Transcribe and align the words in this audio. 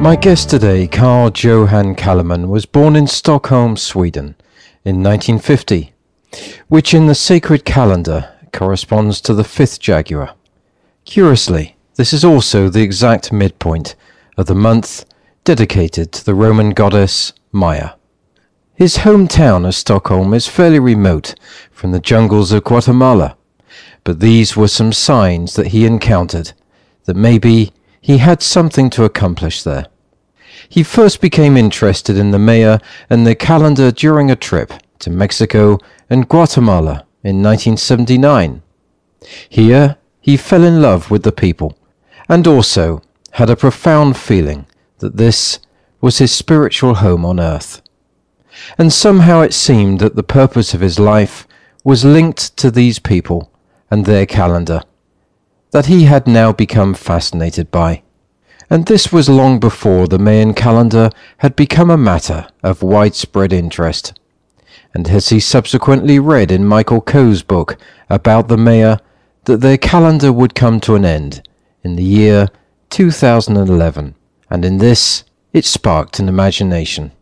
My 0.00 0.16
guest 0.16 0.48
today, 0.48 0.86
Carl 0.86 1.30
Johan 1.34 1.94
Calleman, 1.94 2.48
was 2.48 2.64
born 2.64 2.96
in 2.96 3.06
Stockholm, 3.06 3.76
Sweden 3.76 4.34
in 4.82 5.02
1950, 5.02 5.92
which 6.68 6.94
in 6.94 7.06
the 7.06 7.14
sacred 7.14 7.66
calendar 7.66 8.32
corresponds 8.54 9.20
to 9.20 9.34
the 9.34 9.44
fifth 9.44 9.78
Jaguar. 9.78 10.34
Curiously, 11.04 11.76
this 11.96 12.14
is 12.14 12.24
also 12.24 12.70
the 12.70 12.80
exact 12.80 13.30
midpoint 13.30 13.94
of 14.38 14.46
the 14.46 14.54
month 14.54 15.04
dedicated 15.44 16.12
to 16.12 16.24
the 16.24 16.34
Roman 16.34 16.70
goddess 16.70 17.34
Maya. 17.52 17.90
His 18.76 18.98
hometown 18.98 19.64
of 19.68 19.74
Stockholm 19.76 20.34
is 20.34 20.48
fairly 20.48 20.80
remote 20.80 21.36
from 21.70 21.92
the 21.92 22.00
jungles 22.00 22.50
of 22.50 22.64
Guatemala, 22.64 23.36
but 24.02 24.18
these 24.18 24.56
were 24.56 24.66
some 24.66 24.92
signs 24.92 25.54
that 25.54 25.68
he 25.68 25.86
encountered 25.86 26.52
that 27.04 27.14
maybe 27.14 27.72
he 28.00 28.18
had 28.18 28.42
something 28.42 28.90
to 28.90 29.04
accomplish 29.04 29.62
there. 29.62 29.86
He 30.68 30.82
first 30.82 31.20
became 31.20 31.56
interested 31.56 32.18
in 32.18 32.32
the 32.32 32.38
Maya 32.40 32.80
and 33.08 33.24
the 33.24 33.36
calendar 33.36 33.92
during 33.92 34.28
a 34.28 34.36
trip 34.36 34.72
to 34.98 35.08
Mexico 35.08 35.78
and 36.10 36.28
Guatemala 36.28 37.06
in 37.22 37.44
1979. 37.44 38.60
Here, 39.48 39.98
he 40.20 40.36
fell 40.36 40.64
in 40.64 40.82
love 40.82 41.12
with 41.12 41.22
the 41.22 41.30
people 41.30 41.78
and 42.28 42.44
also 42.48 43.02
had 43.32 43.50
a 43.50 43.56
profound 43.56 44.16
feeling 44.16 44.66
that 44.98 45.16
this 45.16 45.60
was 46.00 46.18
his 46.18 46.32
spiritual 46.32 46.96
home 46.96 47.24
on 47.24 47.38
earth 47.38 47.80
and 48.78 48.92
somehow 48.92 49.40
it 49.40 49.54
seemed 49.54 50.00
that 50.00 50.16
the 50.16 50.22
purpose 50.22 50.74
of 50.74 50.80
his 50.80 50.98
life 50.98 51.46
was 51.82 52.04
linked 52.04 52.56
to 52.56 52.70
these 52.70 52.98
people 52.98 53.50
and 53.90 54.04
their 54.04 54.26
calendar, 54.26 54.80
that 55.70 55.86
he 55.86 56.04
had 56.04 56.26
now 56.26 56.52
become 56.52 56.94
fascinated 56.94 57.70
by. 57.70 58.02
And 58.70 58.86
this 58.86 59.12
was 59.12 59.28
long 59.28 59.60
before 59.60 60.08
the 60.08 60.18
Mayan 60.18 60.54
calendar 60.54 61.10
had 61.38 61.54
become 61.54 61.90
a 61.90 61.98
matter 61.98 62.48
of 62.62 62.82
widespread 62.82 63.52
interest. 63.52 64.18
And 64.94 65.08
as 65.08 65.28
he 65.28 65.40
subsequently 65.40 66.18
read 66.18 66.50
in 66.50 66.64
Michael 66.64 67.00
Coe's 67.00 67.42
book 67.42 67.76
about 68.08 68.48
the 68.48 68.56
Maya, 68.56 68.98
that 69.44 69.60
their 69.60 69.76
calendar 69.76 70.32
would 70.32 70.54
come 70.54 70.80
to 70.80 70.94
an 70.94 71.04
end 71.04 71.46
in 71.82 71.96
the 71.96 72.04
year 72.04 72.48
2011, 72.90 74.14
and 74.48 74.64
in 74.64 74.78
this 74.78 75.24
it 75.52 75.64
sparked 75.64 76.18
an 76.18 76.28
imagination. 76.28 77.12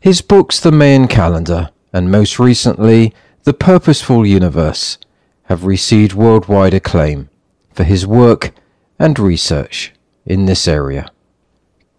His 0.00 0.20
books 0.20 0.60
The 0.60 0.70
Mayan 0.70 1.08
Calendar 1.08 1.70
and 1.92 2.10
most 2.10 2.38
recently 2.38 3.12
The 3.42 3.52
Purposeful 3.52 4.24
Universe 4.24 4.96
have 5.44 5.64
received 5.64 6.12
worldwide 6.14 6.72
acclaim 6.72 7.30
for 7.72 7.82
his 7.82 8.06
work 8.06 8.52
and 9.00 9.18
research 9.18 9.92
in 10.24 10.46
this 10.46 10.68
area. 10.68 11.10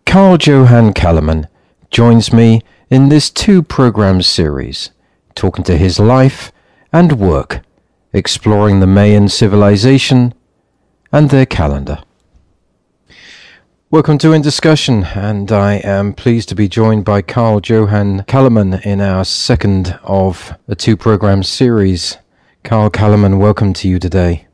Carl 0.06 0.38
Johan 0.38 0.94
Calleman 0.94 1.48
joins 1.92 2.32
me 2.32 2.62
in 2.90 3.10
this 3.10 3.30
two 3.30 3.62
program 3.62 4.22
series, 4.22 4.92
talking 5.36 5.66
to 5.66 5.78
his 5.78 6.00
life 6.00 6.54
and 6.94 7.20
work, 7.20 7.62
exploring 8.14 8.80
the 8.80 8.88
Mayan 8.88 9.28
civilization 9.28 10.34
and 11.12 11.30
their 11.30 11.46
calendar. 11.46 12.02
Welcome 13.92 14.20
to 14.20 14.34
In 14.34 14.44
Discussion, 14.44 15.04
and 15.16 15.52
I 15.52 15.78
am 15.78 16.14
pleased 16.14 16.48
to 16.50 16.56
be 16.56 16.68
joined 16.68 17.06
by 17.06 17.24
Carl 17.24 17.60
Johan 17.60 18.24
Calleman 18.26 18.76
in 18.84 19.02
our 19.02 19.26
second 19.26 20.00
of 20.04 20.54
a 20.68 20.76
two 20.76 20.96
program 20.96 21.42
series. 21.42 22.20
Carl 22.64 22.92
Calleman, 22.92 23.40
welcome 23.40 23.74
to 23.74 23.90
you 23.90 23.98
today. 23.98 24.46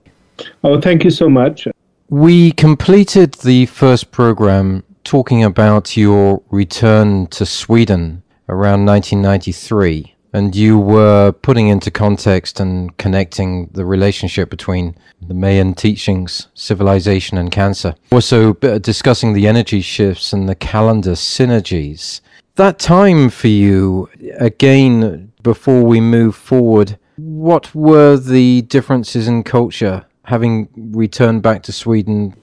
Oh, 0.63 0.79
thank 0.79 1.03
you 1.03 1.09
so 1.09 1.29
much. 1.29 1.67
We 2.07 2.53
completed 2.53 3.33
the 3.33 3.65
first 3.65 4.11
program 4.11 4.85
talking 5.03 5.43
about 5.43 5.97
your 5.97 6.41
return 6.49 7.27
to 7.27 7.45
Sweden 7.45 8.23
around 8.47 8.85
1993 8.85 10.14
and 10.35 10.53
you 10.53 10.77
were 10.77 11.31
putting 11.31 11.69
into 11.69 11.89
context 11.89 12.59
and 12.59 12.95
connecting 12.97 13.67
the 13.67 13.85
relationship 13.85 14.49
between 14.49 14.93
the 15.25 15.33
Mayan 15.33 15.73
teachings, 15.73 16.47
civilization, 16.53 17.37
and 17.37 17.53
cancer. 17.53 17.95
Also, 18.11 18.53
discussing 18.53 19.31
the 19.31 19.47
energy 19.47 19.79
shifts 19.79 20.33
and 20.33 20.49
the 20.49 20.55
calendar 20.55 21.13
synergies. 21.13 22.19
That 22.55 22.79
time 22.79 23.29
for 23.29 23.47
you, 23.47 24.09
again, 24.37 25.31
before 25.41 25.83
we 25.83 26.01
move 26.01 26.35
forward, 26.35 26.97
what 27.15 27.73
were 27.73 28.17
the 28.17 28.63
differences 28.63 29.29
in 29.29 29.43
culture 29.43 30.05
having 30.25 30.67
returned 30.75 31.43
back 31.43 31.63
to 31.63 31.71
Sweden 31.71 32.35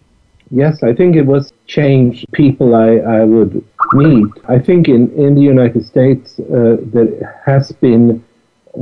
Yes, 0.55 0.83
I 0.83 0.95
think 0.95 1.17
it 1.17 1.25
was 1.25 1.51
change 1.67 2.27
people 2.33 2.75
I, 2.75 2.97
I 2.97 3.25
would 3.25 3.65
meet. 3.95 4.29
I 4.49 4.59
think 4.59 4.87
in, 4.87 5.11
in 5.15 5.35
the 5.35 5.41
United 5.41 5.87
States 5.87 6.39
uh, 6.41 6.77
there 6.93 7.41
has 7.47 7.73
been 7.73 8.23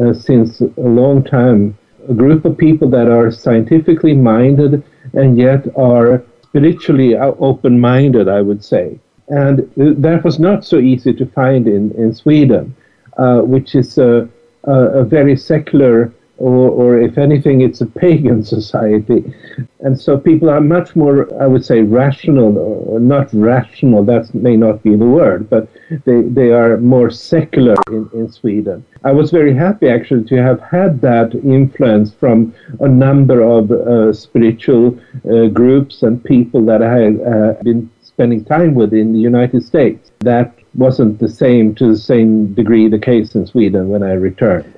uh, 0.01 0.13
since 0.13 0.61
a 0.61 0.73
long 0.81 1.23
time 1.23 1.79
a 2.09 2.15
group 2.15 2.45
of 2.45 2.59
people 2.59 2.91
that 2.91 3.09
are 3.09 3.31
scientifically 3.31 4.15
minded 4.15 4.83
and 5.13 5.39
yet 5.39 5.65
are 5.77 6.25
spiritually 6.43 7.15
open 7.17 7.79
minded, 7.79 8.29
I 8.29 8.41
would 8.41 8.65
say. 8.65 8.99
And 9.29 9.71
that 9.77 10.25
was 10.25 10.41
not 10.41 10.65
so 10.65 10.79
easy 10.79 11.13
to 11.13 11.27
find 11.27 11.69
in, 11.69 11.93
in 11.93 12.13
Sweden, 12.13 12.75
uh, 13.17 13.43
which 13.43 13.77
is 13.77 13.97
a, 13.97 14.29
a, 14.65 14.73
a 14.73 15.05
very 15.05 15.37
secular 15.37 16.13
or, 16.41 16.71
or 16.71 17.01
if 17.01 17.19
anything, 17.19 17.61
it's 17.61 17.83
a 17.83 17.87
pagan 17.87 18.43
society. 18.57 19.33
And 19.81 19.99
so 19.99 20.19
people 20.19 20.49
are 20.49 20.61
much 20.61 20.97
more, 20.97 21.33
I 21.41 21.47
would 21.47 21.65
say, 21.65 21.83
rational, 21.83 22.57
or 22.59 22.99
not 22.99 23.29
rational, 23.33 24.05
that 24.05 24.35
may 24.35 24.57
not 24.57 24.83
be 24.83 24.97
the 24.97 25.07
word, 25.07 25.49
but 25.51 25.69
they, 26.05 26.23
they 26.23 26.51
are 26.51 26.79
more 26.79 27.11
secular 27.11 27.77
in, 27.89 28.09
in 28.15 28.33
Sweden. 28.33 28.85
I 29.05 29.13
was 29.13 29.31
very 29.31 29.55
happy 29.55 29.89
actually 29.89 30.25
to 30.25 30.43
have 30.43 30.61
had 30.61 31.01
that 31.03 31.35
influence 31.35 32.13
from 32.13 32.55
a 32.81 32.89
number 32.89 33.43
of 33.43 33.71
uh, 33.71 34.13
spiritual 34.13 34.99
uh, 35.31 35.47
groups 35.49 36.03
and 36.03 36.25
people 36.25 36.65
that 36.67 36.83
I 36.83 36.99
had 36.99 37.21
uh, 37.21 37.63
been 37.63 37.91
spending 38.03 38.45
time 38.45 38.75
with 38.75 38.93
in 38.95 39.13
the 39.13 39.21
United 39.21 39.65
States. 39.65 40.11
That 40.21 40.55
wasn't 40.75 41.19
the 41.19 41.29
same 41.29 41.75
to 41.75 41.89
the 41.89 41.99
same 41.99 42.55
degree 42.55 42.89
the 42.89 42.99
case 42.99 43.35
in 43.35 43.47
Sweden 43.47 43.89
when 43.89 44.03
I 44.03 44.13
returned. 44.13 44.75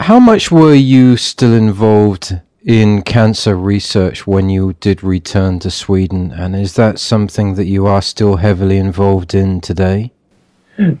How 0.00 0.18
much 0.18 0.50
were 0.50 0.74
you 0.74 1.16
still 1.16 1.54
involved 1.54 2.40
in 2.64 3.02
cancer 3.02 3.56
research 3.56 4.26
when 4.26 4.48
you 4.48 4.74
did 4.80 5.04
return 5.04 5.60
to 5.60 5.70
Sweden? 5.70 6.32
And 6.32 6.56
is 6.56 6.74
that 6.74 6.98
something 6.98 7.54
that 7.54 7.66
you 7.66 7.86
are 7.86 8.02
still 8.02 8.36
heavily 8.36 8.76
involved 8.76 9.34
in 9.34 9.60
today? 9.60 10.10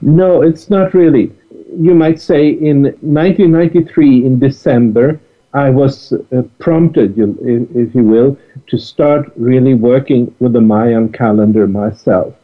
No, 0.00 0.42
it's 0.42 0.70
not 0.70 0.94
really. 0.94 1.32
You 1.76 1.94
might 1.94 2.20
say 2.20 2.50
in 2.50 2.84
1993, 2.84 4.24
in 4.24 4.38
December, 4.38 5.20
I 5.54 5.70
was 5.70 6.12
uh, 6.12 6.42
prompted, 6.60 7.18
if 7.18 7.94
you 7.94 8.04
will, 8.04 8.38
to 8.68 8.78
start 8.78 9.32
really 9.34 9.74
working 9.74 10.32
with 10.38 10.52
the 10.52 10.60
Mayan 10.60 11.10
calendar 11.10 11.66
myself. 11.66 12.34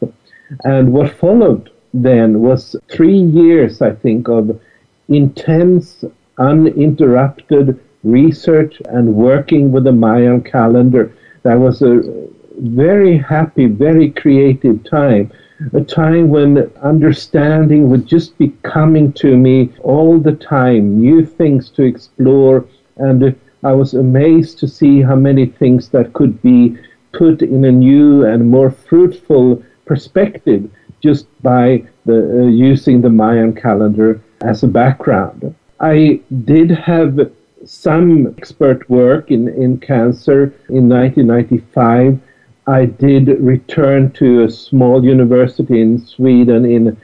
And 0.65 0.91
what 0.91 1.13
followed 1.13 1.69
then 1.93 2.41
was 2.41 2.75
three 2.89 3.17
years, 3.19 3.81
I 3.81 3.91
think, 3.91 4.27
of 4.27 4.59
intense 5.07 6.03
uninterrupted 6.37 7.79
research 8.03 8.81
and 8.85 9.15
working 9.15 9.71
with 9.71 9.83
the 9.83 9.91
Mayan 9.91 10.41
calendar. 10.41 11.13
That 11.43 11.55
was 11.55 11.81
a 11.81 12.27
very 12.57 13.17
happy, 13.17 13.65
very 13.65 14.11
creative 14.11 14.83
time. 14.83 15.31
A 15.73 15.81
time 15.81 16.29
when 16.29 16.71
understanding 16.81 17.89
would 17.89 18.07
just 18.07 18.37
be 18.37 18.49
coming 18.63 19.13
to 19.13 19.37
me 19.37 19.71
all 19.83 20.19
the 20.19 20.33
time, 20.33 20.99
new 20.99 21.23
things 21.25 21.69
to 21.71 21.83
explore. 21.83 22.65
And 22.97 23.35
I 23.63 23.73
was 23.73 23.93
amazed 23.93 24.57
to 24.59 24.67
see 24.67 25.01
how 25.01 25.15
many 25.15 25.45
things 25.45 25.89
that 25.89 26.13
could 26.13 26.41
be 26.41 26.77
put 27.11 27.41
in 27.41 27.65
a 27.65 27.71
new 27.71 28.25
and 28.25 28.49
more 28.49 28.71
fruitful 28.71 29.63
perspective 29.85 30.69
just 31.01 31.27
by 31.43 31.83
the, 32.05 32.43
uh, 32.43 32.47
using 32.47 33.01
the 33.01 33.09
Mayan 33.09 33.53
calendar 33.53 34.21
as 34.41 34.63
a 34.63 34.67
background. 34.67 35.53
I 35.81 36.21
did 36.45 36.69
have 36.69 37.31
some 37.65 38.27
expert 38.37 38.87
work 38.87 39.31
in, 39.31 39.47
in 39.47 39.79
cancer 39.79 40.53
in 40.69 40.87
1995. 40.87 42.19
I 42.67 42.85
did 42.85 43.27
return 43.39 44.11
to 44.11 44.43
a 44.43 44.49
small 44.49 45.03
university 45.03 45.81
in 45.81 45.97
Sweden 46.05 46.65
in 46.65 46.95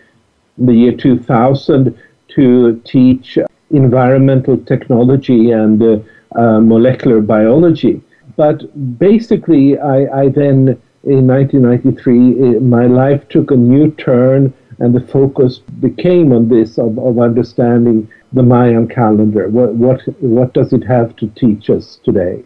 the 0.60 0.74
year 0.74 0.92
2000 0.92 1.98
to 2.30 2.82
teach 2.86 3.40
environmental 3.72 4.58
technology 4.58 5.52
and 5.52 5.82
uh, 5.82 6.00
uh, 6.36 6.60
molecular 6.60 7.20
biology. 7.20 8.02
But 8.36 9.00
basically, 9.00 9.80
I, 9.80 10.26
I 10.26 10.30
then, 10.30 10.80
in 11.04 11.26
1993, 11.26 12.60
my 12.60 12.86
life 12.86 13.28
took 13.30 13.50
a 13.50 13.56
new 13.56 13.90
turn 13.94 14.54
and 14.80 14.94
the 14.94 15.02
focus 15.02 15.58
became 15.58 16.32
on 16.32 16.48
this 16.48 16.78
of, 16.78 17.00
of 17.00 17.18
understanding 17.18 18.08
the 18.34 18.44
Mayan 18.44 18.88
calendar. 18.88 19.48
What, 19.50 19.76
what, 19.76 20.02
what 20.22 20.54
does 20.54 20.74
it 20.74 20.84
have 20.84 21.16
to 21.18 21.28
teach 21.30 21.70
us 21.70 22.00
today? 22.04 22.44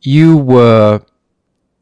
You 0.00 0.36
were 0.36 1.02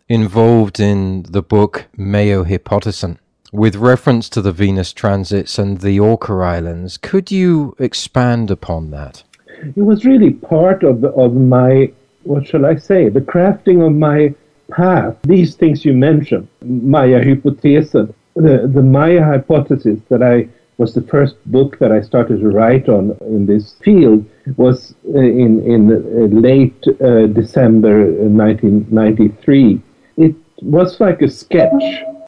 involved 0.08 0.80
in 0.80 1.24
the 1.28 1.42
book 1.42 1.86
Hypothesin 1.98 3.18
with 3.52 3.76
reference 3.76 4.28
to 4.30 4.42
the 4.42 4.52
Venus 4.52 4.92
transits 4.92 5.58
and 5.58 5.80
the 5.80 6.00
Orca 6.00 6.32
Islands. 6.34 6.96
Could 6.96 7.30
you 7.30 7.74
expand 7.78 8.50
upon 8.50 8.90
that? 8.90 9.22
It 9.46 9.82
was 9.82 10.04
really 10.04 10.32
part 10.32 10.82
of, 10.82 11.04
of 11.04 11.34
my, 11.34 11.92
what 12.24 12.46
shall 12.46 12.66
I 12.66 12.76
say, 12.76 13.08
the 13.08 13.20
crafting 13.20 13.86
of 13.86 13.92
my 13.92 14.34
path. 14.70 15.16
These 15.22 15.54
things 15.54 15.84
you 15.84 15.94
mentioned, 15.94 16.48
Maya 16.62 17.22
Hypothesis, 17.22 17.92
the, 17.92 18.70
the 18.72 18.82
Maya 18.82 19.24
hypothesis 19.24 19.98
that 20.08 20.22
I 20.22 20.48
was 20.78 20.92
the 20.92 21.02
first 21.02 21.36
book 21.46 21.78
that 21.78 21.90
I 21.90 22.00
started 22.00 22.40
to 22.40 22.48
write 22.48 22.88
on 22.88 23.16
in 23.22 23.46
this 23.46 23.74
field 23.84 24.26
was 24.56 24.94
uh, 25.14 25.18
in, 25.18 25.64
in 25.64 25.90
uh, 25.90 26.26
late 26.38 26.86
uh, 26.86 27.26
December 27.26 28.04
1993. 28.04 29.80
It 30.18 30.34
was 30.62 31.00
like 31.00 31.22
a 31.22 31.30
sketch. 31.30 31.82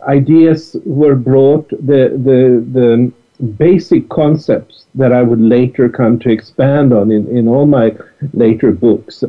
Ideas 0.04 0.76
were 0.84 1.14
brought, 1.14 1.68
the, 1.70 2.16
the, 2.28 2.64
the 2.72 3.12
basic 3.58 4.08
concepts 4.08 4.86
that 4.94 5.12
I 5.12 5.22
would 5.22 5.40
later 5.40 5.88
come 5.88 6.18
to 6.20 6.30
expand 6.30 6.92
on 6.92 7.10
in, 7.10 7.28
in 7.36 7.48
all 7.48 7.66
my 7.66 7.94
later 8.32 8.72
books. 8.72 9.24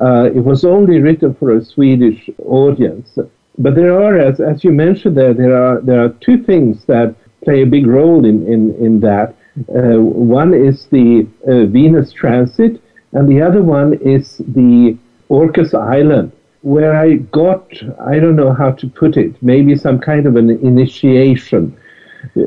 Uh, 0.00 0.30
it 0.34 0.44
was 0.44 0.64
only 0.64 1.00
written 1.00 1.34
for 1.34 1.56
a 1.56 1.64
Swedish 1.64 2.30
audience. 2.44 3.18
But 3.58 3.74
there 3.74 4.00
are, 4.00 4.18
as, 4.18 4.40
as 4.40 4.64
you 4.64 4.72
mentioned 4.72 5.16
there, 5.16 5.34
there 5.34 5.54
are, 5.54 5.80
there 5.80 6.02
are 6.02 6.08
two 6.20 6.42
things 6.42 6.84
that 6.86 7.14
play 7.44 7.62
a 7.62 7.66
big 7.66 7.86
role 7.86 8.24
in, 8.24 8.46
in, 8.46 8.74
in 8.76 9.00
that. 9.00 9.34
Uh, 9.68 10.00
one 10.00 10.54
is 10.54 10.86
the 10.86 11.26
uh, 11.46 11.66
Venus 11.66 12.12
transit, 12.12 12.80
and 13.12 13.28
the 13.28 13.42
other 13.42 13.62
one 13.62 13.94
is 13.94 14.38
the 14.38 14.96
Orcas 15.28 15.74
Island, 15.74 16.32
where 16.62 16.94
I 16.96 17.16
got, 17.16 17.70
I 18.00 18.18
don't 18.18 18.36
know 18.36 18.52
how 18.52 18.72
to 18.72 18.88
put 18.88 19.16
it, 19.16 19.42
maybe 19.42 19.76
some 19.76 19.98
kind 19.98 20.26
of 20.26 20.36
an 20.36 20.50
initiation. 20.50 21.76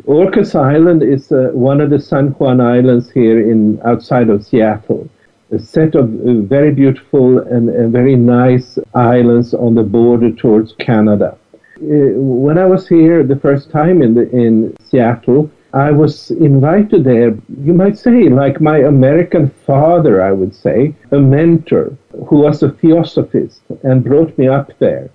Orcas 0.08 0.56
Island 0.56 1.04
is 1.04 1.32
uh, 1.32 1.50
one 1.54 1.82
of 1.82 1.90
the 1.90 2.00
San 2.00 2.28
Juan 2.30 2.62
Islands 2.62 3.12
here 3.12 3.40
in 3.52 3.80
outside 3.84 4.30
of 4.30 4.46
Seattle. 4.46 5.10
A 5.52 5.60
set 5.60 5.94
of 5.96 6.06
uh, 6.06 6.42
very 6.42 6.72
beautiful 6.72 7.40
and, 7.40 7.70
and 7.70 7.92
very 7.92 8.16
nice 8.16 8.80
islands 8.94 9.54
on 9.54 9.76
the 9.76 9.84
border 9.84 10.32
towards 10.32 10.74
Canada. 10.80 11.38
Uh, 11.78 12.16
when 12.16 12.58
I 12.58 12.66
was 12.66 12.88
here 12.88 13.22
the 13.24 13.36
first 13.36 13.70
time 13.70 14.02
in 14.02 14.14
the, 14.14 14.30
in 14.30 14.76
Seattle, 14.80 15.52
I 15.74 15.92
was 15.92 16.32
invited 16.32 17.04
there. 17.04 17.38
You 17.64 17.74
might 17.74 17.98
say, 17.98 18.30
like 18.30 18.62
my 18.62 18.78
American 18.78 19.50
father, 19.50 20.22
I 20.22 20.32
would 20.32 20.56
say, 20.56 20.96
a 21.12 21.20
mentor 21.20 21.98
who 22.28 22.38
was 22.38 22.64
a 22.64 22.70
theosophist 22.70 23.62
and 23.84 24.06
brought 24.06 24.38
me 24.38 24.48
up 24.48 24.72
there. 24.80 25.10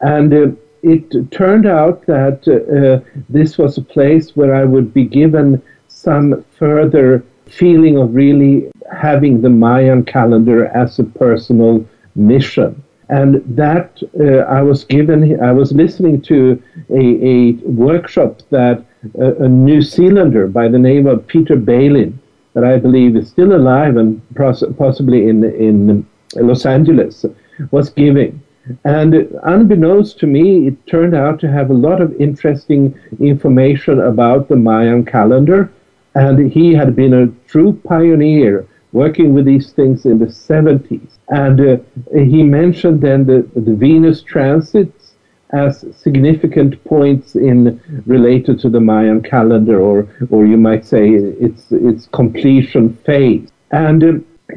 And 0.00 0.34
uh, 0.34 0.46
it 0.82 1.30
turned 1.30 1.66
out 1.66 2.04
that 2.06 2.48
uh, 2.48 3.08
this 3.28 3.56
was 3.56 3.78
a 3.78 3.82
place 3.82 4.34
where 4.34 4.56
I 4.56 4.64
would 4.64 4.92
be 4.92 5.04
given 5.04 5.62
some 5.86 6.44
further 6.58 7.24
feeling 7.46 7.96
of 7.96 8.12
really 8.12 8.68
having 8.92 9.40
the 9.40 9.50
Mayan 9.50 10.04
calendar 10.04 10.66
as 10.66 10.98
a 10.98 11.04
personal 11.04 11.86
mission 12.16 12.82
and 13.08 13.42
that 13.56 14.02
uh, 14.18 14.38
I 14.52 14.62
was 14.62 14.84
given. 14.84 15.40
I 15.40 15.52
was 15.52 15.72
listening 15.72 16.20
to 16.22 16.62
a, 16.90 17.04
a 17.34 17.52
workshop 17.64 18.42
that 18.50 18.84
uh, 19.18 19.36
a 19.36 19.48
New 19.48 19.80
Zealander 19.82 20.48
by 20.48 20.68
the 20.68 20.78
name 20.78 21.06
of 21.06 21.26
Peter 21.26 21.56
Balin, 21.56 22.20
that 22.54 22.64
I 22.64 22.78
believe 22.78 23.16
is 23.16 23.28
still 23.28 23.54
alive 23.54 23.96
and 23.96 24.20
possibly 24.34 25.28
in 25.28 25.44
in 25.44 26.06
Los 26.34 26.66
Angeles, 26.66 27.24
was 27.70 27.90
giving. 27.90 28.42
And 28.84 29.14
unbeknownst 29.44 30.18
to 30.20 30.26
me, 30.26 30.66
it 30.66 30.86
turned 30.86 31.14
out 31.14 31.38
to 31.40 31.48
have 31.50 31.70
a 31.70 31.74
lot 31.74 32.00
of 32.00 32.20
interesting 32.20 32.98
information 33.20 34.00
about 34.00 34.48
the 34.48 34.56
Mayan 34.56 35.04
calendar. 35.04 35.70
And 36.16 36.50
he 36.50 36.74
had 36.74 36.96
been 36.96 37.14
a 37.14 37.28
true 37.46 37.78
pioneer 37.84 38.66
working 39.02 39.34
with 39.34 39.44
these 39.44 39.72
things 39.72 40.06
in 40.06 40.18
the 40.18 40.32
70s. 40.48 41.10
And 41.28 41.60
uh, 41.60 41.76
he 42.14 42.42
mentioned 42.42 43.02
then 43.02 43.26
the, 43.26 43.38
the 43.54 43.74
Venus 43.74 44.22
transits 44.22 45.06
as 45.50 45.84
significant 45.96 46.72
points 46.84 47.36
in 47.36 47.80
related 48.06 48.58
to 48.60 48.68
the 48.68 48.80
Mayan 48.80 49.22
calendar, 49.22 49.78
or 49.80 50.08
or 50.30 50.44
you 50.44 50.56
might 50.56 50.84
say 50.84 51.04
its 51.46 51.62
its 51.70 52.08
completion 52.20 52.94
phase. 53.06 53.48
And 53.70 54.00
uh, 54.02 54.12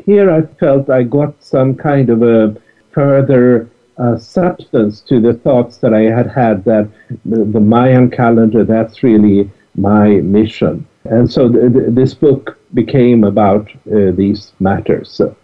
here 0.06 0.28
I 0.32 0.42
felt 0.62 0.90
I 0.90 1.04
got 1.04 1.32
some 1.44 1.76
kind 1.76 2.10
of 2.10 2.24
a 2.24 2.56
further 2.92 3.70
uh, 3.98 4.18
substance 4.18 5.02
to 5.02 5.20
the 5.20 5.34
thoughts 5.34 5.78
that 5.78 5.94
I 5.94 6.04
had 6.18 6.28
had 6.42 6.64
that 6.64 6.90
the, 7.26 7.44
the 7.56 7.60
Mayan 7.60 8.10
calendar 8.10 8.64
that's 8.64 9.04
really 9.04 9.52
my 9.76 10.08
mission. 10.40 10.88
And 11.10 11.32
so 11.32 11.50
th- 11.50 11.74
th- 11.74 11.86
this 11.90 12.14
book 12.14 12.60
became 12.74 13.24
about 13.24 13.68
uh, 13.92 14.12
these 14.12 14.54
matters. 14.60 15.10
So, 15.10 15.36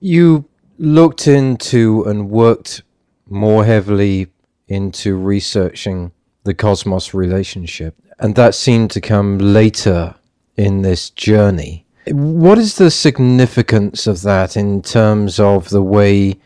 you 0.00 0.44
looked 0.78 1.26
into 1.26 2.04
and 2.04 2.28
worked 2.28 2.82
more 3.28 3.64
heavily 3.64 4.28
into 4.68 5.16
researching 5.16 6.12
the 6.44 6.52
cosmos 6.52 7.14
relationship, 7.14 7.94
and 8.18 8.34
that 8.34 8.54
seemed 8.54 8.90
to 8.90 9.00
come 9.00 9.38
later 9.38 10.14
in 10.56 10.82
this 10.82 11.08
journey. 11.10 11.86
What 12.08 12.58
is 12.58 12.76
the 12.76 12.90
significance 12.90 14.06
of 14.06 14.22
that 14.22 14.56
in 14.56 14.82
terms 14.82 15.40
of 15.40 15.70
the 15.70 15.82
way 15.82 16.36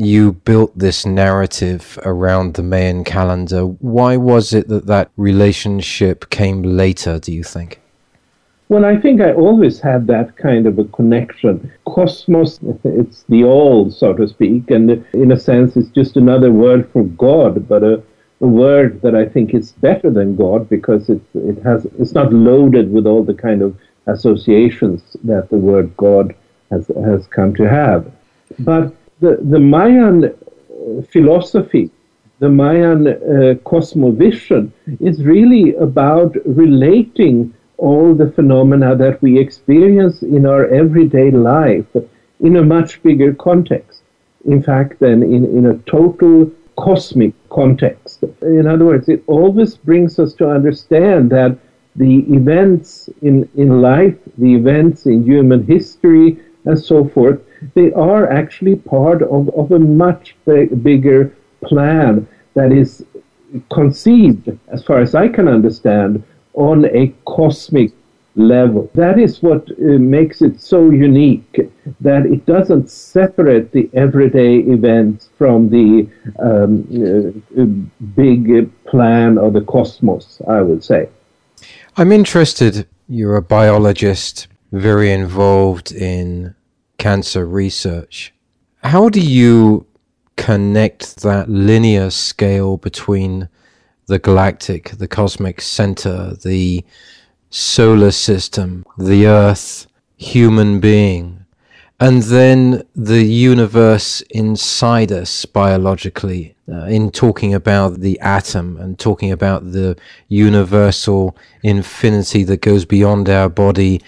you 0.00 0.32
built 0.32 0.76
this 0.76 1.04
narrative 1.04 1.98
around 2.04 2.54
the 2.54 2.62
Mayan 2.62 3.04
calendar? 3.04 3.64
Why 3.64 4.16
was 4.16 4.52
it 4.52 4.68
that 4.68 4.86
that 4.86 5.10
relationship 5.16 6.30
came 6.30 6.62
later, 6.62 7.18
do 7.18 7.32
you 7.32 7.44
think? 7.44 7.80
Well, 8.70 8.84
I 8.84 8.96
think 8.96 9.20
I 9.20 9.32
always 9.32 9.80
had 9.80 10.06
that 10.06 10.36
kind 10.36 10.66
of 10.66 10.78
a 10.78 10.84
connection. 10.84 11.72
Cosmos, 11.86 12.60
it's 12.84 13.24
the 13.28 13.44
all, 13.44 13.90
so 13.90 14.14
to 14.14 14.28
speak, 14.28 14.70
and 14.70 15.04
in 15.12 15.32
a 15.32 15.38
sense, 15.38 15.76
it's 15.76 15.90
just 15.90 16.16
another 16.16 16.52
word 16.52 16.88
for 16.92 17.02
God, 17.02 17.68
but 17.68 17.82
a, 17.82 18.00
a 18.40 18.46
word 18.46 19.02
that 19.02 19.14
I 19.14 19.26
think 19.26 19.54
is 19.54 19.72
better 19.72 20.08
than 20.08 20.36
God 20.36 20.68
because 20.68 21.10
it, 21.10 21.20
it 21.34 21.60
has, 21.62 21.84
it's 21.98 22.12
not 22.12 22.32
loaded 22.32 22.92
with 22.92 23.06
all 23.06 23.24
the 23.24 23.34
kind 23.34 23.60
of 23.60 23.76
associations 24.06 25.16
that 25.24 25.50
the 25.50 25.58
word 25.58 25.94
God 25.96 26.34
has, 26.70 26.86
has 27.04 27.26
come 27.26 27.54
to 27.56 27.68
have. 27.68 28.10
But 28.60 28.94
the, 29.20 29.38
the 29.42 29.58
Mayan 29.58 30.34
philosophy, 31.10 31.90
the 32.38 32.48
Mayan 32.48 33.06
uh, 33.06 33.12
cosmovision, 33.64 34.72
is 34.98 35.24
really 35.24 35.74
about 35.76 36.34
relating 36.46 37.54
all 37.76 38.14
the 38.14 38.30
phenomena 38.32 38.94
that 38.96 39.20
we 39.22 39.38
experience 39.38 40.22
in 40.22 40.46
our 40.46 40.66
everyday 40.68 41.30
life 41.30 41.86
in 42.40 42.56
a 42.56 42.62
much 42.62 43.02
bigger 43.02 43.34
context. 43.34 44.02
In 44.46 44.62
fact, 44.62 45.00
then 45.00 45.22
in, 45.22 45.44
in 45.44 45.66
a 45.66 45.78
total 45.78 46.50
cosmic 46.76 47.34
context. 47.50 48.24
In 48.42 48.66
other 48.66 48.86
words, 48.86 49.08
it 49.08 49.22
always 49.26 49.76
brings 49.76 50.18
us 50.18 50.32
to 50.34 50.50
understand 50.50 51.30
that 51.30 51.58
the 51.96 52.20
events 52.34 53.10
in, 53.20 53.48
in 53.56 53.82
life, 53.82 54.16
the 54.38 54.54
events 54.54 55.06
in 55.06 55.24
human 55.24 55.66
history, 55.66 56.38
and 56.64 56.78
so 56.78 57.06
forth, 57.08 57.40
they 57.74 57.92
are 57.92 58.30
actually 58.30 58.76
part 58.76 59.22
of, 59.22 59.48
of 59.50 59.72
a 59.72 59.78
much 59.78 60.36
big, 60.44 60.82
bigger 60.82 61.34
plan 61.62 62.26
that 62.54 62.72
is 62.72 63.04
conceived, 63.70 64.56
as 64.68 64.82
far 64.84 65.00
as 65.00 65.14
I 65.14 65.28
can 65.28 65.48
understand, 65.48 66.22
on 66.54 66.84
a 66.86 67.12
cosmic 67.26 67.92
level. 68.36 68.90
That 68.94 69.18
is 69.18 69.42
what 69.42 69.68
uh, 69.70 69.98
makes 69.98 70.40
it 70.40 70.60
so 70.60 70.90
unique, 70.90 71.70
that 72.00 72.26
it 72.26 72.46
doesn't 72.46 72.90
separate 72.90 73.72
the 73.72 73.90
everyday 73.92 74.58
events 74.58 75.30
from 75.36 75.68
the 75.68 76.08
um, 76.38 76.86
uh, 77.58 77.64
big 78.14 78.70
plan 78.84 79.36
of 79.38 79.52
the 79.52 79.62
cosmos, 79.62 80.40
I 80.48 80.60
would 80.60 80.84
say. 80.84 81.08
I'm 81.96 82.12
interested, 82.12 82.86
you're 83.08 83.36
a 83.36 83.42
biologist, 83.42 84.48
very 84.72 85.10
involved 85.10 85.90
in 85.92 86.54
cancer 87.00 87.46
research. 87.46 88.32
How 88.84 89.08
do 89.08 89.20
you 89.20 89.86
connect 90.36 91.22
that 91.22 91.48
linear 91.48 92.10
scale 92.10 92.76
between 92.76 93.48
the 94.06 94.18
galactic, 94.18 94.90
the 94.90 95.08
cosmic 95.08 95.60
center, 95.60 96.34
the 96.44 96.84
solar 97.48 98.10
system, 98.10 98.84
the 98.98 99.26
earth, 99.26 99.86
human 100.16 100.78
being, 100.78 101.46
and 101.98 102.22
then 102.24 102.82
the 102.94 103.24
universe 103.24 104.22
inside 104.30 105.10
us 105.10 105.44
biologically, 105.46 106.54
uh, 106.70 106.84
in 106.84 107.10
talking 107.10 107.52
about 107.54 108.00
the 108.00 108.18
atom 108.20 108.76
and 108.76 108.98
talking 108.98 109.32
about 109.32 109.72
the 109.72 109.96
universal 110.28 111.36
infinity 111.62 112.44
that 112.44 112.60
goes 112.60 112.84
beyond 112.84 113.28
our 113.28 113.48
body. 113.48 114.00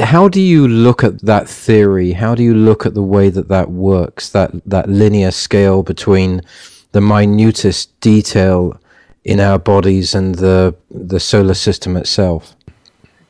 How 0.00 0.28
do 0.28 0.40
you 0.40 0.68
look 0.68 1.02
at 1.02 1.22
that 1.22 1.48
theory? 1.48 2.12
How 2.12 2.34
do 2.34 2.42
you 2.42 2.54
look 2.54 2.84
at 2.84 2.94
the 2.94 3.02
way 3.02 3.30
that 3.30 3.48
that 3.48 3.70
works, 3.70 4.28
that, 4.30 4.50
that 4.66 4.88
linear 4.88 5.30
scale 5.30 5.82
between 5.82 6.42
the 6.92 7.00
minutest 7.00 7.98
detail 8.00 8.78
in 9.24 9.40
our 9.40 9.58
bodies 9.58 10.14
and 10.14 10.34
the, 10.34 10.74
the 10.90 11.20
solar 11.20 11.54
system 11.54 11.96
itself? 11.96 12.54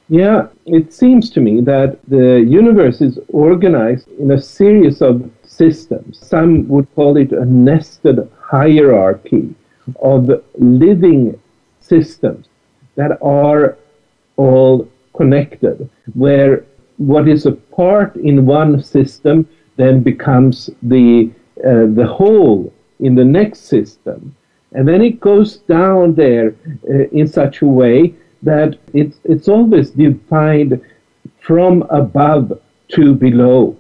Yeah, 0.09 0.49
it 0.67 0.93
seems 0.93 1.31
to 1.31 1.41
me 1.41 1.61
that 1.63 1.99
the 2.09 2.41
universe 2.41 3.01
is 3.01 3.19
organized 3.29 4.09
in 4.19 4.33
a 4.33 4.41
series 4.41 5.01
of 5.01 5.31
systems. 5.45 6.19
Some 6.19 6.69
would 6.69 6.93
call 6.95 7.17
it 7.17 7.33
a 7.33 7.45
nested 7.45 8.29
hierarchy 8.41 9.55
of 10.01 10.29
living 10.59 11.41
systems 11.81 12.47
that 12.97 13.19
are 13.23 13.77
all 14.37 14.89
connected, 15.15 15.89
where 16.15 16.65
what 16.97 17.29
is 17.29 17.47
a 17.47 17.53
part 17.53 18.17
in 18.17 18.47
one 18.47 18.83
system 18.83 19.49
then 19.77 20.03
becomes 20.03 20.71
the 20.83 21.31
uh, 21.65 21.87
the 21.95 22.07
whole 22.07 22.73
in 23.01 23.15
the 23.15 23.25
next 23.25 23.61
system, 23.61 24.35
and 24.73 24.87
then 24.89 25.03
it 25.03 25.21
goes 25.21 25.59
down 25.59 26.15
there 26.15 26.55
uh, 26.89 27.09
in 27.19 27.27
such 27.27 27.63
a 27.63 27.67
way 27.67 28.15
that 28.43 28.79
it's, 28.93 29.19
it's 29.25 29.49
always 29.49 29.91
defined 29.91 30.81
from 31.41 31.83
above 31.91 32.61
to 32.89 33.15
below. 33.15 33.77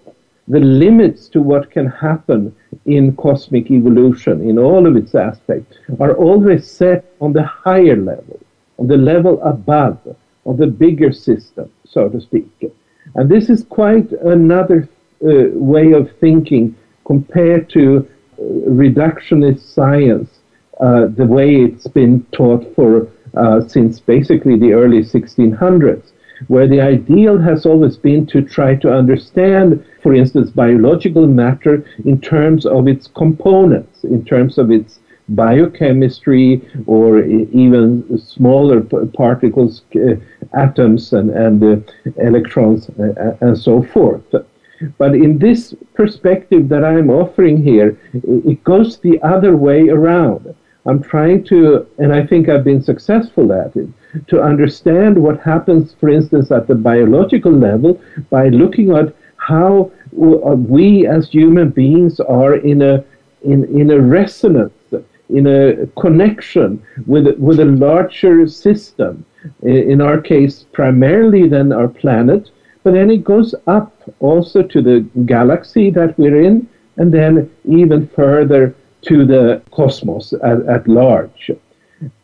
The 0.48 0.60
limits 0.60 1.28
to 1.28 1.40
what 1.40 1.70
can 1.70 1.86
happen 1.86 2.54
in 2.86 3.16
cosmic 3.16 3.70
evolution, 3.70 4.48
in 4.48 4.58
all 4.58 4.86
of 4.86 4.96
its 4.96 5.14
aspects, 5.14 5.76
are 6.00 6.14
always 6.14 6.68
set 6.68 7.14
on 7.20 7.32
the 7.32 7.44
higher 7.44 7.96
level, 7.96 8.40
on 8.78 8.86
the 8.88 8.96
level 8.96 9.40
above, 9.42 9.98
on 10.44 10.56
the 10.56 10.66
bigger 10.66 11.12
system, 11.12 11.70
so 11.84 12.08
to 12.08 12.20
speak. 12.20 12.48
And 13.14 13.30
this 13.30 13.50
is 13.50 13.64
quite 13.64 14.10
another 14.12 14.88
uh, 15.24 15.50
way 15.52 15.92
of 15.92 16.10
thinking 16.18 16.76
compared 17.04 17.68
to 17.70 18.08
uh, 18.38 18.42
reductionist 18.70 19.60
science, 19.60 20.40
uh, 20.80 21.06
the 21.06 21.26
way 21.26 21.56
it's 21.56 21.86
been 21.86 22.24
taught 22.32 22.74
for 22.74 23.08
uh, 23.34 23.66
since 23.66 24.00
basically 24.00 24.58
the 24.58 24.72
early 24.72 25.00
1600s, 25.00 26.12
where 26.48 26.66
the 26.66 26.80
ideal 26.80 27.38
has 27.38 27.64
always 27.66 27.96
been 27.96 28.26
to 28.26 28.42
try 28.42 28.74
to 28.74 28.92
understand, 28.92 29.84
for 30.02 30.14
instance, 30.14 30.50
biological 30.50 31.26
matter 31.26 31.84
in 32.04 32.20
terms 32.20 32.66
of 32.66 32.88
its 32.88 33.06
components, 33.06 34.04
in 34.04 34.24
terms 34.24 34.58
of 34.58 34.70
its 34.70 34.98
biochemistry, 35.28 36.60
or 36.86 37.22
even 37.22 38.18
smaller 38.18 38.80
particles, 39.14 39.82
uh, 39.96 40.14
atoms, 40.54 41.12
and, 41.12 41.30
and 41.30 41.62
uh, 41.62 41.76
electrons, 42.18 42.90
uh, 42.90 43.36
and 43.40 43.56
so 43.56 43.82
forth. 43.82 44.22
But 44.98 45.14
in 45.14 45.38
this 45.38 45.74
perspective 45.94 46.68
that 46.68 46.84
I'm 46.84 47.08
offering 47.08 47.62
here, 47.62 47.98
it 48.12 48.62
goes 48.64 48.98
the 48.98 49.22
other 49.22 49.56
way 49.56 49.88
around. 49.88 50.54
I'm 50.86 51.00
trying 51.00 51.44
to, 51.44 51.86
and 51.98 52.12
I 52.12 52.26
think 52.26 52.48
I've 52.48 52.64
been 52.64 52.82
successful 52.82 53.52
at 53.52 53.76
it, 53.76 53.88
to 54.26 54.42
understand 54.42 55.16
what 55.16 55.40
happens, 55.40 55.94
for 55.94 56.08
instance, 56.08 56.50
at 56.50 56.66
the 56.66 56.74
biological 56.74 57.52
level 57.52 58.00
by 58.30 58.48
looking 58.48 58.90
at 58.90 59.14
how 59.36 59.90
we 60.12 61.06
as 61.06 61.28
human 61.28 61.70
beings 61.70 62.20
are 62.20 62.56
in 62.56 62.82
a 62.82 63.04
in, 63.44 63.64
in 63.80 63.90
a 63.90 64.00
resonance, 64.00 64.72
in 65.38 65.46
a 65.46 65.86
connection 66.00 66.82
with 67.06 67.26
with 67.38 67.60
a 67.60 67.64
larger 67.64 68.46
system. 68.46 69.24
In 69.62 70.00
our 70.00 70.20
case, 70.20 70.66
primarily 70.72 71.48
then 71.48 71.72
our 71.72 71.88
planet, 71.88 72.50
but 72.84 72.92
then 72.92 73.10
it 73.10 73.24
goes 73.24 73.54
up 73.66 73.92
also 74.20 74.62
to 74.62 74.80
the 74.80 75.00
galaxy 75.26 75.90
that 75.90 76.16
we're 76.18 76.42
in, 76.42 76.68
and 76.96 77.12
then 77.12 77.50
even 77.64 78.06
further 78.08 78.74
to 79.02 79.26
the 79.26 79.60
cosmos 79.72 80.32
at, 80.32 80.60
at 80.66 80.86
large. 80.86 81.50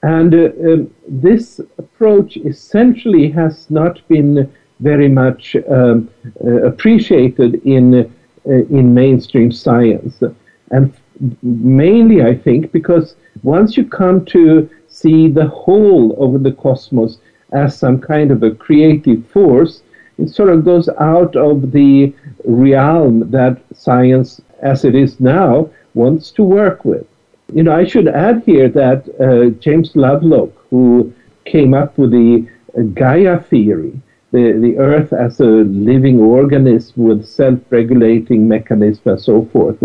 And 0.03 0.35
uh, 0.35 0.51
um, 0.65 0.95
this 1.07 1.61
approach 1.79 2.37
essentially 2.37 3.31
has 3.31 3.71
not 3.71 4.07
been 4.09 4.53
very 4.81 5.09
much 5.09 5.57
um, 5.71 6.09
uh, 6.45 6.63
appreciated 6.63 7.55
in, 7.65 8.13
uh, 8.47 8.51
in 8.51 8.95
mainstream 8.95 9.51
science. 9.53 10.23
And 10.71 10.95
mainly, 11.43 12.23
I 12.23 12.35
think, 12.35 12.73
because 12.73 13.17
once 13.43 13.77
you 13.77 13.85
come 13.85 14.25
to 14.27 14.69
see 14.89 15.29
the 15.29 15.47
whole 15.47 16.13
of 16.23 16.43
the 16.43 16.53
cosmos 16.53 17.19
as 17.53 17.79
some 17.79 18.01
kind 18.01 18.31
of 18.31 18.43
a 18.43 18.55
creative 18.55 19.27
force, 19.29 19.83
it 20.19 20.29
sort 20.31 20.51
of 20.51 20.65
goes 20.65 20.89
out 20.99 21.37
of 21.37 21.73
the 21.73 22.13
realm 22.45 23.31
that 23.31 23.61
science, 23.75 24.41
as 24.61 24.85
it 24.85 24.95
is 24.95 25.21
now, 25.21 25.71
wants 25.95 26.31
to 26.33 26.43
work 26.43 26.85
with. 26.85 27.07
You 27.53 27.63
know, 27.63 27.75
I 27.75 27.87
should 27.87 28.09
add 28.09 28.43
here 28.45 28.69
that 28.69 29.09
uh, 29.21 29.51
James 29.61 29.95
Lovelock, 29.95 30.53
who 30.71 31.13
came 31.45 31.73
up 31.73 31.97
with 31.97 32.11
the 32.11 32.47
uh, 32.77 32.83
Gaia 32.83 33.39
theory, 33.39 34.01
the, 34.31 34.53
the 34.53 34.77
Earth 34.79 35.13
as 35.13 35.41
a 35.41 35.45
living 35.45 36.21
organism 36.21 37.05
with 37.05 37.27
self-regulating 37.27 38.47
mechanisms 38.47 39.07
and 39.07 39.21
so 39.21 39.45
forth, 39.47 39.83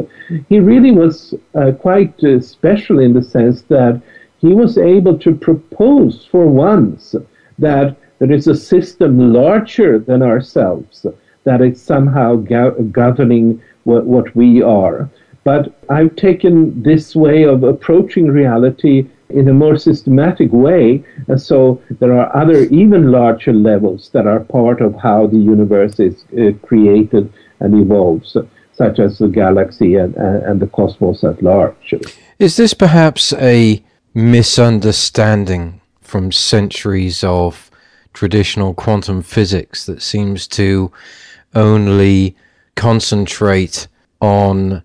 he 0.50 0.60
really 0.60 0.92
was 0.92 1.34
uh, 1.56 1.72
quite 1.72 2.22
uh, 2.24 2.42
special 2.42 3.00
in 3.00 3.14
the 3.14 3.24
sense 3.24 3.62
that 3.64 4.02
he 4.40 4.54
was 4.54 4.78
able 4.78 5.18
to 5.20 5.34
propose 5.34 6.26
for 6.26 6.48
once 6.48 7.16
that 7.58 7.96
there 8.20 8.32
is 8.32 8.48
a 8.48 8.56
system 8.56 9.32
larger 9.32 10.00
than 10.00 10.22
ourselves 10.22 11.06
that 11.44 11.62
is 11.62 11.82
somehow 11.82 12.36
go- 12.36 12.72
governing 12.92 13.62
what, 13.84 14.06
what 14.06 14.36
we 14.36 14.62
are. 14.62 15.10
But 15.44 15.74
I've 15.90 16.16
taken 16.16 16.82
this 16.84 17.16
way 17.16 17.44
of 17.44 17.64
approaching 17.64 18.28
reality 18.28 19.10
in 19.30 19.48
a 19.50 19.54
more 19.54 19.78
systematic 19.78 20.52
way. 20.52 21.04
And 21.28 21.42
so 21.42 21.82
there 22.00 22.14
are 22.14 22.36
other, 22.36 22.64
even 22.66 23.12
larger 23.12 23.54
levels 23.54 24.10
that 24.14 24.28
are 24.28 24.40
part 24.40 24.82
of 24.82 24.96
how 24.96 25.28
the 25.28 25.38
universe 25.38 26.00
is 26.00 26.26
uh, 26.38 26.52
created 26.66 27.34
and 27.60 27.74
evolves, 27.80 28.38
such 28.74 29.00
as 29.00 29.18
the 29.18 29.28
galaxy 29.28 29.96
and, 29.96 30.16
and 30.16 30.60
the 30.60 30.68
cosmos 30.68 31.24
at 31.24 31.42
large. 31.42 31.96
Is 32.40 32.58
this 32.58 32.74
perhaps 32.74 33.34
a 33.34 33.84
misunderstanding 34.14 35.82
from 36.02 36.32
centuries 36.32 37.24
of 37.24 37.72
traditional 38.14 38.76
quantum 38.76 39.24
physics 39.24 39.86
that 39.88 40.02
seems 40.02 40.48
to 40.48 40.92
only 41.56 42.36
concentrate 42.76 43.88
on 44.22 44.84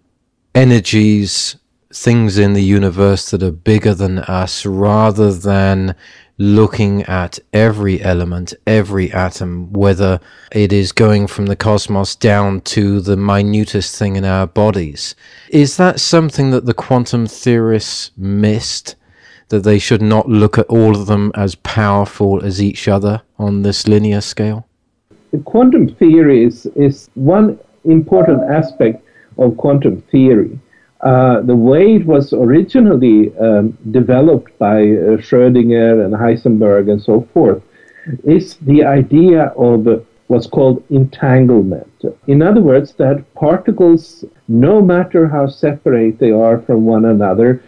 energies, 0.55 1.57
things 1.93 2.37
in 2.37 2.53
the 2.53 2.63
universe 2.63 3.31
that 3.31 3.43
are 3.43 3.51
bigger 3.51 3.95
than 3.95 4.19
us, 4.19 4.67
rather 4.67 5.33
than 5.33 5.95
looking 6.37 7.03
at 7.03 7.39
every 7.53 8.01
element, 8.03 8.55
every 8.67 9.13
atom, 9.13 9.73
whether 9.73 10.21
it 10.53 10.73
is 10.73 10.93
going 10.93 11.27
from 11.27 11.47
the 11.47 11.57
cosmos 11.57 12.15
down 12.15 12.61
to 12.61 13.01
the 13.01 13.17
minutest 13.17 13.99
thing 13.99 14.17
in 14.17 14.25
our 14.25 14.47
bodies. 14.47 15.15
Is 15.51 15.77
that 15.79 15.99
something 15.99 16.51
that 16.53 16.67
the 16.67 16.75
quantum 16.75 17.27
theorists 17.27 18.13
missed? 18.17 18.95
That 19.49 19.65
they 19.65 19.79
should 19.79 20.03
not 20.03 20.29
look 20.29 20.59
at 20.59 20.67
all 20.67 20.95
of 20.95 21.07
them 21.07 21.33
as 21.35 21.55
powerful 21.55 22.45
as 22.45 22.63
each 22.63 22.87
other 22.87 23.23
on 23.39 23.63
this 23.63 23.89
linear 23.89 24.21
scale? 24.21 24.69
The 25.33 25.39
quantum 25.39 25.89
theory 25.89 26.45
is, 26.45 26.67
is 26.77 27.09
one 27.15 27.59
important 27.85 28.43
aspect 28.51 29.03
of 29.39 29.57
quantum 29.57 30.03
theory. 30.03 30.59
Uh, 31.01 31.41
the 31.43 31.55
way 31.55 31.95
it 31.95 32.07
was 32.07 32.33
originally 32.33 33.37
um, 33.39 33.77
developed 33.93 34.57
by 34.59 34.81
uh, 34.81 35.17
Schrödinger 35.19 36.05
and 36.05 36.13
Heisenberg 36.13 36.91
and 36.91 37.01
so 37.01 37.29
forth 37.33 37.63
is 38.25 38.57
the 38.57 38.85
idea 38.85 39.53
of 39.57 40.05
what's 40.27 40.47
called 40.47 40.83
entanglement. 40.91 42.05
In 42.27 42.43
other 42.43 42.61
words, 42.61 42.93
that 42.95 43.25
particles, 43.35 44.25
no 44.49 44.83
matter 44.83 45.29
how 45.29 45.47
separate 45.47 46.19
they 46.19 46.31
are 46.31 46.61
from 46.63 46.85
one 46.85 47.07
another, 47.07 47.63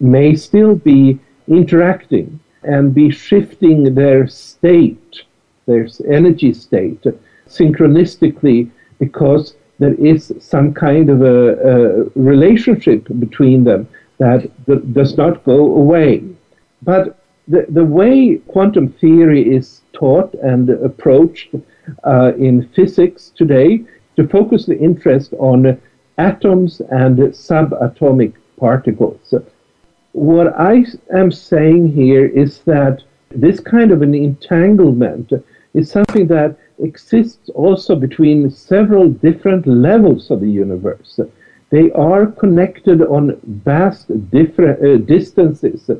may 0.00 0.34
still 0.36 0.74
be 0.74 1.18
interacting 1.48 2.38
and 2.62 2.94
be 2.94 3.10
shifting 3.10 3.94
their 3.94 4.26
state, 4.28 5.22
their 5.66 5.88
energy 6.08 6.52
state, 6.52 7.02
synchronistically 7.48 8.70
because 8.98 9.54
there 9.78 9.94
is 9.94 10.32
some 10.40 10.72
kind 10.72 11.10
of 11.10 11.22
a, 11.22 11.52
a 11.72 12.04
relationship 12.14 13.06
between 13.18 13.64
them 13.64 13.88
that, 14.18 14.48
does 14.94 15.16
not 15.16 15.44
go 15.44 15.76
away. 15.76 16.22
But 16.82 17.18
the, 17.48 17.66
the 17.68 17.84
way 17.84 18.36
quantum 18.46 18.88
theory 18.88 19.42
is 19.54 19.82
taught 19.92 20.32
and 20.34 20.70
approached 20.70 21.54
uh, 22.04 22.32
in 22.36 22.68
physics 22.68 23.32
today 23.36 23.84
to 24.16 24.26
focus 24.28 24.66
the 24.66 24.78
interest 24.78 25.32
on 25.34 25.80
atoms 26.18 26.80
and 26.90 27.18
subatomic 27.18 28.34
particles. 28.58 29.34
What 30.12 30.58
I 30.58 30.84
am 31.12 31.32
saying 31.32 31.92
here 31.92 32.26
is 32.26 32.60
that 32.60 33.02
this 33.30 33.58
kind 33.58 33.90
of 33.90 34.00
an 34.02 34.14
entanglement 34.14 35.32
is 35.74 35.90
something 35.90 36.28
that 36.28 36.56
exists 36.78 37.48
also 37.54 37.94
between 37.96 38.50
several 38.50 39.08
different 39.08 39.66
levels 39.66 40.30
of 40.30 40.40
the 40.40 40.50
universe. 40.50 41.20
They 41.70 41.90
are 41.92 42.26
connected 42.26 43.02
on 43.02 43.40
vast 43.64 44.10
uh, 44.10 44.96
distances, 44.98 45.90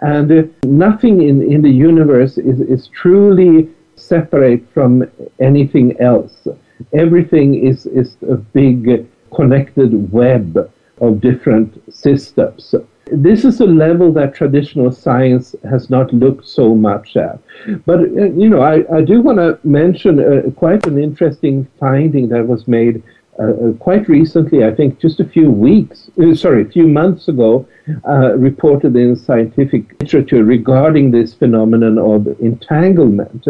and 0.00 0.32
uh, 0.32 0.42
nothing 0.64 1.22
in, 1.22 1.42
in 1.52 1.62
the 1.62 1.70
universe 1.70 2.38
is, 2.38 2.60
is 2.60 2.88
truly 2.88 3.68
separate 3.96 4.64
from 4.72 5.04
anything 5.40 6.00
else. 6.00 6.46
Everything 6.92 7.66
is, 7.66 7.86
is 7.86 8.16
a 8.28 8.36
big 8.36 9.06
connected 9.34 10.12
web 10.12 10.72
of 11.00 11.20
different 11.20 11.82
systems. 11.92 12.74
This 13.12 13.44
is 13.44 13.60
a 13.60 13.66
level 13.66 14.12
that 14.12 14.34
traditional 14.34 14.92
science 14.92 15.54
has 15.68 15.90
not 15.90 16.12
looked 16.12 16.46
so 16.46 16.74
much 16.74 17.16
at. 17.16 17.38
But, 17.86 18.00
uh, 18.00 18.30
you 18.32 18.48
know, 18.48 18.60
I, 18.60 18.84
I 18.94 19.02
do 19.02 19.20
want 19.20 19.38
to 19.38 19.58
mention 19.64 20.20
uh, 20.20 20.50
quite 20.50 20.86
an 20.86 20.98
interesting 20.98 21.66
finding 21.78 22.28
that 22.28 22.46
was 22.46 22.68
made 22.68 23.02
uh, 23.40 23.52
uh 23.52 23.72
quite 23.74 24.08
recently, 24.08 24.64
I 24.64 24.74
think 24.74 24.98
just 24.98 25.20
a 25.20 25.24
few 25.24 25.48
weeks, 25.48 26.10
uh, 26.20 26.34
sorry, 26.34 26.62
a 26.62 26.68
few 26.68 26.88
months 26.88 27.28
ago, 27.28 27.68
uh, 28.08 28.36
reported 28.36 28.96
in 28.96 29.14
scientific 29.14 30.00
literature 30.00 30.42
regarding 30.42 31.12
this 31.12 31.34
phenomenon 31.34 31.98
of 31.98 32.26
entanglement, 32.40 33.46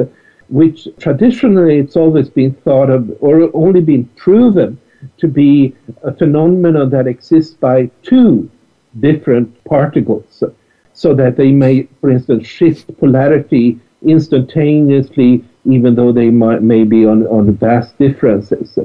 which 0.51 0.89
traditionally 0.99 1.79
it's 1.79 1.97
always 1.97 2.29
been 2.29 2.53
thought 2.65 2.91
of 2.91 3.11
or 3.21 3.51
only 3.55 3.81
been 3.81 4.05
proven 4.17 4.79
to 5.17 5.27
be 5.27 5.75
a 6.03 6.13
phenomenon 6.13 6.91
that 6.91 7.07
exists 7.07 7.55
by 7.55 7.91
two 8.03 8.51
different 9.01 9.65
particles 9.65 10.43
so 10.93 11.15
that 11.15 11.37
they 11.37 11.53
may, 11.53 11.89
for 12.01 12.11
instance, 12.11 12.47
shift 12.47 12.97
polarity 12.99 13.79
instantaneously, 14.03 15.45
even 15.65 15.95
though 15.95 16.13
they 16.13 16.31
might, 16.31 16.63
may 16.63 16.85
be 16.85 17.07
on, 17.07 17.27
on 17.27 17.55
vast 17.55 17.97
differences. 17.99 18.79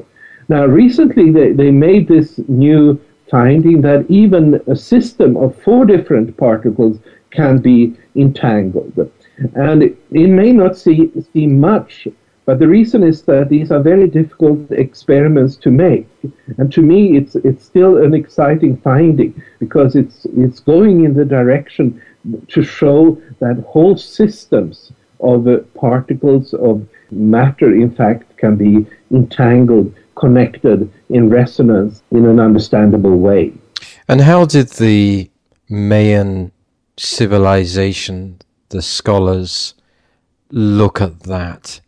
Now, 0.49 0.65
recently 0.65 1.31
they, 1.31 1.53
they 1.53 1.71
made 1.71 2.07
this 2.07 2.39
new 2.47 2.99
finding 3.31 3.81
that 3.81 4.05
even 4.09 4.61
a 4.67 4.75
system 4.75 5.37
of 5.37 5.59
four 5.63 5.85
different 5.85 6.37
particles 6.37 6.99
can 7.31 7.57
be 7.59 7.97
entangled. 8.15 9.09
And 9.55 9.81
it, 9.81 9.97
it 10.11 10.27
may 10.27 10.51
not 10.51 10.77
see, 10.77 11.11
seem 11.33 11.59
much 11.59 12.07
but 12.45 12.59
the 12.59 12.67
reason 12.67 13.03
is 13.03 13.21
that 13.23 13.49
these 13.49 13.71
are 13.71 13.79
very 13.79 14.07
difficult 14.07 14.69
experiments 14.71 15.55
to 15.57 15.71
make. 15.71 16.07
And 16.57 16.71
to 16.73 16.81
me, 16.81 17.15
it's, 17.17 17.35
it's 17.35 17.63
still 17.63 18.03
an 18.03 18.13
exciting 18.13 18.77
finding 18.77 19.41
because 19.59 19.95
it's, 19.95 20.25
it's 20.37 20.59
going 20.59 21.05
in 21.05 21.13
the 21.13 21.25
direction 21.25 22.01
to 22.49 22.63
show 22.63 23.21
that 23.39 23.63
whole 23.67 23.97
systems 23.97 24.91
of 25.21 25.47
uh, 25.47 25.59
particles 25.73 26.53
of 26.53 26.85
matter, 27.11 27.73
in 27.73 27.93
fact, 27.95 28.35
can 28.37 28.55
be 28.57 28.85
entangled, 29.11 29.93
connected 30.15 30.91
in 31.09 31.29
resonance 31.29 32.03
in 32.11 32.25
an 32.25 32.39
understandable 32.39 33.17
way. 33.17 33.53
And 34.07 34.21
how 34.21 34.45
did 34.45 34.69
the 34.69 35.31
Mayan 35.69 36.51
civilization, 36.97 38.39
the 38.69 38.81
scholars, 38.81 39.75
look 40.51 41.01
at 41.01 41.21
that? 41.21 41.79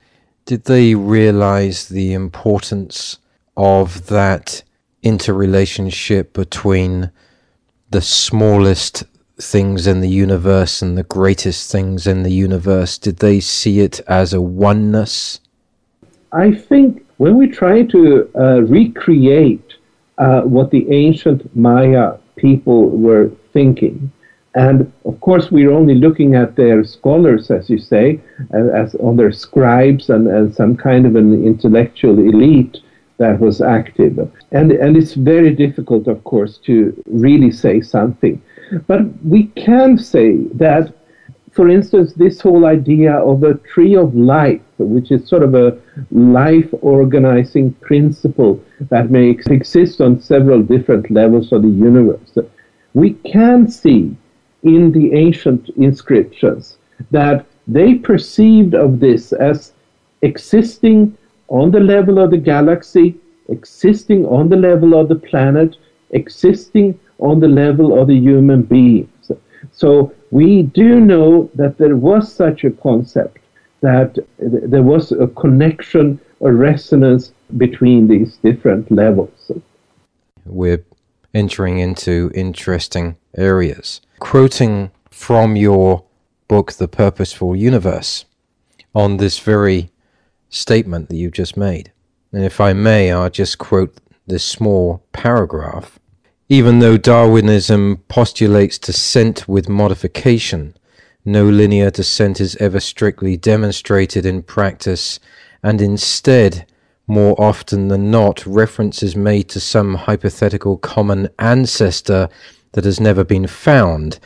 Did 0.45 0.65
they 0.65 0.93
realize 0.95 1.89
the 1.89 2.13
importance 2.13 3.17
of 3.58 4.08
that 4.08 4.63
interrelationship 5.01 6.34
between 6.34 7.12
the 7.89 8.01
smallest 8.01 9.03
things 9.38 9.86
in 9.86 10.01
the 10.01 10.10
universe 10.10 10.81
and 10.81 10.97
the 10.97 11.03
greatest 11.03 11.71
things 11.71 12.05
in 12.05 12.23
the 12.23 12.31
universe? 12.31 12.97
Did 12.97 13.17
they 13.17 13.39
see 13.39 13.79
it 13.79 13.99
as 14.08 14.34
a 14.34 14.41
oneness? 14.41 15.39
I 16.31 16.51
think 16.51 17.05
when 17.17 17.38
we 17.38 17.47
try 17.47 17.84
to 17.84 18.29
uh, 18.36 18.62
recreate 18.62 19.73
uh, 20.17 20.41
what 20.41 20.71
the 20.71 20.89
ancient 20.91 21.55
Maya 21.55 22.17
people 22.36 22.89
were 22.89 23.31
thinking, 23.51 24.12
and 24.55 24.91
of 25.03 25.19
course, 25.19 25.51
we're 25.51 25.71
only 25.71 25.95
looking 25.95 26.33
at 26.35 26.55
their 26.55 26.85
scholars, 26.85 27.51
as 27.51 27.69
you 27.69 27.77
say, 27.77 28.21
as 28.53 28.95
on 28.95 29.17
their 29.17 29.33
scribes 29.33 30.09
and, 30.09 30.27
and 30.27 30.55
some 30.55 30.77
kind 30.77 31.05
of 31.05 31.17
an 31.17 31.45
intellectual 31.45 32.17
elite 32.17 32.77
that 33.17 33.37
was 33.39 33.59
active. 33.59 34.17
And, 34.51 34.71
and 34.71 34.95
it's 34.95 35.13
very 35.13 35.53
difficult, 35.53 36.07
of 36.07 36.23
course, 36.23 36.57
to 36.59 37.03
really 37.05 37.51
say 37.51 37.81
something. 37.81 38.41
But 38.87 39.01
we 39.25 39.47
can 39.57 39.97
say 39.97 40.37
that, 40.53 40.93
for 41.51 41.69
instance, 41.69 42.13
this 42.13 42.39
whole 42.39 42.65
idea 42.65 43.13
of 43.13 43.43
a 43.43 43.55
tree 43.55 43.95
of 43.97 44.15
life, 44.15 44.61
which 44.77 45.11
is 45.11 45.27
sort 45.27 45.43
of 45.43 45.53
a 45.53 45.77
life 46.11 46.69
organizing 46.81 47.73
principle 47.73 48.63
that 48.89 49.11
may 49.11 49.29
exist 49.29 49.99
on 49.99 50.21
several 50.21 50.61
different 50.61 51.11
levels 51.11 51.51
of 51.51 51.61
the 51.61 51.67
universe, 51.67 52.37
we 52.93 53.13
can 53.13 53.67
see 53.67 54.15
in 54.65 54.91
the 54.91 55.13
ancient 55.13 55.69
inscriptions 55.78 56.78
that 57.12 57.45
they 57.67 57.95
perceived 57.95 58.73
of 58.73 58.99
this 58.99 59.32
as 59.32 59.73
existing 60.21 61.15
on 61.47 61.71
the 61.71 61.80
level 61.80 62.19
of 62.19 62.32
the 62.32 62.38
galaxy, 62.38 63.15
existing 63.49 64.25
on 64.25 64.49
the 64.49 64.56
level 64.56 64.99
of 64.99 65.08
the 65.08 65.15
planet, 65.15 65.78
existing 66.10 66.99
on 67.19 67.39
the 67.39 67.47
level 67.47 67.99
of 67.99 68.08
the 68.08 68.17
human 68.17 68.63
beings. 68.63 69.32
So 69.71 70.13
we 70.32 70.63
do 70.63 70.99
know 70.99 71.49
that 71.56 71.78
there 71.78 71.95
was 71.95 72.34
such 72.34 72.63
a 72.63 72.71
concept, 72.71 73.38
that 73.82 74.17
there 74.39 74.84
was 74.84 75.12
a 75.12 75.28
connection, 75.28 76.19
a 76.41 76.51
resonance 76.51 77.34
between 77.58 78.08
these 78.08 78.38
different 78.38 78.91
levels. 78.91 79.51
We're 80.45 80.84
entering 81.34 81.78
into 81.80 82.32
interesting 82.34 83.17
areas 83.38 84.01
quoting 84.19 84.91
from 85.10 85.56
your 85.56 86.04
book, 86.47 86.73
The 86.73 86.88
Purposeful 86.88 87.56
Universe, 87.56 88.25
on 88.93 89.17
this 89.17 89.39
very 89.39 89.89
statement 90.49 91.10
that 91.10 91.15
you 91.15 91.32
just 91.32 91.58
made. 91.58 91.91
And 92.32 92.43
if 92.43 92.62
I 92.62 92.73
may, 92.73 93.12
I'll 93.12 93.30
just 93.30 93.58
quote 93.58 93.97
this 94.28 94.43
small 94.43 95.06
paragraph. 95.12 95.99
Even 96.47 96.80
though 96.80 96.97
Darwinism 96.97 98.04
postulates 98.08 98.78
descent 98.78 99.47
with 99.47 99.67
modification, 99.67 100.75
no 101.23 101.45
linear 101.45 101.89
descent 101.89 102.39
is 102.39 102.56
ever 102.58 102.80
strictly 102.80 103.36
demonstrated 103.36 104.25
in 104.25 104.43
practice, 104.43 105.19
and 105.63 105.82
instead, 105.82 106.67
more 107.08 107.39
often 107.41 107.88
than 107.88 108.12
not, 108.12 108.45
reference 108.45 109.01
is 109.01 109.15
made 109.15 109.49
to 109.49 109.60
some 109.60 109.95
hypothetical 109.95 110.78
common 110.78 111.30
ancestor 111.39 112.30
that 112.75 112.83
has 112.83 112.99
never 112.99 113.23
been 113.23 113.47
found. 113.47 114.19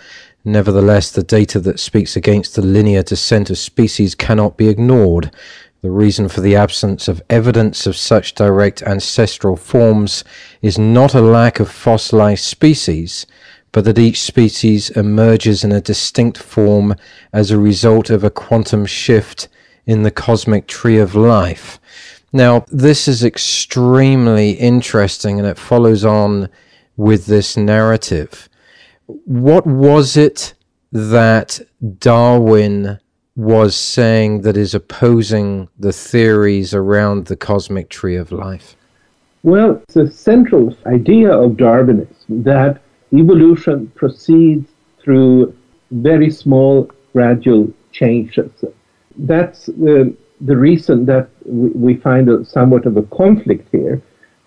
Nevertheless, 0.43 1.11
the 1.11 1.23
data 1.23 1.59
that 1.59 1.79
speaks 1.79 2.15
against 2.15 2.55
the 2.55 2.63
linear 2.63 3.03
descent 3.03 3.51
of 3.51 3.59
species 3.59 4.15
cannot 4.15 4.57
be 4.57 4.67
ignored. 4.67 5.31
The 5.83 5.91
reason 5.91 6.27
for 6.29 6.41
the 6.41 6.55
absence 6.55 7.07
of 7.07 7.21
evidence 7.29 7.85
of 7.85 7.95
such 7.95 8.33
direct 8.33 8.81
ancestral 8.81 9.55
forms 9.55 10.23
is 10.63 10.79
not 10.79 11.13
a 11.13 11.21
lack 11.21 11.59
of 11.59 11.69
fossilized 11.69 12.43
species, 12.43 13.27
but 13.71 13.85
that 13.85 13.99
each 13.99 14.19
species 14.19 14.89
emerges 14.89 15.63
in 15.63 15.71
a 15.71 15.79
distinct 15.79 16.39
form 16.39 16.95
as 17.31 17.51
a 17.51 17.59
result 17.59 18.09
of 18.09 18.23
a 18.23 18.31
quantum 18.31 18.87
shift 18.87 19.47
in 19.85 20.01
the 20.01 20.11
cosmic 20.11 20.65
tree 20.65 20.97
of 20.97 21.13
life. 21.13 21.79
Now, 22.33 22.65
this 22.71 23.07
is 23.07 23.23
extremely 23.23 24.51
interesting 24.53 25.37
and 25.37 25.47
it 25.47 25.59
follows 25.59 26.03
on 26.03 26.49
with 26.99 27.27
this 27.27 27.55
narrative. 27.55 28.49
What 29.23 29.65
was 29.65 30.17
it 30.17 30.53
that 30.91 31.61
Darwin 31.97 32.99
was 33.37 33.73
saying 33.73 34.41
that 34.41 34.57
is 34.57 34.75
opposing 34.75 35.69
the 35.79 35.93
theories 35.93 36.73
around 36.73 37.27
the 37.27 37.37
cosmic 37.37 37.87
tree 37.89 38.17
of 38.17 38.33
life? 38.33 38.75
Well, 39.43 39.81
the 39.93 40.11
central 40.11 40.75
idea 40.85 41.31
of 41.31 41.55
Darwinism 41.55 42.43
that 42.43 42.81
evolution 43.13 43.87
proceeds 43.95 44.67
through 45.01 45.55
very 45.91 46.29
small, 46.29 46.91
gradual 47.13 47.71
changes. 47.93 48.51
That's 49.17 49.67
the, 49.67 50.13
the 50.41 50.57
reason 50.57 51.05
that 51.05 51.29
we 51.45 51.95
find 51.95 52.27
a, 52.27 52.43
somewhat 52.43 52.85
of 52.85 52.97
a 52.97 53.03
conflict 53.03 53.69
here 53.71 54.01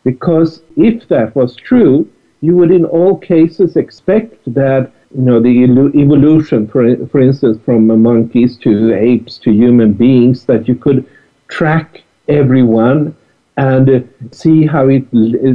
Because 0.04 0.62
if 0.76 1.08
that 1.08 1.34
was 1.34 1.56
true, 1.56 2.08
you 2.42 2.56
would 2.56 2.70
in 2.70 2.84
all 2.84 3.16
cases 3.16 3.76
expect 3.76 4.36
that 4.52 4.90
you 5.14 5.22
know 5.22 5.40
the 5.40 5.64
evolution, 5.94 6.66
for, 6.66 7.06
for 7.06 7.20
instance, 7.20 7.58
from 7.64 7.86
monkeys 8.02 8.56
to 8.58 8.92
apes 8.94 9.38
to 9.38 9.52
human 9.52 9.92
beings, 9.92 10.44
that 10.46 10.66
you 10.68 10.74
could 10.74 11.06
track 11.48 12.02
everyone 12.28 13.16
and 13.56 14.08
see 14.32 14.66
how 14.66 14.88
it 14.88 15.04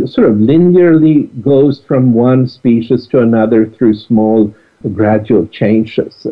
sort 0.08 0.30
of 0.30 0.36
linearly 0.36 1.30
goes 1.42 1.82
from 1.82 2.14
one 2.14 2.48
species 2.48 3.08
to 3.08 3.20
another 3.20 3.66
through 3.66 3.96
small 3.96 4.54
gradual 4.94 5.48
changes. 5.48 6.28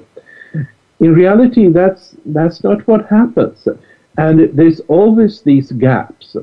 In 1.00 1.14
reality, 1.14 1.68
that's 1.68 2.16
that's 2.28 2.64
not 2.64 2.88
what 2.88 3.08
happens, 3.08 3.68
and 4.18 4.50
there's 4.54 4.80
always 4.82 5.42
these 5.42 5.72
gaps. 5.74 6.38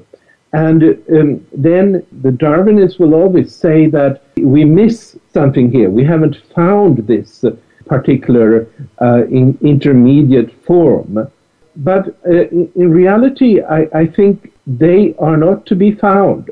And 0.52 0.82
um, 1.10 1.46
then 1.52 2.06
the 2.20 2.30
Darwinists 2.30 2.98
will 2.98 3.14
always 3.14 3.54
say 3.54 3.86
that 3.86 4.22
we 4.36 4.64
miss 4.64 5.16
something 5.32 5.70
here. 5.70 5.88
We 5.88 6.04
haven't 6.04 6.36
found 6.54 6.98
this 7.06 7.44
particular 7.86 8.68
uh, 9.00 9.24
in 9.26 9.58
intermediate 9.62 10.52
form. 10.64 11.26
But 11.76 12.08
uh, 12.26 12.48
in 12.48 12.90
reality, 12.90 13.62
I, 13.62 13.88
I 13.94 14.06
think 14.06 14.52
they 14.66 15.14
are 15.18 15.38
not 15.38 15.64
to 15.66 15.74
be 15.74 15.92
found 15.92 16.50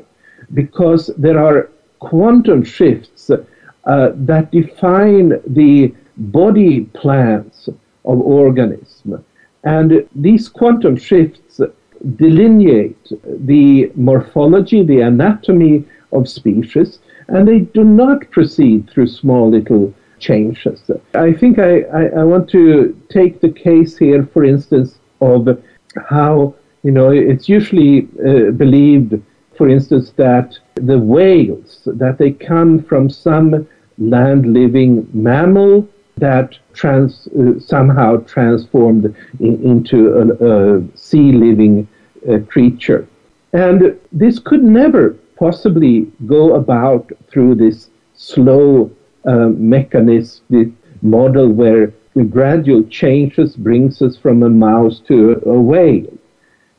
because 0.53 1.11
there 1.17 1.39
are 1.39 1.69
quantum 1.99 2.63
shifts 2.63 3.29
uh, 3.29 4.11
that 4.15 4.51
define 4.51 5.39
the 5.45 5.93
body 6.17 6.81
plans 7.01 7.69
of 8.05 8.19
organism. 8.19 9.23
And 9.63 10.07
these 10.15 10.49
quantum 10.49 10.97
shifts 10.97 11.40
delineate 12.15 13.11
the 13.23 13.91
morphology, 13.95 14.83
the 14.83 15.01
anatomy 15.01 15.85
of 16.11 16.27
species, 16.27 16.99
and 17.27 17.47
they 17.47 17.59
do 17.59 17.83
not 17.83 18.29
proceed 18.31 18.89
through 18.89 19.07
small 19.07 19.49
little 19.49 19.93
changes. 20.19 20.89
I 21.13 21.33
think 21.33 21.59
I, 21.59 21.81
I, 21.81 22.03
I 22.19 22.23
want 22.23 22.49
to 22.51 22.99
take 23.09 23.41
the 23.41 23.49
case 23.49 23.97
here, 23.97 24.23
for 24.33 24.43
instance, 24.43 24.99
of 25.19 25.61
how, 26.07 26.55
you 26.83 26.91
know, 26.91 27.09
it's 27.11 27.47
usually 27.47 28.07
uh, 28.25 28.51
believed, 28.51 29.21
for 29.57 29.69
instance, 29.69 30.11
that 30.17 30.57
the 30.75 30.99
whales, 30.99 31.81
that 31.85 32.17
they 32.17 32.31
come 32.31 32.83
from 32.83 33.09
some 33.09 33.67
land-living 33.97 35.07
mammal 35.13 35.87
that 36.17 36.57
trans, 36.73 37.27
uh, 37.27 37.59
somehow 37.59 38.17
transformed 38.17 39.15
in, 39.39 39.61
into 39.63 40.13
a, 40.13 40.77
a 40.77 40.97
sea-living 40.97 41.87
uh, 42.29 42.39
creature. 42.47 43.07
And 43.53 43.99
this 44.11 44.39
could 44.39 44.63
never 44.63 45.11
possibly 45.35 46.11
go 46.25 46.55
about 46.55 47.11
through 47.29 47.55
this 47.55 47.89
slow 48.13 48.91
uh, 49.25 49.49
mechanism 49.49 50.77
model 51.01 51.49
where 51.49 51.93
the 52.15 52.23
gradual 52.23 52.83
changes 52.83 53.55
brings 53.55 54.01
us 54.01 54.17
from 54.17 54.43
a 54.43 54.49
mouse 54.49 54.99
to 55.07 55.41
a 55.45 55.59
whale. 55.59 56.13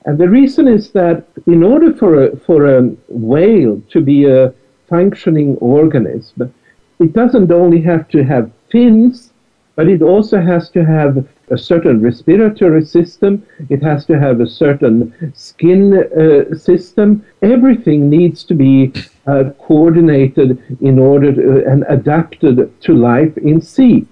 And 0.05 0.19
the 0.19 0.29
reason 0.29 0.69
is 0.69 0.91
that 0.93 1.27
in 1.47 1.63
order 1.63 1.93
for 1.95 2.25
a, 2.25 2.37
for 2.37 2.67
a 2.67 2.83
whale 3.09 3.81
to 3.91 4.01
be 4.01 4.27
a 4.27 4.53
functioning 4.89 5.57
organism, 5.57 6.53
it 6.99 7.13
doesn't 7.13 7.51
only 7.51 7.81
have 7.83 8.09
to 8.09 8.23
have 8.25 8.51
fins, 8.73 9.33
but 9.77 9.89
it 9.89 10.03
also 10.03 10.41
has 10.41 10.69
to 10.71 10.85
have 10.85 11.27
a 11.51 11.59
certain 11.59 12.01
respiratory 12.01 12.85
system, 12.85 13.47
it 13.69 13.83
has 13.83 14.05
to 14.07 14.19
have 14.19 14.41
a 14.41 14.47
certain 14.47 15.33
skin 15.35 15.81
uh, 15.95 16.55
system. 16.55 17.25
Everything 17.43 18.09
needs 18.09 18.43
to 18.45 18.55
be 18.55 18.93
uh, 19.27 19.51
coordinated 19.59 20.63
in 20.81 20.99
order 20.99 21.33
to, 21.33 21.65
and 21.71 21.85
adapted 21.89 22.81
to 22.81 22.95
life 22.95 23.37
in 23.39 23.61
sea. 23.61 24.07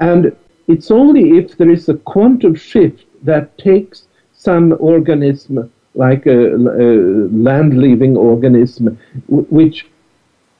And 0.00 0.36
it's 0.66 0.90
only 0.90 1.38
if 1.38 1.56
there 1.56 1.70
is 1.70 1.88
a 1.88 1.94
quantum 1.94 2.54
shift 2.54 3.04
that 3.22 3.56
takes 3.58 4.08
some 4.32 4.76
organism, 4.78 5.70
like 5.94 6.26
a, 6.26 6.54
a 6.54 7.28
land 7.48 7.78
living 7.78 8.16
organism, 8.16 8.98
which 9.28 9.86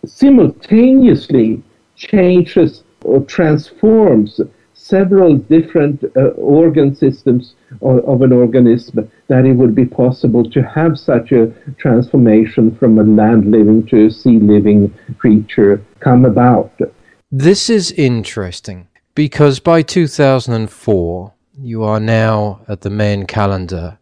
simultaneously 0.04 1.62
changes 1.96 2.84
or 3.04 3.20
transforms 3.24 4.40
several 4.74 5.36
different 5.36 6.04
uh, 6.16 6.28
organ 6.36 6.94
systems 6.94 7.54
of, 7.82 7.98
of, 8.04 8.22
an 8.22 8.32
organism 8.32 9.10
that 9.26 9.44
it 9.44 9.52
would 9.52 9.74
be 9.74 9.84
possible 9.84 10.48
to 10.48 10.62
have 10.62 10.98
such 10.98 11.32
a 11.32 11.52
transformation 11.78 12.76
from 12.76 12.98
a 12.98 13.02
land 13.02 13.50
living 13.50 13.84
to 13.86 14.06
a 14.06 14.10
sea 14.10 14.38
living 14.38 14.94
creature 15.18 15.82
come 16.00 16.24
about. 16.24 16.72
This 17.32 17.68
is 17.68 17.90
interesting 17.92 18.86
because 19.14 19.58
by 19.58 19.82
2004, 19.82 21.32
you 21.58 21.82
are 21.82 22.00
now 22.00 22.60
at 22.68 22.82
the 22.82 22.90
Mayan 22.90 23.26
calendar 23.26 23.98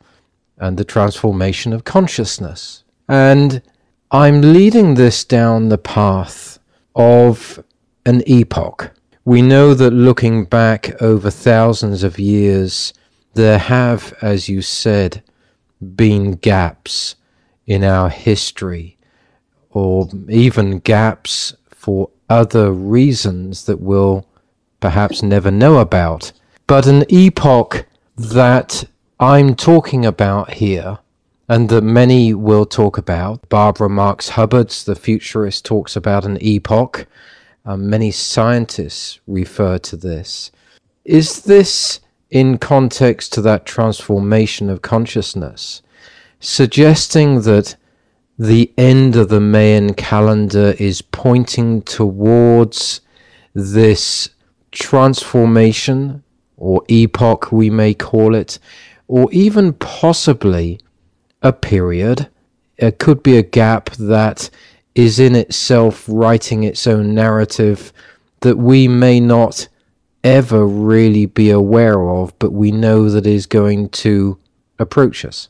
and 0.59 0.76
the 0.76 0.85
transformation 0.85 1.72
of 1.72 1.85
consciousness. 1.85 2.85
And 3.09 3.62
I'm 4.11 4.40
leading 4.40 4.94
this 4.94 5.24
down 5.24 5.68
the 5.68 5.78
path 5.78 6.59
of 6.94 7.62
an 8.07 8.23
epoch. 8.27 8.93
We 9.25 9.40
know 9.40 9.75
that 9.75 9.90
looking 9.90 10.45
back 10.45 11.01
over 11.01 11.31
thousands 11.31 12.03
of 12.03 12.19
years, 12.19 12.93
there 13.33 13.59
have, 13.59 14.14
as 14.21 14.49
you 14.49 14.62
said, 14.62 15.23
been 15.97 16.33
gaps 16.33 17.17
in 17.67 17.83
our 17.83 18.11
history, 18.11 18.99
or 19.71 20.09
even 20.29 20.79
gaps 20.81 21.55
for 21.69 22.11
other 22.29 22.73
reasons 22.73 23.64
that 23.64 23.81
we'll 23.81 24.27
perhaps 24.81 25.23
never 25.23 25.51
know 25.51 25.79
about. 25.79 26.33
But 26.67 26.87
an 26.87 27.05
epoch 27.09 27.87
that 28.17 28.85
I'm 29.19 29.55
talking 29.55 30.05
about 30.05 30.55
here, 30.55 30.99
and 31.49 31.69
that 31.71 31.83
many 31.83 32.35
will 32.35 32.67
talk 32.67 32.99
about, 32.99 33.49
Barbara 33.49 33.88
Marx 33.88 34.31
Hubbard's 34.31 34.85
The 34.85 34.95
Futurist 34.95 35.64
talks 35.64 35.97
about 35.97 36.25
an 36.25 36.38
epoch 36.40 37.07
um, 37.64 37.88
many 37.88 38.11
scientists 38.11 39.20
refer 39.27 39.79
to 39.79 39.96
this. 39.96 40.50
Is 41.05 41.42
this 41.42 42.00
in 42.31 42.59
context 42.59 43.33
to 43.33 43.40
that 43.42 43.64
transformation 43.64 44.68
of 44.68 44.83
consciousness, 44.83 45.83
suggesting 46.40 47.42
that 47.42 47.77
the 48.38 48.72
end 48.77 49.14
of 49.14 49.29
the 49.29 49.40
Mayan 49.40 49.94
calendar 49.94 50.74
is 50.79 51.00
pointing 51.00 51.83
towards 51.83 53.00
this 53.55 54.29
transformation 54.72 56.22
or 56.57 56.83
epoch, 56.88 57.53
we 57.53 57.70
may 57.70 57.94
call 57.94 58.35
it, 58.35 58.59
or 59.07 59.31
even 59.33 59.72
possibly 59.74 60.81
a 61.42 61.53
period. 61.53 62.29
It 62.77 62.98
could 62.98 63.22
be 63.22 63.37
a 63.37 63.42
gap 63.42 63.90
that 63.90 64.50
is 64.94 65.18
in 65.18 65.35
itself 65.35 66.04
writing 66.09 66.62
its 66.62 66.87
own 66.87 67.14
narrative 67.14 67.92
that 68.40 68.57
we 68.57 68.87
may 68.87 69.20
not 69.20 69.68
ever 70.22 70.66
really 70.66 71.26
be 71.26 71.50
aware 71.50 72.09
of, 72.09 72.37
but 72.38 72.52
we 72.52 72.70
know 72.70 73.09
that 73.11 73.26
is 73.26 73.46
going 73.46 73.88
to 73.90 74.38
approach 74.78 75.24
us. 75.24 75.48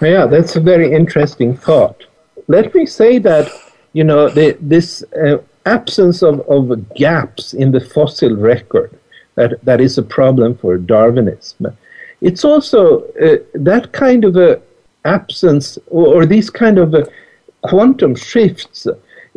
Yeah, 0.00 0.26
that's 0.26 0.56
a 0.56 0.60
very 0.60 0.92
interesting 0.92 1.56
thought. 1.56 2.04
Let 2.48 2.74
me 2.74 2.86
say 2.86 3.18
that, 3.18 3.50
you 3.92 4.04
know, 4.04 4.28
the, 4.28 4.56
this 4.60 5.02
uh, 5.14 5.38
absence 5.66 6.22
of, 6.22 6.40
of 6.48 6.94
gaps 6.94 7.54
in 7.54 7.72
the 7.72 7.80
fossil 7.80 8.36
record, 8.36 8.98
that, 9.34 9.62
that 9.64 9.80
is 9.80 9.98
a 9.98 10.02
problem 10.02 10.56
for 10.56 10.76
Darwinism. 10.76 11.76
It's 12.20 12.44
also 12.44 13.02
uh, 13.14 13.38
that 13.54 13.92
kind 13.92 14.24
of 14.24 14.36
a 14.36 14.60
absence 15.04 15.78
or, 15.88 16.06
or 16.14 16.26
these 16.26 16.50
kind 16.50 16.78
of 16.78 16.94
a 16.94 17.06
quantum 17.62 18.14
shifts 18.14 18.86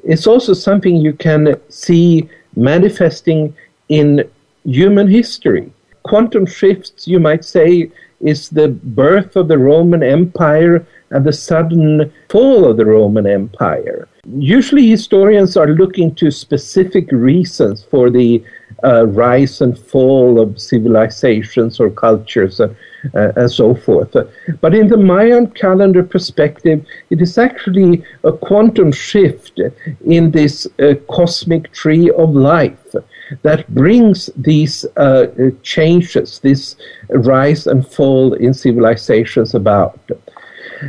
is 0.03 0.27
also 0.27 0.53
something 0.53 0.95
you 0.95 1.13
can 1.13 1.59
see 1.69 2.29
manifesting 2.55 3.55
in 3.89 4.29
human 4.63 5.07
history. 5.07 5.71
Quantum 6.03 6.45
shifts, 6.45 7.07
you 7.07 7.19
might 7.19 7.43
say, 7.45 7.91
is 8.21 8.49
the 8.49 8.67
birth 8.67 9.35
of 9.35 9.47
the 9.47 9.57
Roman 9.57 10.03
Empire 10.03 10.85
and 11.11 11.25
the 11.25 11.33
sudden 11.33 12.11
fall 12.29 12.65
of 12.69 12.77
the 12.77 12.85
Roman 12.85 13.27
Empire. 13.27 14.07
Usually, 14.33 14.87
historians 14.87 15.55
are 15.55 15.67
looking 15.67 16.15
to 16.15 16.31
specific 16.31 17.11
reasons 17.11 17.83
for 17.83 18.09
the 18.09 18.43
uh, 18.83 19.05
rise 19.07 19.61
and 19.61 19.77
fall 19.77 20.39
of 20.39 20.59
civilizations 20.59 21.79
or 21.79 21.91
cultures 21.91 22.59
and, 22.59 22.75
uh, 23.13 23.31
and 23.35 23.51
so 23.51 23.75
forth. 23.75 24.15
But 24.61 24.73
in 24.73 24.87
the 24.87 24.97
Mayan 24.97 25.47
calendar 25.51 26.03
perspective, 26.03 26.85
it 27.09 27.21
is 27.21 27.37
actually 27.37 28.03
a 28.23 28.31
quantum 28.31 28.91
shift 28.91 29.59
in 30.05 30.31
this 30.31 30.67
uh, 30.79 30.95
cosmic 31.09 31.71
tree 31.71 32.09
of 32.11 32.35
life 32.35 32.95
that 33.43 33.73
brings 33.73 34.29
these 34.35 34.85
uh, 34.97 35.27
changes, 35.61 36.39
this 36.39 36.75
rise 37.09 37.67
and 37.67 37.87
fall 37.87 38.33
in 38.33 38.53
civilizations 38.53 39.53
about. 39.53 39.99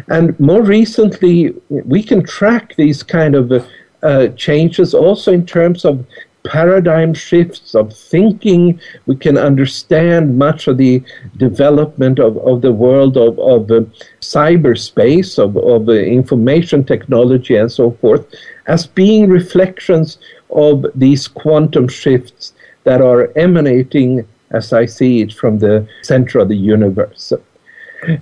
And 0.09 0.39
more 0.41 0.63
recently, 0.63 1.55
we 1.69 2.03
can 2.03 2.25
track 2.25 2.75
these 2.77 3.03
kind 3.03 3.35
of 3.35 3.53
uh, 3.53 3.65
uh, 4.03 4.29
changes 4.29 4.95
also 4.95 5.33
in 5.33 5.47
terms 5.47 5.85
of 5.85 6.05
paradigm 6.45 7.13
shifts 7.13 7.75
of 7.75 7.93
thinking. 7.93 8.81
We 9.07 9.17
can 9.17 9.37
understand 9.37 10.39
much 10.39 10.69
of 10.69 10.77
the 10.79 11.03
development 11.37 12.19
of, 12.19 12.37
of 12.39 12.63
the 12.63 12.73
world 12.73 13.17
of, 13.17 13.39
of 13.39 13.71
uh, 13.71 13.81
cyberspace, 14.21 15.39
of, 15.39 15.57
of 15.57 15.89
uh, 15.89 15.93
information 15.93 16.85
technology, 16.85 17.57
and 17.57 17.71
so 17.71 17.91
forth, 17.93 18.27
as 18.67 18.87
being 18.87 19.29
reflections 19.29 20.19
of 20.51 20.87
these 20.95 21.27
quantum 21.27 21.89
shifts 21.89 22.55
that 22.85 23.01
are 23.01 23.33
emanating, 23.37 24.27
as 24.51 24.73
I 24.73 24.87
see 24.87 25.23
it, 25.23 25.33
from 25.33 25.59
the 25.59 25.89
center 26.03 26.39
of 26.39 26.49
the 26.49 26.57
universe. 26.57 27.33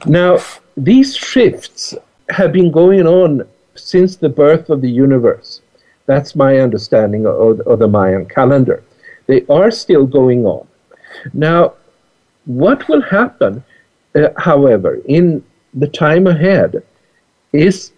Now, 0.06 0.38
these 0.76 1.16
shifts 1.16 1.94
have 2.30 2.52
been 2.52 2.70
going 2.70 3.06
on 3.06 3.46
since 3.74 4.16
the 4.16 4.28
birth 4.28 4.70
of 4.70 4.80
the 4.80 4.90
universe. 4.90 5.60
That's 6.06 6.36
my 6.36 6.58
understanding 6.58 7.26
of, 7.26 7.60
of 7.60 7.78
the 7.78 7.88
Mayan 7.88 8.26
calendar. 8.26 8.82
They 9.26 9.44
are 9.48 9.70
still 9.70 10.06
going 10.06 10.44
on. 10.44 10.66
Now, 11.32 11.74
what 12.44 12.88
will 12.88 13.02
happen, 13.02 13.64
uh, 14.14 14.28
however, 14.36 15.00
in 15.06 15.44
the 15.72 15.88
time 15.88 16.26
ahead 16.26 16.82
is, 17.52 17.92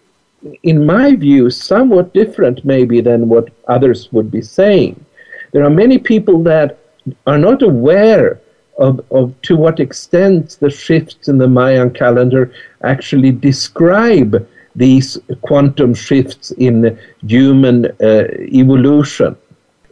in 0.63 0.85
my 0.85 1.15
view, 1.15 1.49
somewhat 1.49 2.13
different 2.13 2.63
maybe 2.63 3.01
than 3.01 3.27
what 3.27 3.49
others 3.67 4.11
would 4.13 4.31
be 4.31 4.41
saying. 4.41 5.03
There 5.51 5.63
are 5.63 5.69
many 5.69 5.97
people 5.97 6.43
that 6.43 6.79
are 7.25 7.37
not 7.37 7.61
aware 7.61 8.39
of, 8.77 9.03
of 9.11 9.33
to 9.43 9.55
what 9.55 9.79
extent 9.79 10.57
the 10.59 10.69
shifts 10.69 11.27
in 11.27 11.37
the 11.37 11.47
Mayan 11.47 11.89
calendar 11.89 12.53
actually 12.83 13.31
describe 13.31 14.47
these 14.75 15.17
quantum 15.41 15.93
shifts 15.93 16.51
in 16.51 16.97
human 17.25 17.85
uh, 17.85 18.27
evolution. 18.39 19.35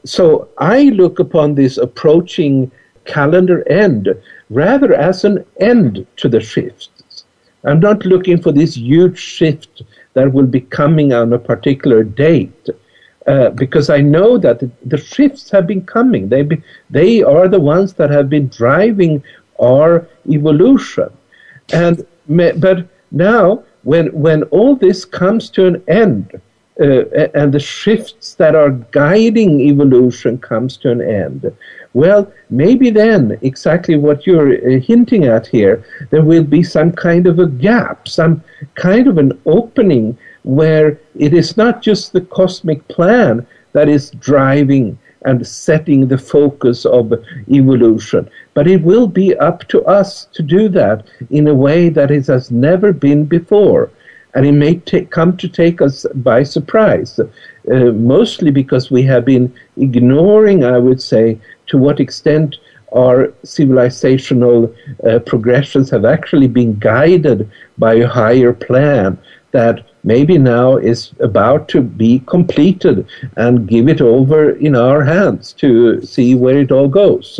So 0.06 0.50
I 0.60 0.84
look 0.84 1.18
upon 1.18 1.56
this 1.56 1.78
approaching 1.78 2.72
calendar 3.06 3.68
end 3.68 4.10
rather 4.50 4.94
as 4.94 5.26
an 5.26 5.44
end 5.60 6.06
to 6.18 6.30
the 6.30 6.40
shifts. 6.40 6.90
I'm 7.64 7.80
not 7.80 8.06
looking 8.06 8.40
for 8.40 8.52
this 8.52 8.78
huge 8.78 9.18
shift 9.18 9.82
that 10.14 10.32
will 10.32 10.46
be 10.46 10.62
coming 10.62 11.14
on 11.14 11.34
a 11.34 11.40
particular 11.40 12.04
date. 12.04 12.70
Uh, 13.28 13.50
because 13.50 13.90
I 13.90 14.02
know 14.02 14.38
that 14.38 14.62
the, 14.86 14.98
shifts 14.98 15.50
have 15.50 15.66
been 15.66 15.84
coming. 15.84 16.30
They, 16.30 16.44
be, 16.44 16.62
they 16.92 17.24
are 17.24 17.48
the 17.48 17.60
ones 17.60 17.94
that 17.94 18.12
have 18.12 18.30
been 18.30 18.50
driving 18.50 19.24
our 19.60 20.08
evolution. 20.30 21.10
And 21.74 22.06
but 22.28 22.88
now 23.12 23.64
when 23.84 24.08
when 24.08 24.44
all 24.44 24.76
this 24.76 25.06
comes 25.06 25.50
to 25.52 25.66
an 25.66 25.84
end 25.88 26.40
uh, 26.82 27.06
and 27.34 27.54
the 27.54 27.60
shifts 27.60 28.34
that 28.36 28.56
are 28.56 28.72
guiding 28.92 29.62
evolution 29.62 30.38
comes 30.38 30.76
to 30.78 30.92
an 30.92 31.02
end 31.02 31.56
well 31.94 32.32
maybe 32.50 32.90
then 32.90 33.38
exactly 33.42 33.96
what 33.96 34.28
you're 34.28 34.56
uh, 34.56 34.80
hinting 34.82 35.26
at 35.26 35.48
here 35.48 35.86
there 36.10 36.24
will 36.24 36.44
be 36.44 36.64
some 36.64 36.92
kind 36.92 37.28
of 37.28 37.40
a 37.40 37.48
gap 37.48 38.08
some 38.08 38.44
kind 38.74 39.08
of 39.08 39.18
an 39.18 39.40
opening 39.46 40.18
where 40.46 41.00
it 41.16 41.34
is 41.34 41.58
not 41.58 41.82
just 41.82 42.14
the 42.14 42.22
cosmic 42.22 42.88
plan 42.88 43.46
that 43.74 43.90
is 43.90 44.12
driving 44.12 44.98
and 45.26 45.46
setting 45.46 46.08
the 46.08 46.18
focus 46.18 46.86
of 46.86 47.12
evolution. 47.50 48.30
But 48.54 48.68
it 48.68 48.84
will 48.84 49.08
be 49.08 49.36
up 49.38 49.68
to 49.70 49.84
us 49.86 50.26
to 50.34 50.44
do 50.44 50.70
that 50.70 51.08
in 51.32 51.48
a 51.48 51.54
way 51.54 51.90
that 51.90 52.12
it 52.12 52.28
has 52.28 52.52
never 52.52 52.94
been 52.94 53.26
before. 53.26 53.90
And 54.36 54.46
it 54.46 54.52
may 54.52 54.76
take, 54.76 55.10
come 55.10 55.36
to 55.38 55.48
take 55.48 55.82
us 55.82 56.06
by 56.14 56.44
surprise, 56.44 57.20
uh, 57.20 57.74
mostly 57.94 58.52
because 58.52 58.92
we 58.92 59.02
have 59.04 59.26
been 59.26 59.52
ignoring, 59.78 60.64
I 60.64 60.78
would 60.78 61.02
say, 61.02 61.40
to 61.68 61.78
what 61.80 62.00
extent 62.00 62.58
our 62.94 63.30
civilizational 63.44 64.76
uh, 65.08 65.20
progressions 65.20 65.90
have 65.90 66.06
actually 66.06 66.48
been 66.48 66.78
guided 66.78 67.50
by 67.80 67.96
a 67.96 68.08
higher 68.08 68.54
plan 68.54 69.18
that 69.56 69.86
maybe 70.04 70.38
now 70.38 70.76
is 70.76 71.12
about 71.20 71.68
to 71.70 71.82
be 71.82 72.20
completed 72.28 73.08
and 73.38 73.68
give 73.68 73.88
it 73.88 74.02
over 74.02 74.52
in 74.68 74.76
our 74.76 75.02
hands 75.04 75.54
to 75.54 76.02
see 76.02 76.36
where 76.36 76.60
it 76.60 76.72
all 76.72 76.90
goes. 76.90 77.40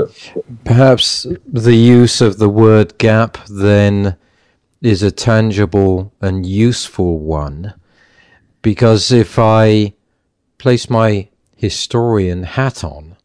Perhaps 0.64 1.28
the 1.46 1.76
use 1.76 2.22
of 2.22 2.38
the 2.38 2.50
word 2.50 2.98
gap 2.98 3.38
then 3.50 4.16
is 4.82 5.04
a 5.04 5.12
tangible 5.12 6.14
and 6.22 6.46
useful 6.46 7.20
one 7.20 7.74
because 8.62 9.12
if 9.12 9.38
I 9.38 9.94
place 10.58 10.90
my 10.90 11.28
historian 11.56 12.44
hat 12.44 12.84
on, 12.84 13.16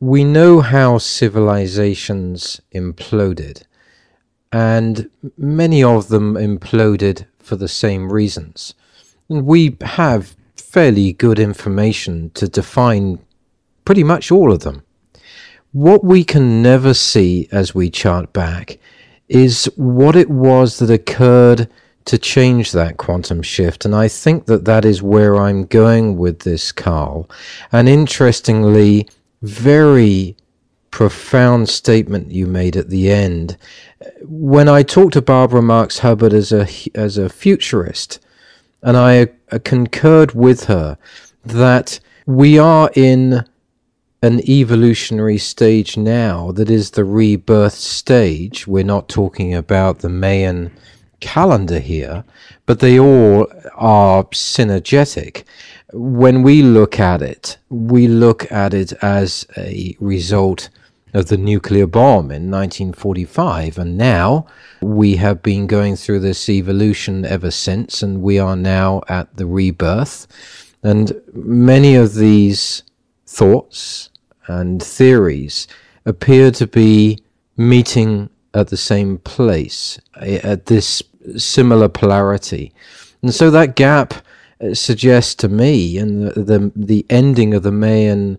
we 0.00 0.24
know 0.24 0.60
how 0.60 0.98
civilizations 0.98 2.60
imploded, 2.74 3.62
and 4.52 5.08
many 5.38 5.82
of 5.82 6.08
them 6.08 6.34
imploded 6.34 7.24
for 7.46 7.56
the 7.56 7.68
same 7.68 8.12
reasons. 8.12 8.74
And 9.28 9.46
we 9.46 9.76
have 9.82 10.36
fairly 10.56 11.12
good 11.12 11.38
information 11.38 12.30
to 12.34 12.48
define 12.48 13.18
pretty 13.84 14.02
much 14.02 14.32
all 14.32 14.52
of 14.52 14.60
them. 14.60 14.82
What 15.72 16.04
we 16.04 16.24
can 16.24 16.62
never 16.62 16.92
see 16.92 17.48
as 17.52 17.74
we 17.74 17.88
chart 17.88 18.32
back 18.32 18.78
is 19.28 19.70
what 19.76 20.16
it 20.16 20.28
was 20.30 20.78
that 20.78 20.90
occurred 20.90 21.68
to 22.06 22.18
change 22.18 22.72
that 22.72 22.96
quantum 22.96 23.42
shift. 23.42 23.84
And 23.84 23.94
I 23.94 24.08
think 24.08 24.46
that 24.46 24.64
that 24.64 24.84
is 24.84 25.02
where 25.02 25.36
I'm 25.36 25.66
going 25.66 26.16
with 26.16 26.40
this, 26.40 26.72
Carl. 26.72 27.28
And 27.72 27.88
interestingly, 27.88 29.08
very 29.42 30.36
profound 30.96 31.68
statement 31.68 32.30
you 32.30 32.46
made 32.46 32.74
at 32.74 32.88
the 32.88 33.10
end 33.10 33.54
when 34.22 34.66
I 34.66 34.82
talked 34.82 35.12
to 35.12 35.20
Barbara 35.20 35.60
Marx 35.60 35.98
Hubbard 35.98 36.32
as 36.32 36.52
a 36.52 36.66
as 36.94 37.18
a 37.18 37.28
futurist, 37.28 38.18
and 38.80 38.96
I 38.96 39.28
uh, 39.52 39.58
concurred 39.62 40.32
with 40.32 40.64
her 40.64 40.96
that 41.44 42.00
we 42.24 42.58
are 42.58 42.90
in 42.94 43.44
an 44.22 44.40
evolutionary 44.48 45.36
stage 45.36 45.98
now 45.98 46.50
that 46.52 46.70
is 46.70 46.92
the 46.92 47.04
rebirth 47.04 47.74
stage. 47.74 48.66
We're 48.66 48.82
not 48.82 49.10
talking 49.10 49.52
about 49.54 49.98
the 49.98 50.08
Mayan 50.08 50.72
calendar 51.20 51.78
here, 51.78 52.24
but 52.64 52.80
they 52.80 52.98
all 52.98 53.48
are 53.74 54.24
synergetic. 54.24 55.44
When 55.92 56.42
we 56.42 56.62
look 56.62 56.98
at 56.98 57.20
it, 57.20 57.58
we 57.68 58.08
look 58.08 58.50
at 58.50 58.72
it 58.72 58.94
as 59.02 59.46
a 59.58 59.94
result 60.00 60.70
of 61.14 61.26
the 61.26 61.36
nuclear 61.36 61.86
bomb 61.86 62.30
in 62.30 62.50
1945. 62.50 63.78
And 63.78 63.96
now 63.96 64.46
we 64.80 65.16
have 65.16 65.42
been 65.42 65.66
going 65.66 65.96
through 65.96 66.20
this 66.20 66.48
evolution 66.48 67.24
ever 67.24 67.50
since, 67.50 68.02
and 68.02 68.22
we 68.22 68.38
are 68.38 68.56
now 68.56 69.02
at 69.08 69.36
the 69.36 69.46
rebirth. 69.46 70.26
And 70.82 71.20
many 71.32 71.94
of 71.94 72.14
these 72.14 72.82
thoughts 73.26 74.10
and 74.46 74.82
theories 74.82 75.66
appear 76.04 76.50
to 76.52 76.66
be 76.66 77.18
meeting 77.56 78.30
at 78.54 78.68
the 78.68 78.76
same 78.76 79.18
place, 79.18 79.98
at 80.20 80.66
this 80.66 81.02
similar 81.36 81.88
polarity. 81.88 82.72
And 83.22 83.34
so 83.34 83.50
that 83.50 83.76
gap 83.76 84.14
uh, 84.60 84.74
suggests 84.74 85.34
to 85.36 85.48
me, 85.48 85.98
and 85.98 86.28
the, 86.28 86.42
the, 86.42 86.72
the 86.76 87.06
ending 87.10 87.54
of 87.54 87.62
the 87.62 87.72
Mayan 87.72 88.38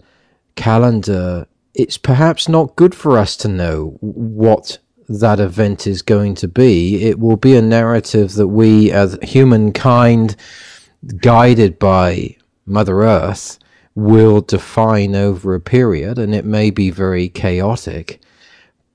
calendar 0.56 1.45
it's 1.77 1.97
perhaps 1.97 2.49
not 2.49 2.75
good 2.75 2.95
for 2.95 3.19
us 3.19 3.37
to 3.37 3.47
know 3.47 3.97
what 4.01 4.79
that 5.07 5.39
event 5.39 5.85
is 5.85 6.01
going 6.01 6.33
to 6.33 6.47
be. 6.47 7.03
It 7.05 7.19
will 7.19 7.37
be 7.37 7.55
a 7.55 7.61
narrative 7.61 8.33
that 8.33 8.47
we, 8.47 8.91
as 8.91 9.17
humankind, 9.21 10.35
guided 11.21 11.77
by 11.77 12.35
Mother 12.65 13.03
Earth, 13.03 13.59
will 13.93 14.41
define 14.41 15.15
over 15.15 15.53
a 15.53 15.61
period, 15.61 16.17
and 16.17 16.33
it 16.33 16.45
may 16.45 16.71
be 16.71 16.89
very 16.89 17.29
chaotic. 17.29 18.21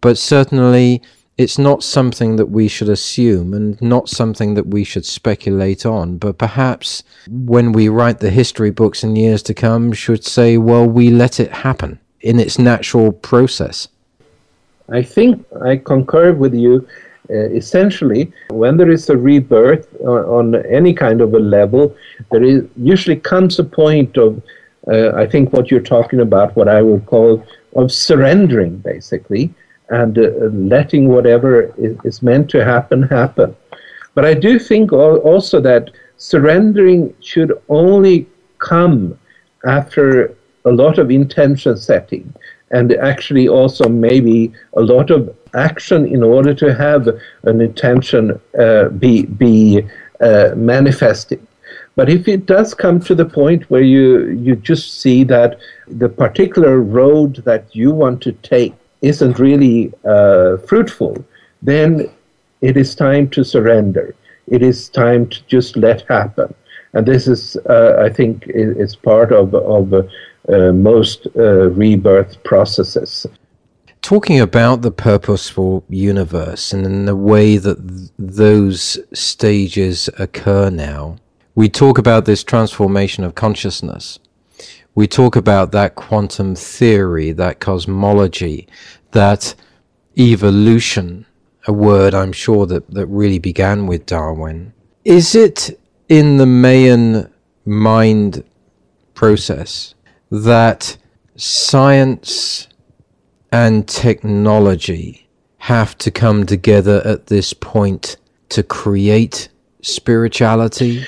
But 0.00 0.18
certainly, 0.18 1.02
it's 1.38 1.58
not 1.58 1.84
something 1.84 2.34
that 2.34 2.46
we 2.46 2.66
should 2.66 2.88
assume 2.88 3.54
and 3.54 3.80
not 3.80 4.08
something 4.08 4.54
that 4.54 4.66
we 4.66 4.82
should 4.82 5.06
speculate 5.06 5.86
on. 5.86 6.18
But 6.18 6.36
perhaps 6.36 7.04
when 7.28 7.70
we 7.70 7.88
write 7.88 8.18
the 8.18 8.30
history 8.30 8.70
books 8.70 9.04
in 9.04 9.14
years 9.14 9.42
to 9.44 9.54
come, 9.54 9.92
should 9.92 10.24
say, 10.24 10.58
well, 10.58 10.84
we 10.84 11.10
let 11.10 11.38
it 11.38 11.52
happen 11.52 12.00
in 12.22 12.38
its 12.40 12.58
natural 12.58 13.12
process. 13.12 13.88
I 14.88 15.02
think 15.02 15.44
I 15.62 15.76
concur 15.76 16.32
with 16.32 16.54
you. 16.54 16.86
Uh, 17.30 17.48
essentially, 17.50 18.32
when 18.50 18.76
there 18.76 18.90
is 18.90 19.08
a 19.08 19.16
rebirth 19.16 19.88
on, 20.00 20.54
on, 20.54 20.66
any 20.66 20.92
kind 20.92 21.20
of 21.20 21.32
a 21.34 21.38
level, 21.38 21.96
there 22.30 22.42
is 22.42 22.64
usually 22.76 23.16
comes 23.16 23.58
a 23.58 23.64
point 23.64 24.18
of, 24.18 24.42
uh, 24.88 25.12
I 25.12 25.26
think, 25.26 25.52
what 25.52 25.70
you're 25.70 25.80
talking 25.80 26.20
about, 26.20 26.56
what 26.56 26.68
I 26.68 26.82
would 26.82 27.06
call 27.06 27.42
of 27.76 27.92
surrendering, 27.92 28.78
basically, 28.78 29.54
and 29.88 30.18
uh, 30.18 30.30
letting 30.52 31.08
whatever 31.08 31.72
is, 31.78 31.96
is, 32.04 32.22
meant 32.22 32.50
to 32.50 32.64
happen 32.64 33.02
happen. 33.02 33.54
But 34.14 34.24
I 34.24 34.34
do 34.34 34.58
think 34.58 34.92
also 34.92 35.60
that 35.60 35.90
surrendering 36.16 37.14
should 37.20 37.52
only 37.68 38.26
come 38.58 39.18
after 39.64 40.34
a 40.64 40.70
lot 40.70 40.98
of 40.98 41.10
intention 41.10 41.76
setting 41.76 42.32
and 42.72 42.92
actually 42.94 43.48
also 43.48 43.88
maybe 43.88 44.52
a 44.76 44.80
lot 44.80 45.10
of 45.10 45.34
action 45.54 46.06
in 46.06 46.22
order 46.22 46.54
to 46.54 46.74
have 46.74 47.06
an 47.44 47.60
intention 47.60 48.40
uh, 48.58 48.88
be 48.88 49.26
be 49.26 49.86
uh, 50.20 50.50
manifested. 50.56 51.46
But 51.94 52.08
if 52.08 52.26
it 52.26 52.46
does 52.46 52.72
come 52.72 53.00
to 53.00 53.14
the 53.14 53.26
point 53.26 53.70
where 53.70 53.82
you 53.82 54.30
you 54.30 54.56
just 54.56 55.00
see 55.00 55.24
that 55.24 55.58
the 55.86 56.08
particular 56.08 56.80
road 56.80 57.36
that 57.44 57.76
you 57.76 57.90
want 57.92 58.22
to 58.22 58.32
take 58.32 58.74
isn't 59.02 59.38
really 59.38 59.92
uh, 60.04 60.56
fruitful, 60.68 61.24
then 61.60 62.10
it 62.62 62.76
is 62.76 62.94
time 62.94 63.28
to 63.30 63.44
surrender. 63.44 64.14
It 64.46 64.62
is 64.62 64.88
time 64.88 65.28
to 65.28 65.42
just 65.46 65.76
let 65.76 66.02
happen. 66.08 66.54
And 66.94 67.06
this 67.06 67.26
is, 67.26 67.56
uh, 67.68 67.96
I 67.98 68.08
think, 68.10 68.44
is 68.46 68.96
part 68.96 69.32
of 69.32 69.54
of 69.54 69.92
uh, 69.92 70.02
most 70.48 71.26
uh, 71.36 71.70
rebirth 71.70 72.42
processes. 72.44 73.26
Talking 74.00 74.40
about 74.40 74.82
the 74.82 74.90
purposeful 74.90 75.84
universe 75.88 76.72
and 76.72 77.06
the 77.06 77.14
way 77.14 77.56
that 77.56 77.88
th- 77.88 78.10
those 78.18 78.98
stages 79.12 80.10
occur 80.18 80.70
now, 80.70 81.16
we 81.54 81.68
talk 81.68 81.98
about 81.98 82.24
this 82.24 82.42
transformation 82.42 83.22
of 83.22 83.36
consciousness. 83.36 84.18
We 84.94 85.06
talk 85.06 85.36
about 85.36 85.70
that 85.72 85.94
quantum 85.94 86.54
theory, 86.54 87.30
that 87.32 87.60
cosmology, 87.60 88.66
that 89.12 89.54
evolution, 90.18 91.24
a 91.66 91.72
word 91.72 92.12
I'm 92.12 92.32
sure 92.32 92.66
that, 92.66 92.90
that 92.90 93.06
really 93.06 93.38
began 93.38 93.86
with 93.86 94.06
Darwin. 94.06 94.72
Is 95.04 95.34
it 95.34 95.78
in 96.08 96.36
the 96.36 96.46
Mayan 96.46 97.32
mind 97.64 98.44
process 99.14 99.94
that 100.32 100.96
science 101.36 102.66
and 103.52 103.86
technology 103.86 105.28
have 105.58 105.96
to 105.98 106.10
come 106.10 106.46
together 106.46 107.02
at 107.04 107.26
this 107.26 107.52
point 107.52 108.16
to 108.48 108.62
create 108.62 109.50
spirituality? 109.82 111.04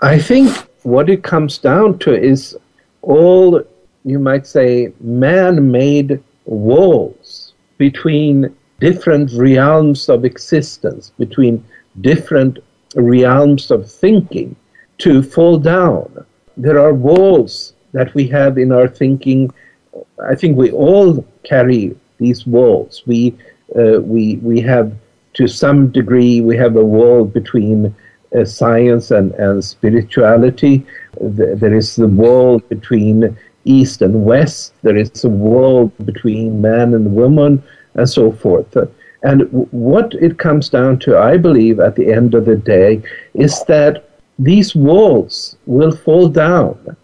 I 0.00 0.16
think 0.20 0.48
what 0.84 1.10
it 1.10 1.24
comes 1.24 1.58
down 1.58 1.98
to 1.98 2.14
is 2.14 2.56
all, 3.02 3.60
you 4.04 4.20
might 4.20 4.46
say, 4.46 4.92
man 5.00 5.68
made 5.68 6.22
walls 6.44 7.54
between 7.78 8.54
different 8.78 9.32
realms 9.32 10.08
of 10.08 10.24
existence, 10.24 11.10
between 11.18 11.64
different 12.00 12.60
realms 12.94 13.72
of 13.72 13.90
thinking 13.90 14.54
to 14.98 15.20
fall 15.20 15.58
down. 15.58 16.24
There 16.56 16.78
are 16.78 16.94
walls 16.94 17.74
that 17.92 18.14
we 18.14 18.26
have 18.28 18.58
in 18.58 18.72
our 18.72 18.88
thinking. 18.88 19.50
I 20.24 20.34
think 20.34 20.56
we 20.56 20.70
all 20.70 21.24
carry 21.42 21.96
these 22.18 22.46
walls. 22.46 23.02
We 23.06 23.36
uh, 23.76 24.00
we 24.00 24.36
we 24.36 24.60
have 24.60 24.92
to 25.34 25.46
some 25.46 25.88
degree 25.90 26.40
we 26.40 26.56
have 26.56 26.76
a 26.76 26.84
wall 26.84 27.24
between 27.24 27.94
uh, 28.36 28.44
science 28.44 29.10
and, 29.10 29.32
and 29.32 29.64
spirituality. 29.64 30.86
There 31.20 31.74
is 31.74 31.96
the 31.96 32.06
wall 32.06 32.58
between 32.58 33.36
east 33.64 34.02
and 34.02 34.24
west. 34.24 34.74
There 34.82 34.96
is 34.96 35.24
a 35.24 35.28
wall 35.28 35.88
between 36.04 36.60
man 36.60 36.94
and 36.94 37.14
woman, 37.14 37.62
and 37.94 38.08
so 38.08 38.32
forth. 38.32 38.76
And 39.22 39.42
what 39.70 40.14
it 40.14 40.38
comes 40.38 40.70
down 40.70 40.98
to, 41.00 41.18
I 41.18 41.36
believe, 41.36 41.78
at 41.78 41.94
the 41.94 42.12
end 42.12 42.34
of 42.34 42.46
the 42.46 42.56
day, 42.56 43.02
is 43.34 43.62
that 43.64 44.08
these 44.38 44.74
walls 44.74 45.56
will 45.66 45.94
fall 45.94 46.28
down 46.28 46.96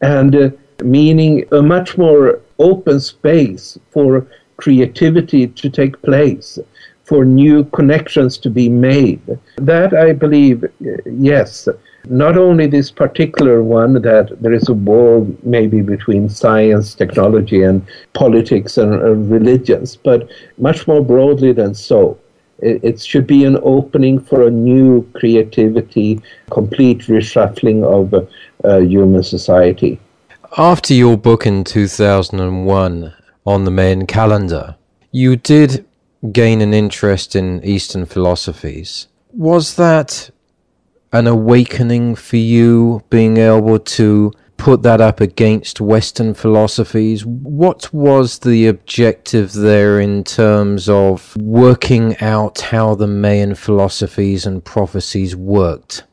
and 0.00 0.34
uh, 0.34 0.50
meaning 0.82 1.44
a 1.52 1.62
much 1.62 1.98
more 1.98 2.40
open 2.58 3.00
space 3.00 3.78
for 3.90 4.26
creativity 4.56 5.46
to 5.46 5.70
take 5.70 6.00
place, 6.02 6.58
for 7.04 7.24
new 7.24 7.64
connections 7.64 8.36
to 8.38 8.50
be 8.50 8.68
made. 8.68 9.38
That 9.56 9.94
I 9.94 10.12
believe, 10.12 10.64
yes, 11.06 11.68
not 12.08 12.36
only 12.36 12.66
this 12.66 12.90
particular 12.90 13.62
one 13.62 13.94
that 13.94 14.40
there 14.40 14.52
is 14.52 14.68
a 14.68 14.74
wall 14.74 15.26
maybe 15.42 15.80
between 15.80 16.28
science, 16.28 16.94
technology, 16.94 17.62
and 17.62 17.86
politics 18.14 18.78
and 18.78 18.94
uh, 18.94 19.10
religions, 19.10 19.96
but 19.96 20.28
much 20.58 20.86
more 20.86 21.04
broadly 21.04 21.52
than 21.52 21.74
so. 21.74 22.18
It, 22.60 22.82
it 22.82 23.00
should 23.00 23.26
be 23.26 23.44
an 23.44 23.58
opening 23.62 24.18
for 24.20 24.46
a 24.46 24.50
new 24.50 25.08
creativity, 25.14 26.20
complete 26.50 27.00
reshuffling 27.02 27.84
of 27.84 28.28
uh, 28.64 28.78
human 28.78 29.22
society. 29.22 30.00
After 30.56 30.94
your 30.94 31.16
book 31.16 31.46
in 31.46 31.64
2001 31.64 33.14
on 33.46 33.64
the 33.64 33.70
Mayan 33.70 34.06
calendar, 34.06 34.76
you 35.10 35.36
did 35.36 35.86
gain 36.32 36.60
an 36.60 36.74
interest 36.74 37.36
in 37.36 37.62
Eastern 37.64 38.06
philosophies. 38.06 39.08
Was 39.32 39.76
that 39.76 40.30
an 41.12 41.26
awakening 41.26 42.14
for 42.14 42.36
you 42.36 43.02
being 43.10 43.36
able 43.36 43.78
to 43.78 44.32
put 44.56 44.82
that 44.82 45.00
up 45.00 45.20
against 45.20 45.80
Western 45.80 46.34
philosophies? 46.34 47.24
What 47.24 47.92
was 47.94 48.40
the 48.40 48.66
objective 48.66 49.52
there 49.52 50.00
in 50.00 50.24
terms 50.24 50.88
of 50.88 51.34
working 51.36 52.16
out 52.18 52.60
how 52.60 52.94
the 52.94 53.06
Mayan 53.06 53.54
philosophies 53.54 54.44
and 54.44 54.64
prophecies 54.64 55.34
worked? 55.34 56.04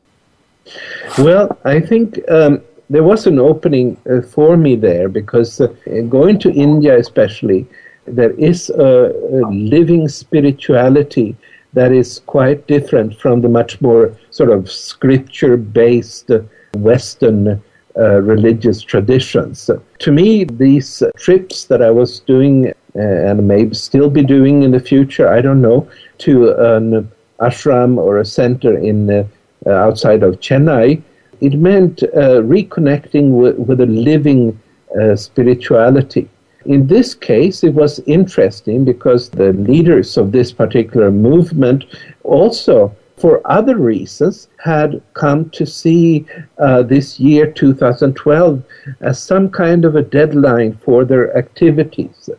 Well, 1.18 1.56
I 1.64 1.80
think 1.80 2.20
um, 2.30 2.62
there 2.90 3.02
was 3.02 3.26
an 3.26 3.38
opening 3.38 3.96
uh, 4.10 4.22
for 4.22 4.56
me 4.56 4.76
there 4.76 5.08
because 5.08 5.60
uh, 5.60 5.68
going 6.08 6.38
to 6.40 6.52
India, 6.52 6.98
especially, 6.98 7.66
there 8.06 8.32
is 8.32 8.70
a, 8.70 9.10
a, 9.10 9.42
living 9.50 10.08
spirituality 10.08 11.36
that 11.72 11.92
is 11.92 12.20
quite 12.26 12.66
different 12.68 13.18
from 13.18 13.40
the 13.40 13.48
much 13.48 13.80
more 13.80 14.16
sort 14.30 14.50
of 14.50 14.70
scripture 14.70 15.56
based 15.56 16.30
Western 16.76 17.60
uh, 17.98 18.20
religious 18.22 18.82
traditions. 18.82 19.70
To 19.98 20.12
me, 20.12 20.44
these 20.44 21.02
trips 21.16 21.64
that 21.64 21.82
I 21.82 21.90
was 21.90 22.20
doing 22.20 22.68
uh, 22.68 23.00
and 23.00 23.46
may 23.48 23.70
still 23.72 24.10
be 24.10 24.22
doing 24.22 24.62
in 24.62 24.70
the 24.70 24.80
future, 24.80 25.28
I 25.28 25.40
don't 25.40 25.60
know, 25.60 25.88
to 26.18 26.50
an 26.50 27.10
ashram 27.40 27.98
or 27.98 28.18
a 28.18 28.24
center 28.24 28.78
in 28.78 29.10
uh, 29.10 29.24
outside 29.72 30.22
of 30.22 30.40
Chennai 30.40 31.02
it 31.40 31.54
meant 31.54 32.02
uh, 32.02 32.40
reconnecting 32.42 33.30
with, 33.30 33.58
with 33.58 33.80
a 33.80 33.86
living 33.86 34.58
uh, 35.00 35.16
spirituality. 35.16 36.28
In 36.64 36.86
this 36.86 37.14
case, 37.14 37.62
it 37.62 37.74
was 37.74 38.00
interesting 38.06 38.84
because 38.84 39.28
the 39.28 39.52
leaders 39.52 40.16
of 40.16 40.32
this 40.32 40.50
particular 40.50 41.10
movement 41.10 41.84
also, 42.24 42.94
for 43.16 43.40
other 43.44 43.76
reasons, 43.76 44.48
had 44.58 45.00
come 45.14 45.48
to 45.50 45.64
see 45.64 46.26
uh, 46.58 46.82
this 46.82 47.20
year 47.20 47.50
2012 47.52 48.62
as 49.00 49.22
some 49.22 49.48
kind 49.48 49.84
of 49.84 49.94
a 49.94 50.02
deadline 50.02 50.76
for 50.84 51.04
their 51.04 51.36
activities. 51.36 52.30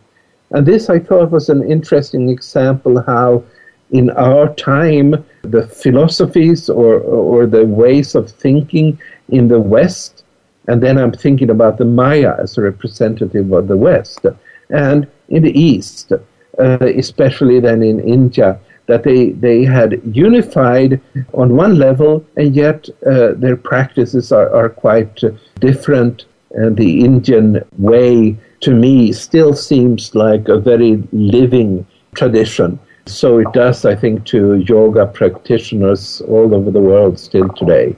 And 0.51 0.65
this 0.65 0.89
I 0.89 0.99
thought 0.99 1.31
was 1.31 1.49
an 1.49 1.69
interesting 1.69 2.29
example 2.29 3.01
how 3.01 3.43
in 3.91 4.09
our 4.11 4.53
time, 4.55 5.25
the 5.43 5.67
philosophies 5.67 6.69
or, 6.69 6.99
or 6.99 7.45
the 7.45 7.65
ways 7.65 8.15
of 8.15 8.29
thinking 8.29 8.99
in 9.29 9.47
the 9.47 9.59
West, 9.59 10.23
and 10.67 10.81
then 10.81 10.97
I'm 10.97 11.11
thinking 11.11 11.49
about 11.49 11.77
the 11.77 11.85
Maya 11.85 12.35
as 12.39 12.57
a 12.57 12.61
representative 12.61 13.51
of 13.51 13.67
the 13.67 13.77
West, 13.77 14.25
and 14.69 15.07
in 15.29 15.43
the 15.43 15.57
East, 15.59 16.11
uh, 16.11 16.77
especially 16.81 17.59
then 17.59 17.83
in 17.83 17.99
India, 17.99 18.59
that 18.87 19.03
they, 19.03 19.31
they 19.31 19.63
had 19.63 20.01
unified 20.15 21.01
on 21.33 21.55
one 21.55 21.75
level, 21.75 22.25
and 22.37 22.55
yet 22.55 22.89
uh, 23.05 23.33
their 23.33 23.57
practices 23.57 24.31
are, 24.31 24.49
are 24.53 24.69
quite 24.69 25.21
different. 25.59 26.25
And 26.51 26.75
the 26.77 27.01
Indian 27.03 27.63
way, 27.77 28.37
to 28.61 28.71
me, 28.73 29.11
still 29.11 29.53
seems 29.53 30.15
like 30.15 30.47
a 30.47 30.57
very 30.57 31.03
living 31.11 31.85
tradition 32.15 32.79
so 33.09 33.39
it 33.39 33.51
does, 33.53 33.85
I 33.85 33.95
think, 33.95 34.25
to 34.27 34.55
yoga 34.55 35.05
practitioners 35.05 36.21
all 36.21 36.53
over 36.53 36.71
the 36.71 36.79
world 36.79 37.19
still 37.19 37.49
today. 37.49 37.95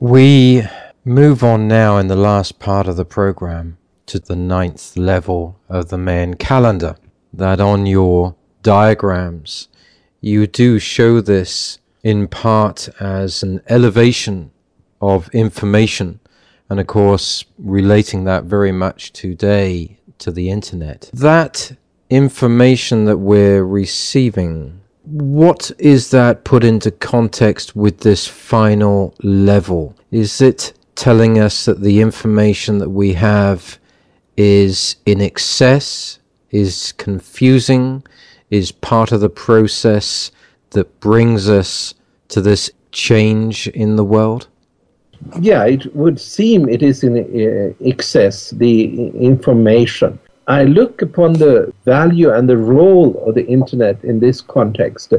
We 0.00 0.62
move 1.04 1.42
on 1.42 1.68
now 1.68 1.96
in 1.96 2.08
the 2.08 2.16
last 2.16 2.58
part 2.58 2.86
of 2.86 2.96
the 2.96 3.04
program 3.04 3.78
to 4.06 4.18
the 4.18 4.36
ninth 4.36 4.96
level 4.96 5.58
of 5.68 5.88
the 5.88 5.98
Mayan 5.98 6.34
calendar. 6.34 6.96
That 7.32 7.60
on 7.60 7.86
your 7.86 8.34
diagrams, 8.62 9.68
you 10.20 10.46
do 10.46 10.78
show 10.78 11.20
this 11.20 11.78
in 12.02 12.28
part 12.28 12.88
as 13.00 13.42
an 13.42 13.60
elevation 13.68 14.50
of 15.00 15.28
information, 15.30 16.20
and 16.70 16.80
of 16.80 16.86
course, 16.86 17.44
relating 17.58 18.24
that 18.24 18.44
very 18.44 18.72
much 18.72 19.12
today 19.12 19.98
to 20.18 20.30
the 20.30 20.50
internet. 20.50 21.10
That 21.12 21.76
information 22.10 23.04
that 23.04 23.18
we're 23.18 23.64
receiving 23.64 24.80
what 25.10 25.70
is 25.78 26.10
that 26.10 26.44
put 26.44 26.62
into 26.62 26.90
context 26.90 27.74
with 27.74 28.00
this 28.00 28.26
final 28.26 29.14
level? 29.22 29.96
Is 30.10 30.42
it 30.42 30.74
telling 30.96 31.38
us 31.38 31.64
that 31.64 31.80
the 31.80 32.00
information 32.00 32.78
that 32.78 32.90
we 32.90 33.14
have 33.14 33.78
is 34.36 34.96
in 35.06 35.22
excess, 35.22 36.18
is 36.50 36.92
confusing, 36.92 38.04
is 38.50 38.70
part 38.70 39.12
of 39.12 39.20
the 39.20 39.30
process 39.30 40.30
that 40.70 41.00
brings 41.00 41.48
us 41.48 41.94
to 42.28 42.42
this 42.42 42.70
change 42.92 43.66
in 43.68 43.96
the 43.96 44.04
world? 44.04 44.46
Yeah, 45.40 45.64
it 45.64 45.94
would 45.96 46.20
seem 46.20 46.68
it 46.68 46.82
is 46.82 47.02
in 47.02 47.16
uh, 47.16 47.72
excess, 47.80 48.50
the 48.50 49.08
information. 49.16 50.18
I 50.48 50.64
look 50.64 51.02
upon 51.02 51.34
the 51.34 51.72
value 51.84 52.30
and 52.32 52.48
the 52.48 52.56
role 52.56 53.22
of 53.26 53.34
the 53.34 53.46
internet 53.46 54.02
in 54.02 54.18
this 54.18 54.40
context 54.40 55.12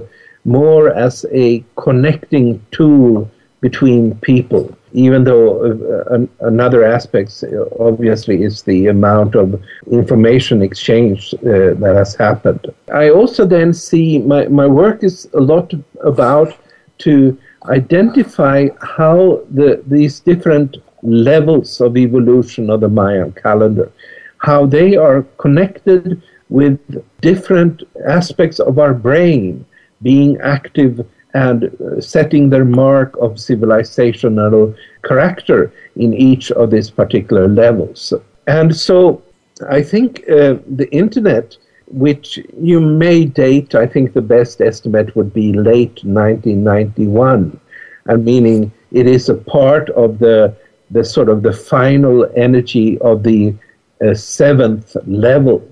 more 0.43 0.89
as 0.89 1.23
a 1.31 1.63
connecting 1.75 2.65
tool 2.71 3.29
between 3.61 4.15
people, 4.21 4.75
even 4.93 5.23
though 5.23 5.65
uh, 5.65 6.25
another 6.39 6.83
aspect 6.83 7.43
uh, 7.43 7.65
obviously 7.79 8.41
is 8.43 8.63
the 8.63 8.87
amount 8.87 9.35
of 9.35 9.61
information 9.91 10.63
exchange 10.63 11.35
uh, 11.35 11.75
that 11.75 11.93
has 11.95 12.15
happened. 12.15 12.65
I 12.91 13.11
also 13.11 13.45
then 13.45 13.71
see 13.71 14.17
my, 14.17 14.47
my 14.47 14.65
work 14.65 15.03
is 15.03 15.29
a 15.35 15.39
lot 15.39 15.71
about 16.03 16.57
to 16.99 17.37
identify 17.65 18.69
how 18.81 19.43
the, 19.51 19.83
these 19.85 20.21
different 20.21 20.77
levels 21.03 21.81
of 21.81 21.97
evolution 21.97 22.69
of 22.71 22.79
the 22.79 22.89
Mayan 22.89 23.31
calendar 23.33 23.91
how 24.39 24.65
they 24.65 24.95
are 24.95 25.23
connected 25.37 26.21
with 26.49 26.79
different 27.21 27.83
aspects 28.07 28.59
of 28.59 28.79
our 28.79 28.93
brain 28.93 29.65
being 30.01 30.39
active 30.41 31.05
and 31.33 31.65
uh, 31.65 32.01
setting 32.01 32.49
their 32.49 32.65
mark 32.65 33.15
of 33.17 33.33
civilizational 33.33 34.75
character 35.03 35.71
in 35.95 36.13
each 36.13 36.51
of 36.51 36.71
these 36.71 36.89
particular 36.89 37.47
levels. 37.47 38.13
And 38.47 38.75
so 38.75 39.21
I 39.69 39.83
think 39.83 40.21
uh, 40.29 40.55
the 40.65 40.87
internet, 40.91 41.57
which 41.87 42.39
you 42.59 42.79
may 42.79 43.25
date, 43.25 43.75
I 43.75 43.85
think 43.85 44.13
the 44.13 44.21
best 44.21 44.61
estimate 44.61 45.15
would 45.15 45.33
be 45.33 45.53
late 45.53 46.03
1991, 46.03 47.59
and 48.05 48.25
meaning 48.25 48.71
it 48.91 49.05
is 49.05 49.29
a 49.29 49.35
part 49.35 49.89
of 49.91 50.19
the 50.19 50.55
the 50.91 51.03
sort 51.03 51.29
of 51.29 51.43
the 51.43 51.53
final 51.53 52.27
energy 52.35 52.97
of 53.01 53.21
the 53.21 53.53
a 54.01 54.15
seventh 54.15 54.95
level. 55.05 55.67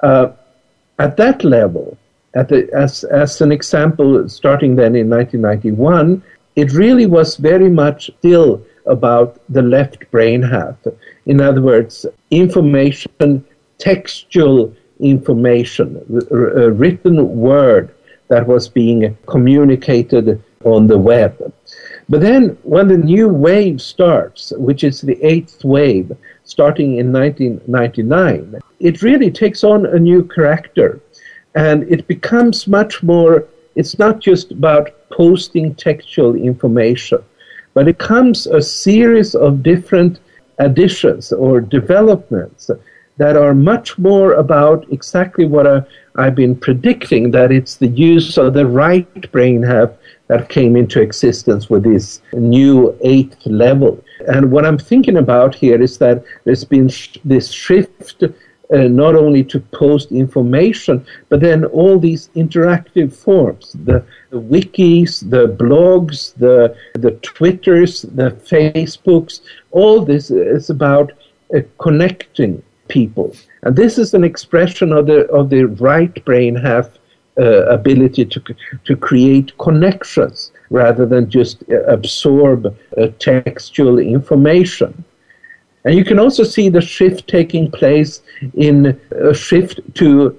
Uh, 0.00 0.30
at 0.98 1.16
that 1.16 1.44
level, 1.44 1.96
at 2.34 2.48
the, 2.48 2.68
as, 2.72 3.04
as 3.04 3.40
an 3.40 3.52
example, 3.52 4.28
starting 4.28 4.76
then 4.76 4.94
in 4.94 5.10
1991, 5.10 6.22
it 6.56 6.72
really 6.72 7.06
was 7.06 7.36
very 7.36 7.68
much 7.68 8.10
still 8.18 8.62
about 8.86 9.40
the 9.48 9.62
left 9.62 10.10
brain 10.10 10.42
half. 10.42 10.76
In 11.26 11.40
other 11.40 11.62
words, 11.62 12.06
information, 12.30 13.44
textual 13.78 14.74
information, 15.00 16.04
r- 16.30 16.70
written 16.70 17.36
word 17.36 17.94
that 18.28 18.46
was 18.46 18.68
being 18.68 19.16
communicated 19.26 20.42
on 20.64 20.86
the 20.86 20.98
web. 20.98 21.52
But 22.08 22.20
then, 22.20 22.58
when 22.62 22.88
the 22.88 22.98
new 22.98 23.28
wave 23.28 23.80
starts, 23.80 24.52
which 24.56 24.84
is 24.84 25.00
the 25.00 25.22
eighth 25.24 25.64
wave, 25.64 26.12
starting 26.50 26.98
in 26.98 27.12
1999, 27.12 28.60
it 28.80 29.02
really 29.02 29.30
takes 29.30 29.62
on 29.62 29.86
a 29.86 29.98
new 29.98 30.24
character. 30.24 31.00
And 31.54 31.84
it 31.94 32.08
becomes 32.08 32.66
much 32.66 33.02
more, 33.02 33.46
it's 33.76 33.98
not 33.98 34.18
just 34.18 34.50
about 34.50 34.90
posting 35.10 35.74
textual 35.76 36.34
information, 36.34 37.20
but 37.74 37.86
it 37.86 37.98
comes 37.98 38.48
a 38.48 38.60
series 38.60 39.34
of 39.34 39.62
different 39.62 40.18
additions 40.58 41.32
or 41.32 41.60
developments 41.60 42.70
that 43.18 43.36
are 43.36 43.54
much 43.54 43.98
more 43.98 44.32
about 44.32 44.90
exactly 44.90 45.46
what 45.46 45.66
I, 45.66 45.82
have 46.16 46.34
been 46.34 46.56
predicting 46.56 47.30
that 47.30 47.50
it's 47.52 47.76
the 47.76 47.86
use 47.86 48.36
of 48.36 48.52
the 48.52 48.66
right 48.66 49.30
brain 49.32 49.62
half 49.62 49.90
that 50.26 50.48
came 50.48 50.76
into 50.76 51.00
existence 51.00 51.70
with 51.70 51.84
this 51.84 52.20
new 52.32 52.98
eighth 53.02 53.46
level. 53.46 54.02
And 54.28 54.50
what 54.50 54.66
I'm 54.66 54.78
thinking 54.78 55.16
about 55.16 55.54
here 55.54 55.80
is 55.80 55.98
that 55.98 56.24
there's 56.44 56.64
been 56.64 56.88
sh- 56.88 57.16
this 57.24 57.50
shift 57.50 58.22
uh, 58.22 58.76
not 58.76 59.16
only 59.16 59.42
to 59.44 59.58
post 59.58 60.12
information, 60.12 61.04
but 61.28 61.40
then 61.40 61.64
all 61.64 61.98
these 61.98 62.28
interactive 62.36 63.12
forms 63.12 63.76
the, 63.84 64.04
the, 64.30 64.40
wikis, 64.40 65.28
the 65.28 65.48
blogs, 65.48 66.34
the, 66.36 66.76
the 66.94 67.12
Twitters, 67.22 68.02
the 68.02 68.30
Facebooks, 68.30 69.40
all 69.72 70.04
this 70.04 70.30
is 70.30 70.70
about 70.70 71.12
uh, 71.54 71.60
connecting 71.78 72.62
people. 72.88 73.34
And 73.62 73.74
this 73.74 73.98
is 73.98 74.14
an 74.14 74.24
expression 74.24 74.92
of 74.92 75.06
the, 75.06 75.26
of 75.30 75.50
the 75.50 75.64
right 75.64 76.24
brain 76.24 76.54
half 76.54 76.90
uh, 77.38 77.66
ability 77.66 78.24
to, 78.26 78.42
to 78.84 78.96
create 78.96 79.56
connections 79.58 80.52
rather 80.70 81.04
than 81.04 81.28
just 81.28 81.64
uh, 81.70 81.82
absorb 81.84 82.66
uh, 82.66 83.08
textual 83.18 83.98
information. 83.98 85.04
And 85.84 85.94
you 85.94 86.04
can 86.04 86.18
also 86.18 86.44
see 86.44 86.68
the 86.68 86.80
shift 86.80 87.28
taking 87.28 87.70
place 87.70 88.22
in 88.54 89.00
a 89.10 89.34
shift 89.34 89.80
to 89.94 90.38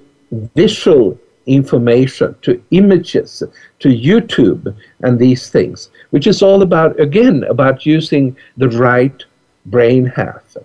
visual 0.54 1.18
information, 1.46 2.34
to 2.42 2.62
images, 2.70 3.42
to 3.80 3.88
YouTube, 3.88 4.74
and 5.00 5.18
these 5.18 5.50
things, 5.50 5.90
which 6.10 6.26
is 6.26 6.42
all 6.42 6.62
about, 6.62 6.98
again, 7.00 7.44
about 7.44 7.84
using 7.84 8.36
the 8.56 8.68
right 8.70 9.24
brain 9.66 10.06
half. 10.06 10.56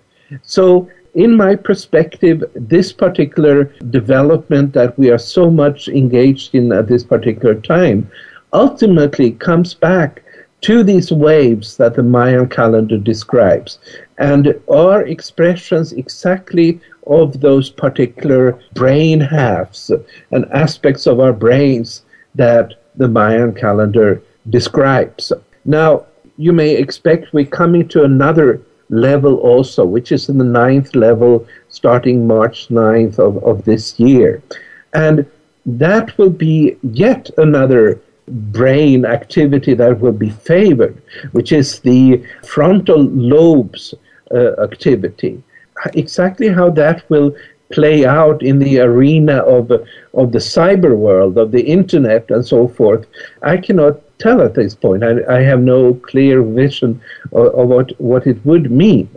So 0.42 0.88
in 1.14 1.36
my 1.36 1.56
perspective, 1.56 2.44
this 2.54 2.92
particular 2.92 3.64
development 3.90 4.72
that 4.74 4.96
we 4.98 5.10
are 5.10 5.18
so 5.18 5.50
much 5.50 5.88
engaged 5.88 6.54
in 6.54 6.72
at 6.72 6.86
this 6.86 7.02
particular 7.02 7.56
time 7.56 8.10
ultimately 8.52 9.32
comes 9.32 9.74
back 9.74 10.22
to 10.60 10.82
these 10.82 11.12
waves 11.12 11.76
that 11.76 11.94
the 11.94 12.02
Mayan 12.02 12.48
calendar 12.48 12.98
describes 12.98 13.78
and 14.18 14.60
are 14.68 15.06
expressions 15.06 15.92
exactly 15.92 16.80
of 17.06 17.40
those 17.40 17.70
particular 17.70 18.58
brain 18.74 19.20
halves 19.20 19.90
and 20.32 20.44
aspects 20.52 21.06
of 21.06 21.20
our 21.20 21.32
brains 21.32 22.02
that 22.34 22.74
the 22.96 23.08
Mayan 23.08 23.54
calendar 23.54 24.20
describes. 24.50 25.32
Now, 25.64 26.06
you 26.36 26.52
may 26.52 26.74
expect 26.74 27.32
we're 27.32 27.46
coming 27.46 27.88
to 27.88 28.04
another 28.04 28.60
level 28.90 29.36
also, 29.36 29.84
which 29.84 30.12
is 30.12 30.28
in 30.28 30.38
the 30.38 30.44
ninth 30.44 30.94
level 30.94 31.46
starting 31.68 32.26
March 32.26 32.68
9th 32.68 33.18
of, 33.18 33.42
of 33.44 33.64
this 33.64 33.98
year. 34.00 34.42
And 34.94 35.26
that 35.66 36.16
will 36.16 36.30
be 36.30 36.76
yet 36.82 37.30
another 37.38 38.00
brain 38.30 39.04
activity 39.04 39.74
that 39.74 40.00
will 40.00 40.12
be 40.12 40.30
favored, 40.30 41.00
which 41.32 41.52
is 41.52 41.80
the 41.80 42.24
frontal 42.46 43.02
lobes 43.02 43.94
uh, 44.30 44.52
activity. 44.62 45.42
Exactly 45.94 46.48
how 46.48 46.70
that 46.70 47.08
will 47.08 47.34
play 47.70 48.06
out 48.06 48.42
in 48.42 48.58
the 48.58 48.80
arena 48.80 49.38
of, 49.38 49.70
of 50.14 50.32
the 50.32 50.38
cyber 50.38 50.96
world, 50.96 51.36
of 51.38 51.52
the 51.52 51.62
internet, 51.62 52.30
and 52.30 52.44
so 52.46 52.68
forth, 52.68 53.06
I 53.42 53.56
cannot 53.58 54.00
tell 54.18 54.40
at 54.42 54.54
this 54.54 54.74
point. 54.74 55.04
I, 55.04 55.22
I 55.28 55.40
have 55.42 55.60
no 55.60 55.94
clear 55.94 56.42
vision 56.42 57.00
of, 57.32 57.46
of, 57.54 57.68
what, 57.68 58.00
what 58.00 58.26
it 58.26 58.44
would 58.44 58.70
mean. 58.70 59.08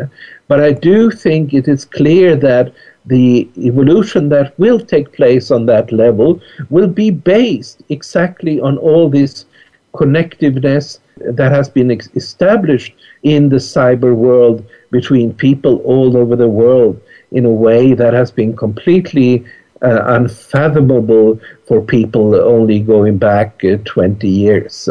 But 0.47 0.59
I 0.59 0.74
do 0.74 1.12
think 1.12 1.53
it 1.53 1.68
is 1.68 1.86
clear 1.86 2.36
that 2.38 2.74
the 3.06 3.49
evolution 3.58 4.30
that 4.30 4.58
will 4.60 4.80
take 4.80 5.12
place 5.14 5.49
on 5.52 5.66
that 5.66 5.91
level 5.91 6.39
will 6.70 6.88
be 6.88 7.10
based 7.10 7.82
exactly 7.89 8.60
on 8.60 8.78
all 8.78 9.10
this 9.10 9.45
connectiveness 9.93 10.99
that 11.18 11.52
has 11.52 11.70
been 11.70 11.91
ex- 11.91 12.10
established 12.16 12.93
in 13.24 13.49
the 13.49 13.58
cyber 13.58 14.16
world 14.16 14.66
between 14.91 15.34
people 15.34 15.78
all 15.78 16.16
over 16.18 16.36
the 16.36 16.47
world 16.47 16.99
in 17.32 17.45
a 17.45 17.49
way 17.49 17.93
that 17.93 18.14
has 18.14 18.32
been 18.32 18.56
completely 18.56 19.43
uh, 19.82 20.02
unfathomable 20.06 21.39
for 21.68 21.82
people 21.82 22.36
only 22.36 22.80
going 22.80 23.18
back 23.18 23.64
uh, 23.64 23.78
20 23.86 24.28
years. 24.28 24.88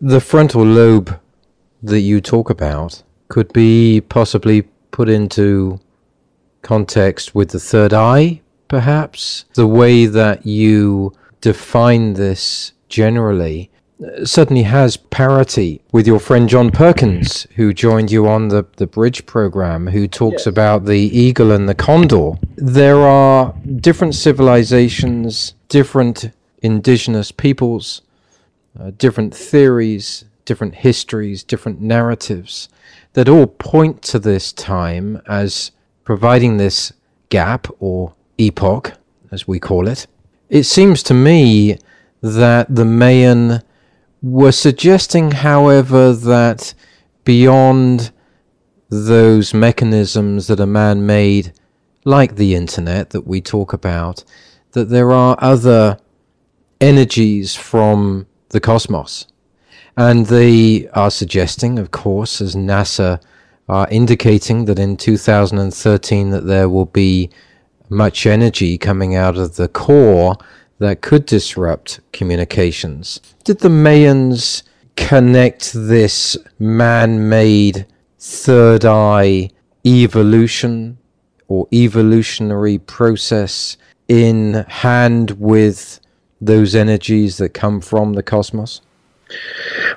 The 0.00 0.20
frontal 0.20 0.64
lobe 0.64 1.18
that 1.82 2.00
you 2.00 2.20
talk 2.20 2.50
about 2.50 3.02
could 3.28 3.52
be 3.52 4.00
possibly 4.00 4.62
put 4.90 5.08
into 5.08 5.80
context 6.62 7.34
with 7.34 7.50
the 7.50 7.60
third 7.60 7.92
eye, 7.92 8.40
perhaps. 8.68 9.44
The 9.54 9.66
way 9.66 10.06
that 10.06 10.46
you 10.46 11.12
define 11.40 12.14
this 12.14 12.72
generally 12.88 13.70
certainly 14.24 14.62
has 14.62 14.96
parity 14.96 15.80
with 15.92 16.06
your 16.06 16.18
friend 16.18 16.48
John 16.48 16.70
Perkins, 16.70 17.46
who 17.56 17.72
joined 17.72 18.10
you 18.10 18.26
on 18.26 18.48
the, 18.48 18.64
the 18.76 18.86
bridge 18.86 19.26
program, 19.26 19.86
who 19.86 20.08
talks 20.08 20.42
yes. 20.42 20.46
about 20.46 20.86
the 20.86 20.98
eagle 20.98 21.52
and 21.52 21.68
the 21.68 21.74
condor. 21.74 22.32
There 22.56 22.98
are 22.98 23.54
different 23.76 24.14
civilizations, 24.14 25.54
different 25.68 26.30
indigenous 26.62 27.32
peoples, 27.32 28.02
uh, 28.78 28.90
different 28.96 29.34
theories, 29.34 30.24
different 30.44 30.76
histories, 30.76 31.44
different 31.44 31.80
narratives 31.80 32.68
that 33.12 33.28
all 33.28 33.46
point 33.46 34.02
to 34.02 34.18
this 34.18 34.52
time 34.52 35.20
as 35.28 35.70
providing 36.04 36.56
this 36.56 36.92
gap 37.28 37.66
or 37.78 38.14
epoch, 38.38 38.92
as 39.30 39.46
we 39.48 39.58
call 39.58 39.88
it. 39.88 40.06
It 40.48 40.64
seems 40.64 41.02
to 41.04 41.14
me 41.14 41.78
that 42.20 42.74
the 42.74 42.84
Mayan 42.84 43.62
were 44.20 44.52
suggesting, 44.52 45.32
however, 45.32 46.12
that 46.12 46.74
beyond 47.24 48.12
those 48.88 49.54
mechanisms 49.54 50.46
that 50.46 50.60
are 50.60 50.66
man 50.66 51.06
made, 51.06 51.52
like 52.04 52.36
the 52.36 52.54
internet 52.54 53.10
that 53.10 53.26
we 53.26 53.40
talk 53.40 53.72
about, 53.72 54.24
that 54.72 54.90
there 54.90 55.12
are 55.12 55.36
other 55.40 55.98
energies 56.80 57.54
from 57.54 58.26
the 58.50 58.60
cosmos. 58.60 59.26
And 59.96 60.26
they 60.26 60.88
are 60.88 61.10
suggesting, 61.10 61.78
of 61.78 61.90
course, 61.90 62.40
as 62.40 62.54
NASA 62.54 63.20
are 63.72 63.88
indicating 63.90 64.66
that 64.66 64.78
in 64.78 64.98
2013 64.98 66.28
that 66.28 66.46
there 66.46 66.68
will 66.68 66.84
be 66.84 67.30
much 67.88 68.26
energy 68.26 68.76
coming 68.76 69.14
out 69.14 69.38
of 69.38 69.56
the 69.56 69.66
core 69.66 70.36
that 70.78 71.00
could 71.00 71.24
disrupt 71.24 72.00
communications. 72.12 73.18
Did 73.44 73.60
the 73.60 73.70
Mayans 73.70 74.62
connect 74.96 75.72
this 75.72 76.36
man-made 76.58 77.86
third 78.18 78.84
eye 78.84 79.48
evolution 79.86 80.98
or 81.48 81.66
evolutionary 81.72 82.76
process 82.76 83.78
in 84.06 84.66
hand 84.68 85.30
with 85.40 85.98
those 86.42 86.74
energies 86.74 87.38
that 87.38 87.54
come 87.54 87.80
from 87.80 88.12
the 88.12 88.22
cosmos? 88.22 88.82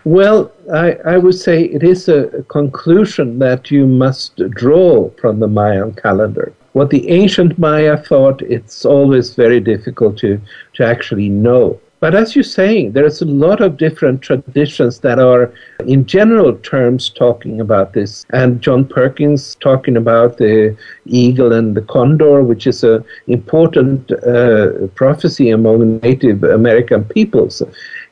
Well, 0.03 0.51
I, 0.71 0.93
I 1.05 1.17
would 1.17 1.35
say 1.35 1.63
it 1.63 1.83
is 1.83 2.07
a 2.07 2.43
conclusion 2.49 3.39
that 3.39 3.71
you 3.71 3.87
must 3.87 4.37
draw 4.51 5.09
from 5.21 5.39
the 5.39 5.47
Mayan 5.47 5.93
calendar. 5.93 6.53
What 6.73 6.89
the 6.89 7.09
ancient 7.09 7.57
Maya 7.57 7.97
thought, 7.97 8.41
it's 8.41 8.85
always 8.85 9.33
very 9.33 9.59
difficult 9.59 10.17
to, 10.19 10.41
to 10.73 10.85
actually 10.85 11.29
know. 11.29 11.79
But 12.01 12.13
as 12.13 12.35
you're 12.35 12.43
saying, 12.43 12.91
there's 12.91 13.21
a 13.21 13.25
lot 13.25 13.61
of 13.61 13.77
different 13.77 14.21
traditions 14.21 14.99
that 14.99 15.17
are, 15.17 15.53
in 15.87 16.05
general 16.05 16.53
terms, 16.57 17.09
talking 17.09 17.61
about 17.61 17.93
this. 17.93 18.25
And 18.31 18.61
John 18.61 18.85
Perkins 18.85 19.55
talking 19.55 19.97
about 19.97 20.37
the 20.37 20.77
eagle 21.05 21.53
and 21.53 21.75
the 21.75 21.81
condor, 21.81 22.43
which 22.43 22.67
is 22.67 22.83
an 22.83 23.03
important 23.27 24.11
uh, 24.11 24.87
prophecy 24.93 25.49
among 25.49 25.99
Native 26.01 26.43
American 26.43 27.05
peoples. 27.05 27.63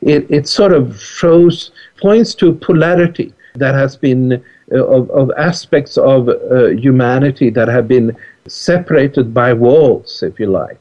It, 0.06 0.30
it 0.30 0.48
sort 0.48 0.74
of 0.74 1.02
shows, 1.02 1.72
points 2.02 2.36
to 2.36 2.54
polarity 2.54 3.34
that 3.56 3.76
has 3.76 3.96
been 3.96 4.44
uh, 4.72 4.86
of, 4.86 5.10
of 5.12 5.32
aspects 5.38 5.98
of 5.98 6.30
uh, 6.30 6.68
humanity 6.68 7.50
that 7.52 7.68
have 7.68 7.88
been 7.88 8.16
separated 8.48 9.34
by 9.34 9.54
walls, 9.54 10.24
if 10.24 10.40
you 10.40 10.48
like. 10.48 10.80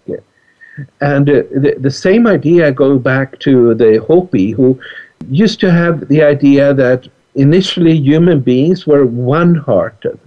And 1.01 1.29
uh, 1.29 1.43
the, 1.51 1.77
the 1.79 1.91
same 1.91 2.27
idea 2.27 2.73
go 2.73 2.99
back 2.99 3.39
to 3.41 3.75
the 3.75 3.99
Hopi, 4.07 4.53
who 4.53 4.81
used 5.29 5.61
to 5.61 5.71
have 5.71 6.09
the 6.09 6.23
idea 6.23 6.75
that 6.75 7.09
initially 7.35 7.97
human 7.97 8.41
beings 8.41 8.87
were 8.87 9.07
one-hearted, 9.07 10.19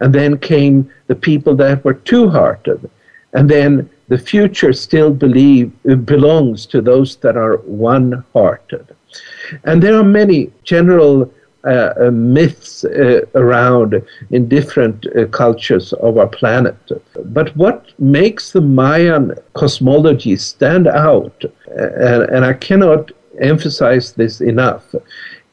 and 0.00 0.14
then 0.14 0.38
came 0.38 0.90
the 1.06 1.14
people 1.14 1.56
that 1.56 1.84
were 1.84 1.94
two-hearted, 1.94 2.90
and 3.32 3.48
then 3.48 3.88
the 4.08 4.18
future 4.18 4.72
still 4.72 5.12
believe 5.12 5.70
belongs 6.04 6.66
to 6.66 6.80
those 6.80 7.16
that 7.16 7.36
are 7.36 7.58
one-hearted. 7.58 8.86
And 9.64 9.82
there 9.82 9.96
are 9.98 10.04
many 10.04 10.50
general 10.64 11.32
uh, 11.64 11.92
uh, 12.00 12.10
myths 12.12 12.84
uh, 12.84 13.20
around 13.34 14.00
in 14.30 14.48
different 14.48 15.06
uh, 15.06 15.26
cultures 15.26 15.92
of 15.94 16.16
our 16.16 16.28
planet. 16.28 16.76
But 17.24 17.54
what 17.56 17.92
makes 17.98 18.52
the 18.52 18.60
Mayan 18.60 19.34
cosmology 19.54 20.36
stand 20.36 20.86
out, 20.86 21.44
and, 21.66 22.22
and 22.30 22.44
I 22.44 22.52
cannot 22.52 23.10
emphasize 23.40 24.12
this 24.12 24.40
enough, 24.40 24.94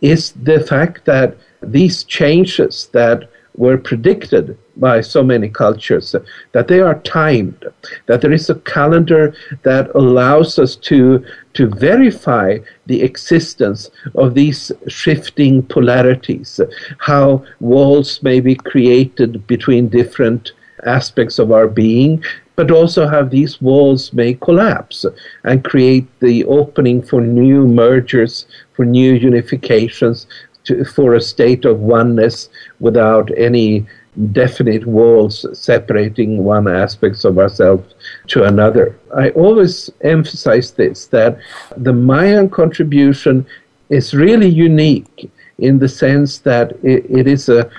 is 0.01 0.31
the 0.33 0.59
fact 0.59 1.05
that 1.05 1.35
these 1.61 2.03
changes 2.03 2.87
that 2.93 3.27
were 3.57 3.77
predicted 3.77 4.57
by 4.77 5.01
so 5.01 5.23
many 5.23 5.49
cultures, 5.49 6.15
that 6.51 6.67
they 6.67 6.81
are 6.81 6.99
timed, 7.01 7.65
that 8.07 8.21
there 8.21 8.33
is 8.33 8.49
a 8.49 8.55
calendar 8.55 9.33
that 9.63 9.93
allows 9.95 10.59
us 10.59 10.75
to, 10.75 11.25
to 11.53 11.67
verify 11.67 12.57
the 12.85 13.01
existence 13.01 13.89
of 14.15 14.33
these 14.33 14.71
shifting 14.87 15.63
polarities, 15.63 16.59
how 16.99 17.43
walls 17.59 18.21
may 18.21 18.39
be 18.39 18.55
created 18.55 19.47
between 19.47 19.87
different 19.87 20.51
aspects 20.85 21.39
of 21.39 21.51
our 21.51 21.67
being, 21.67 22.23
but 22.55 22.71
also 22.71 23.07
how 23.07 23.23
these 23.23 23.61
walls 23.61 24.13
may 24.13 24.33
collapse 24.33 25.05
and 25.43 25.63
create 25.63 26.07
the 26.19 26.43
opening 26.45 27.01
for 27.01 27.21
new 27.21 27.67
mergers, 27.67 28.45
for 28.73 28.85
new 28.85 29.17
unifications, 29.17 30.25
to, 30.65 30.85
for 30.85 31.15
a 31.15 31.21
state 31.21 31.65
of 31.65 31.79
oneness 31.79 32.49
without 32.79 33.29
any 33.37 33.85
definite 34.31 34.85
walls 34.85 35.45
separating 35.57 36.43
one 36.43 36.67
aspects 36.67 37.25
of 37.25 37.37
ourselves 37.37 37.93
to 38.27 38.43
another. 38.43 38.97
I 39.15 39.29
always 39.31 39.89
emphasize 40.01 40.71
this 40.71 41.07
that 41.07 41.37
the 41.75 41.93
Mayan 41.93 42.49
contribution 42.49 43.45
is 43.89 44.13
really 44.13 44.49
unique 44.49 45.29
in 45.57 45.79
the 45.79 45.89
sense 45.89 46.39
that 46.39 46.71
it, 46.83 47.05
it 47.09 47.27
is 47.27 47.49
a 47.49 47.69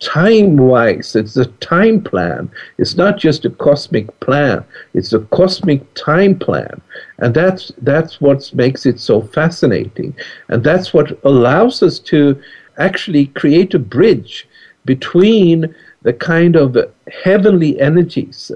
time 0.00 0.56
wise, 0.56 1.16
it's 1.16 1.36
a 1.36 1.46
time 1.46 2.02
plan. 2.02 2.50
It's 2.78 2.96
not 2.96 3.18
just 3.18 3.44
a 3.44 3.50
cosmic 3.50 4.18
plan, 4.20 4.64
it's 4.94 5.12
a 5.12 5.20
cosmic 5.20 5.82
time 5.94 6.38
plan. 6.38 6.80
And 7.18 7.34
that's, 7.34 7.72
that's 7.78 8.20
what 8.20 8.52
makes 8.54 8.86
it 8.86 9.00
so 9.00 9.22
fascinating. 9.22 10.16
And 10.48 10.62
that's 10.62 10.94
what 10.94 11.18
allows 11.24 11.82
us 11.82 11.98
to 12.00 12.40
actually 12.78 13.26
create 13.26 13.74
a 13.74 13.78
bridge 13.78 14.48
between 14.84 15.74
the 16.02 16.12
kind 16.12 16.56
of 16.56 16.76
heavenly 17.24 17.78
energies 17.80 18.50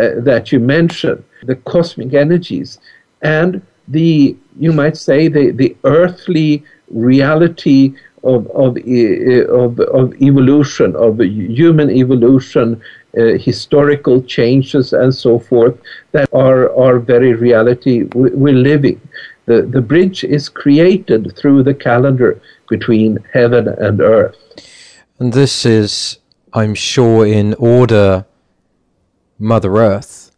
uh, 0.00 0.10
that 0.18 0.52
you 0.52 0.60
mentioned, 0.60 1.22
the 1.42 1.56
cosmic 1.56 2.14
energies, 2.14 2.78
and 3.22 3.60
the, 3.88 4.36
you 4.58 4.72
might 4.72 4.96
say, 4.96 5.28
the, 5.28 5.50
the 5.50 5.76
earthly 5.84 6.62
reality 6.88 7.94
of, 8.24 8.46
of, 8.50 8.76
of, 8.78 9.80
of 9.80 10.22
evolution, 10.22 10.96
of 10.96 11.20
human 11.20 11.90
evolution, 11.90 12.80
uh, 13.18 13.38
historical 13.38 14.22
changes, 14.22 14.92
and 14.92 15.14
so 15.14 15.38
forth, 15.38 15.78
that 16.12 16.28
are 16.32 16.74
our 16.76 16.98
very 16.98 17.34
reality 17.34 18.04
we're 18.14 18.54
living. 18.54 19.00
The, 19.46 19.62
the 19.62 19.82
bridge 19.82 20.24
is 20.24 20.48
created 20.48 21.36
through 21.36 21.62
the 21.64 21.74
calendar 21.74 22.40
between 22.68 23.18
heaven 23.32 23.68
and 23.68 24.00
earth. 24.00 24.36
And 25.18 25.32
this 25.32 25.66
is, 25.66 26.18
I'm 26.52 26.74
sure, 26.74 27.26
in 27.26 27.54
order, 27.54 28.24
Mother 29.38 29.76
Earth, 29.76 30.32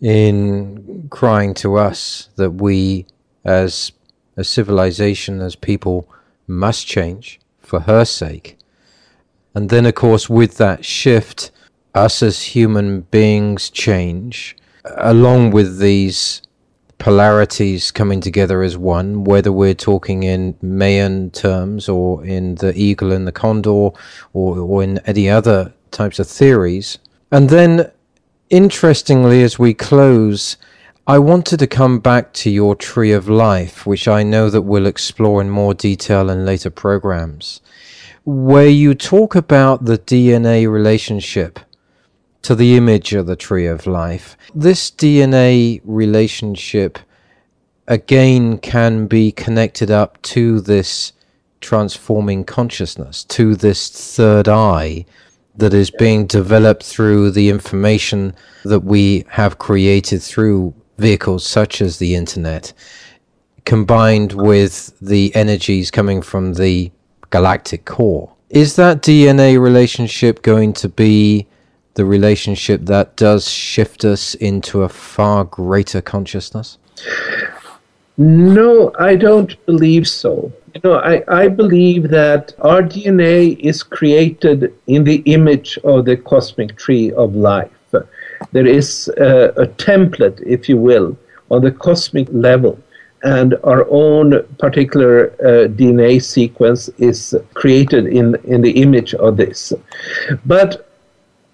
in 0.00 1.06
crying 1.10 1.54
to 1.54 1.76
us 1.76 2.30
that 2.36 2.52
we, 2.52 3.06
as 3.44 3.92
a 4.36 4.42
civilization, 4.42 5.40
as 5.40 5.54
people, 5.54 6.08
must 6.46 6.86
change 6.86 7.40
for 7.58 7.80
her 7.80 8.04
sake. 8.04 8.58
And 9.54 9.68
then, 9.68 9.86
of 9.86 9.94
course, 9.94 10.28
with 10.30 10.56
that 10.56 10.84
shift, 10.84 11.50
us 11.94 12.22
as 12.22 12.42
human 12.42 13.02
beings 13.02 13.70
change, 13.70 14.56
along 14.96 15.50
with 15.50 15.78
these 15.78 16.42
polarities 16.98 17.90
coming 17.90 18.20
together 18.20 18.62
as 18.62 18.78
one, 18.78 19.24
whether 19.24 19.50
we're 19.50 19.74
talking 19.74 20.22
in 20.22 20.56
Mayan 20.62 21.30
terms 21.30 21.88
or 21.88 22.24
in 22.24 22.54
the 22.56 22.72
eagle 22.76 23.12
and 23.12 23.26
the 23.26 23.32
condor 23.32 23.70
or, 23.70 23.96
or 24.32 24.82
in 24.82 24.98
any 24.98 25.28
other 25.28 25.72
types 25.90 26.18
of 26.18 26.28
theories. 26.28 26.98
And 27.30 27.50
then, 27.50 27.90
interestingly, 28.50 29.42
as 29.42 29.58
we 29.58 29.74
close, 29.74 30.56
I 31.04 31.18
wanted 31.18 31.58
to 31.58 31.66
come 31.66 31.98
back 31.98 32.32
to 32.34 32.50
your 32.50 32.76
tree 32.76 33.10
of 33.10 33.28
life, 33.28 33.84
which 33.84 34.06
I 34.06 34.22
know 34.22 34.48
that 34.48 34.62
we'll 34.62 34.86
explore 34.86 35.40
in 35.40 35.50
more 35.50 35.74
detail 35.74 36.30
in 36.30 36.46
later 36.46 36.70
programs, 36.70 37.60
where 38.24 38.68
you 38.68 38.94
talk 38.94 39.34
about 39.34 39.84
the 39.84 39.98
DNA 39.98 40.70
relationship 40.70 41.58
to 42.42 42.54
the 42.54 42.76
image 42.76 43.14
of 43.14 43.26
the 43.26 43.34
tree 43.34 43.66
of 43.66 43.84
life. 43.84 44.36
This 44.54 44.92
DNA 44.92 45.80
relationship 45.82 47.00
again 47.88 48.58
can 48.58 49.08
be 49.08 49.32
connected 49.32 49.90
up 49.90 50.22
to 50.22 50.60
this 50.60 51.12
transforming 51.60 52.44
consciousness, 52.44 53.24
to 53.24 53.56
this 53.56 53.88
third 54.14 54.46
eye 54.46 55.04
that 55.56 55.74
is 55.74 55.90
being 55.90 56.26
developed 56.26 56.84
through 56.84 57.32
the 57.32 57.48
information 57.48 58.36
that 58.64 58.84
we 58.84 59.24
have 59.30 59.58
created 59.58 60.22
through 60.22 60.72
vehicles 60.98 61.46
such 61.46 61.80
as 61.80 61.98
the 61.98 62.14
internet, 62.14 62.72
combined 63.64 64.32
with 64.32 64.98
the 65.00 65.34
energies 65.34 65.90
coming 65.90 66.22
from 66.22 66.54
the 66.54 66.90
galactic 67.30 67.84
core. 67.84 68.32
Is 68.50 68.76
that 68.76 69.02
DNA 69.02 69.60
relationship 69.60 70.42
going 70.42 70.72
to 70.74 70.88
be 70.88 71.46
the 71.94 72.04
relationship 72.04 72.82
that 72.82 73.16
does 73.16 73.48
shift 73.48 74.04
us 74.04 74.34
into 74.34 74.82
a 74.82 74.88
far 74.88 75.44
greater 75.44 76.00
consciousness? 76.00 76.78
No, 78.18 78.92
I 78.98 79.16
don't 79.16 79.54
believe 79.66 80.06
so. 80.06 80.52
You 80.74 80.80
know, 80.84 80.94
I, 80.96 81.22
I 81.28 81.48
believe 81.48 82.08
that 82.10 82.54
our 82.60 82.82
DNA 82.82 83.58
is 83.58 83.82
created 83.82 84.72
in 84.86 85.04
the 85.04 85.22
image 85.26 85.78
of 85.84 86.04
the 86.04 86.16
cosmic 86.16 86.76
tree 86.76 87.12
of 87.12 87.34
life. 87.34 87.70
There 88.52 88.66
is 88.66 89.08
a, 89.16 89.48
a 89.56 89.66
template, 89.66 90.42
if 90.46 90.68
you 90.68 90.76
will, 90.76 91.16
on 91.50 91.62
the 91.62 91.72
cosmic 91.72 92.28
level 92.30 92.78
and 93.22 93.54
our 93.62 93.86
own 93.88 94.42
particular 94.58 95.32
uh, 95.40 95.68
DNA 95.68 96.22
sequence 96.22 96.88
is 96.98 97.34
created 97.54 98.06
in, 98.06 98.34
in 98.44 98.62
the 98.62 98.82
image 98.82 99.14
of 99.14 99.36
this. 99.36 99.72
But 100.44 100.88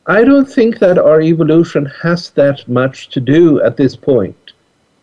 I 0.06 0.24
don't 0.24 0.46
think 0.46 0.78
that 0.78 0.98
our 0.98 1.20
evolution 1.20 1.84
has 2.02 2.30
that 2.30 2.66
much 2.68 3.10
to 3.10 3.20
do 3.20 3.60
at 3.62 3.76
this 3.76 3.94
point. 3.94 4.36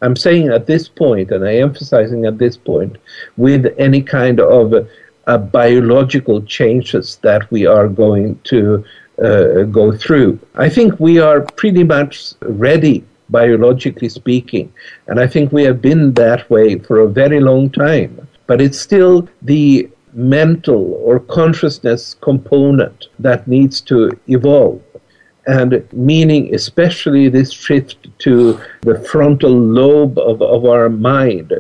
I'm 0.02 0.16
saying 0.16 0.50
at 0.50 0.66
this 0.66 0.90
point, 0.90 1.32
and 1.32 1.44
I'm 1.44 1.70
emphasizing 1.70 2.26
at 2.26 2.40
this 2.40 2.58
point, 2.58 2.98
with 3.38 3.74
any 3.78 4.02
kind 4.02 4.40
of 4.40 4.88
uh, 5.28 5.38
biological 5.38 6.42
changes 6.42 7.18
that 7.18 7.50
we 7.52 7.66
are 7.66 7.88
going 7.88 8.40
to 8.46 8.84
uh, 9.24 9.64
go 9.64 9.96
through. 9.96 10.40
I 10.56 10.70
think 10.70 11.00
we 11.00 11.20
are 11.20 11.42
pretty 11.42 11.84
much 11.84 12.34
ready 12.42 13.04
biologically 13.30 14.10
speaking. 14.10 14.72
And 15.08 15.20
I 15.20 15.28
think 15.28 15.52
we 15.52 15.64
have 15.64 15.82
been 15.82 16.14
that 16.14 16.50
way 16.50 16.78
for 16.80 17.00
a 17.00 17.08
very 17.08 17.40
long 17.40 17.70
time. 17.70 18.28
But 18.48 18.62
it's 18.62 18.80
still 18.80 19.28
the 19.42 19.90
mental 20.14 20.94
or 21.04 21.20
consciousness 21.20 22.16
component 22.22 23.08
that 23.20 23.48
needs 23.48 23.82
to 23.82 24.18
evolve. 24.28 24.82
And 25.48 25.88
meaning, 25.94 26.56
especially 26.56 27.30
this 27.30 27.52
shift 27.52 28.08
to 28.20 28.60
the 28.82 29.00
frontal 29.02 29.52
lobe 29.52 30.18
of, 30.18 30.42
of 30.42 30.66
our 30.66 30.90
mind, 30.90 31.54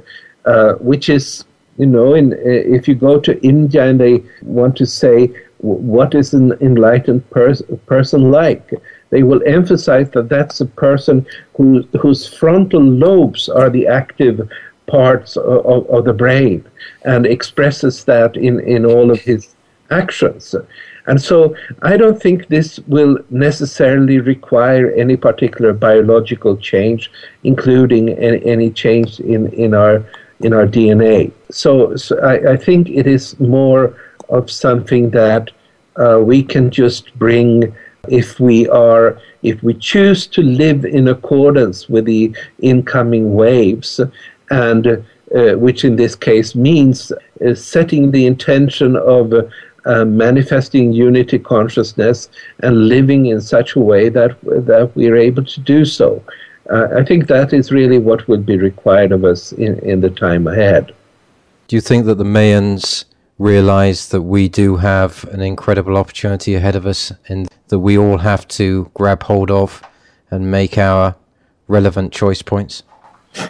uh, 0.45 0.73
which 0.73 1.09
is, 1.09 1.43
you 1.77 1.85
know, 1.85 2.15
in, 2.15 2.33
if 2.43 2.87
you 2.87 2.95
go 2.95 3.19
to 3.19 3.39
India 3.43 3.85
and 3.85 3.99
they 3.99 4.23
want 4.41 4.75
to 4.77 4.85
say, 4.85 5.31
what 5.65 6.15
is 6.15 6.33
an 6.33 6.53
enlightened 6.61 7.29
pers- 7.29 7.63
person 7.85 8.31
like? 8.31 8.71
they 9.15 9.23
will 9.23 9.41
emphasize 9.45 10.09
that 10.11 10.27
that's 10.27 10.59
a 10.61 10.65
person 10.65 11.25
who, 11.55 11.83
whose 12.01 12.27
frontal 12.27 12.81
lobes 12.81 13.47
are 13.47 13.69
the 13.69 13.87
active 13.87 14.49
parts 14.87 15.37
of, 15.37 15.65
of, 15.65 15.89
of 15.89 16.05
the 16.05 16.13
brain 16.13 16.65
and 17.05 17.25
expresses 17.25 18.03
that 18.03 18.35
in, 18.35 18.59
in 18.61 18.85
all 18.85 19.09
of 19.11 19.21
his 19.21 19.55
actions. 19.89 20.53
And 21.07 21.21
so 21.21 21.55
I 21.81 21.97
don't 21.97 22.21
think 22.21 22.47
this 22.47 22.79
will 22.87 23.17
necessarily 23.29 24.19
require 24.19 24.91
any 24.91 25.15
particular 25.15 25.71
biological 25.71 26.57
change, 26.57 27.11
including 27.43 28.09
any, 28.09 28.43
any 28.45 28.69
change 28.69 29.19
in, 29.19 29.47
in 29.53 29.73
our 29.73 30.03
in 30.41 30.51
our 30.51 30.67
DNA. 30.67 31.31
So, 31.49 31.95
so 31.95 32.19
I, 32.19 32.51
I, 32.51 32.57
think 32.57 32.89
it 32.89 33.07
is 33.07 33.39
more 33.39 33.95
of 34.27 34.51
something 34.51 35.09
that 35.11 35.51
uh, 35.97 36.19
we 36.21 36.43
can 36.43 36.69
just 36.69 37.13
bring 37.17 37.73
if 38.09 38.39
we 38.39 38.67
are 38.69 39.19
if 39.43 39.61
we 39.63 39.73
choose 39.73 40.27
to 40.27 40.41
live 40.41 40.85
in 40.85 41.07
accordance 41.07 41.89
with 41.89 42.05
the 42.05 42.35
incoming 42.59 43.33
waves 43.33 43.99
and 44.51 44.87
uh, 45.35 45.53
which 45.55 45.83
in 45.83 45.95
this 45.95 46.15
case 46.15 46.55
means 46.55 47.11
uh, 47.11 47.55
setting 47.55 48.11
the 48.11 48.25
intention 48.25 48.95
of 48.95 49.33
uh, 49.33 50.05
manifesting 50.05 50.93
unity 50.93 51.39
consciousness 51.39 52.29
and 52.59 52.87
living 52.87 53.27
in 53.27 53.41
such 53.41 53.75
a 53.75 53.79
way 53.79 54.09
that 54.09 54.37
that 54.41 54.91
we 54.95 55.07
are 55.07 55.17
able 55.17 55.43
to 55.43 55.59
do 55.61 55.85
so. 55.85 56.21
Uh, 56.69 56.87
I 56.97 57.03
think 57.03 57.27
that 57.27 57.53
is 57.53 57.71
really 57.71 57.99
what 57.99 58.27
will 58.27 58.41
be 58.41 58.57
required 58.57 59.11
of 59.11 59.23
us 59.23 59.51
in, 59.51 59.77
in 59.79 60.01
the 60.01 60.09
time 60.09 60.47
ahead. 60.47 60.93
Do 61.67 61.75
you 61.75 61.81
think 61.81 62.05
that 62.05 62.15
the 62.15 62.23
Mayans 62.23 63.05
realize 63.37 64.09
that 64.09 64.21
we 64.21 64.47
do 64.47 64.77
have 64.77 65.25
an 65.25 65.41
incredible 65.41 65.97
opportunity 65.97 66.55
ahead 66.55 66.75
of 66.75 66.85
us 66.85 67.11
and 67.27 67.49
that 67.67 67.79
we 67.79 67.97
all 67.97 68.17
have 68.19 68.47
to 68.47 68.89
grab 68.93 69.23
hold 69.23 69.51
of 69.51 69.81
and 70.31 70.49
make 70.49 70.77
our 70.77 71.15
relevant 71.67 72.13
choice 72.13 72.41
points? 72.41 72.83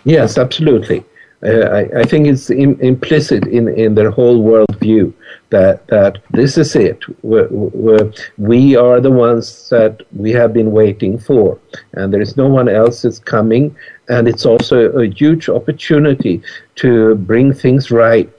Yes, 0.03 0.37
absolutely. 0.37 1.03
Uh, 1.45 1.69
I, 1.69 1.99
I, 1.99 2.03
think 2.05 2.25
it's 2.25 2.49
in, 2.49 2.79
implicit 2.81 3.45
in, 3.45 3.67
in 3.67 3.93
their 3.93 4.09
whole 4.09 4.43
worldview 4.43 5.13
that 5.51 5.85
that 5.87 6.17
this 6.31 6.57
is 6.57 6.75
it. 6.75 7.03
We're, 7.23 7.47
we're, 7.49 8.11
we 8.39 8.75
are 8.75 8.99
the 8.99 9.11
ones 9.11 9.69
that 9.69 10.01
we 10.11 10.31
have 10.31 10.53
been 10.53 10.71
waiting 10.71 11.19
for, 11.19 11.59
and 11.93 12.11
there 12.11 12.21
is 12.21 12.35
no 12.35 12.47
one 12.47 12.67
else 12.67 13.03
that's 13.03 13.19
coming. 13.19 13.75
And 14.09 14.27
it's 14.27 14.45
also 14.45 14.91
a 14.93 15.05
huge 15.07 15.47
opportunity 15.47 16.41
to 16.75 17.15
bring 17.15 17.53
things 17.53 17.91
right, 17.91 18.33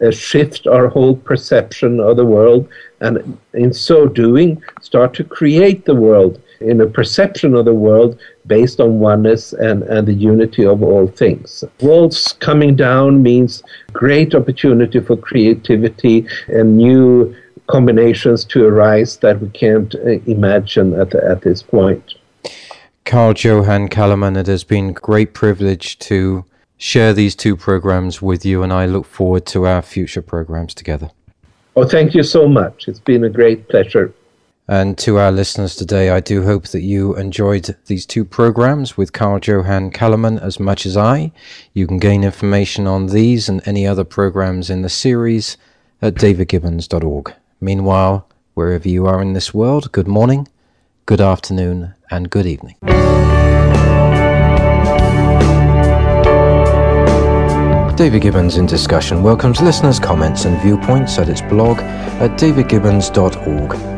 uh, 0.00 0.10
shift 0.10 0.66
our 0.66 0.88
whole 0.88 1.16
perception 1.16 2.00
of 2.00 2.16
the 2.16 2.26
world, 2.26 2.68
and 3.00 3.38
in 3.54 3.72
so 3.72 4.06
doing, 4.06 4.60
start 4.82 5.14
to 5.14 5.24
create 5.24 5.84
the 5.84 5.94
world 5.94 6.40
in 6.60 6.80
a 6.80 6.86
perception 6.86 7.54
of 7.54 7.64
the 7.64 7.74
world 7.74 8.18
based 8.46 8.80
on 8.80 8.98
oneness 8.98 9.52
and, 9.52 9.82
and 9.84 10.06
the 10.06 10.14
unity 10.14 10.64
of 10.64 10.82
all 10.82 11.06
things. 11.06 11.64
Walls 11.80 12.34
coming 12.40 12.76
down 12.76 13.22
means 13.22 13.62
great 13.92 14.34
opportunity 14.34 15.00
for 15.00 15.16
creativity 15.16 16.26
and 16.48 16.76
new 16.76 17.34
combinations 17.68 18.44
to 18.46 18.64
arise 18.66 19.18
that 19.18 19.40
we 19.40 19.48
can't 19.50 19.94
uh, 19.94 20.18
imagine 20.26 20.98
at, 20.98 21.10
the, 21.10 21.24
at 21.24 21.42
this 21.42 21.62
point. 21.62 22.14
Carl 23.04 23.34
Johan 23.34 23.88
Calleman, 23.88 24.36
it 24.36 24.46
has 24.46 24.64
been 24.64 24.92
great 24.92 25.32
privilege 25.32 25.98
to 26.00 26.44
share 26.76 27.12
these 27.12 27.34
two 27.34 27.56
programs 27.56 28.20
with 28.22 28.44
you, 28.44 28.62
and 28.62 28.72
I 28.72 28.86
look 28.86 29.06
forward 29.06 29.46
to 29.46 29.66
our 29.66 29.82
future 29.82 30.22
programs 30.22 30.74
together. 30.74 31.10
Oh, 31.76 31.86
thank 31.86 32.14
you 32.14 32.22
so 32.22 32.48
much. 32.48 32.88
It's 32.88 33.00
been 33.00 33.24
a 33.24 33.28
great 33.28 33.68
pleasure. 33.68 34.12
And 34.70 34.98
to 34.98 35.16
our 35.16 35.32
listeners 35.32 35.74
today, 35.74 36.10
I 36.10 36.20
do 36.20 36.42
hope 36.42 36.68
that 36.68 36.82
you 36.82 37.16
enjoyed 37.16 37.74
these 37.86 38.04
two 38.04 38.22
programs 38.22 38.98
with 38.98 39.14
Carl 39.14 39.40
Johan 39.42 39.90
Calleman 39.90 40.38
as 40.38 40.60
much 40.60 40.84
as 40.84 40.94
I. 40.94 41.32
You 41.72 41.86
can 41.86 41.98
gain 41.98 42.22
information 42.22 42.86
on 42.86 43.06
these 43.06 43.48
and 43.48 43.66
any 43.66 43.86
other 43.86 44.04
programs 44.04 44.68
in 44.68 44.82
the 44.82 44.90
series 44.90 45.56
at 46.02 46.16
davidgibbons.org. 46.16 47.32
Meanwhile, 47.62 48.28
wherever 48.52 48.86
you 48.86 49.06
are 49.06 49.22
in 49.22 49.32
this 49.32 49.54
world, 49.54 49.90
good 49.90 50.06
morning, 50.06 50.46
good 51.06 51.22
afternoon, 51.22 51.94
and 52.10 52.28
good 52.28 52.44
evening. 52.44 52.76
David 57.96 58.20
Gibbons 58.20 58.58
in 58.58 58.66
Discussion 58.66 59.22
welcomes 59.22 59.62
listeners' 59.62 59.98
comments 59.98 60.44
and 60.44 60.60
viewpoints 60.60 61.18
at 61.18 61.30
its 61.30 61.40
blog 61.40 61.78
at 61.78 62.38
davidgibbons.org. 62.38 63.97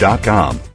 bowmanglobalchange.com. 0.01 0.70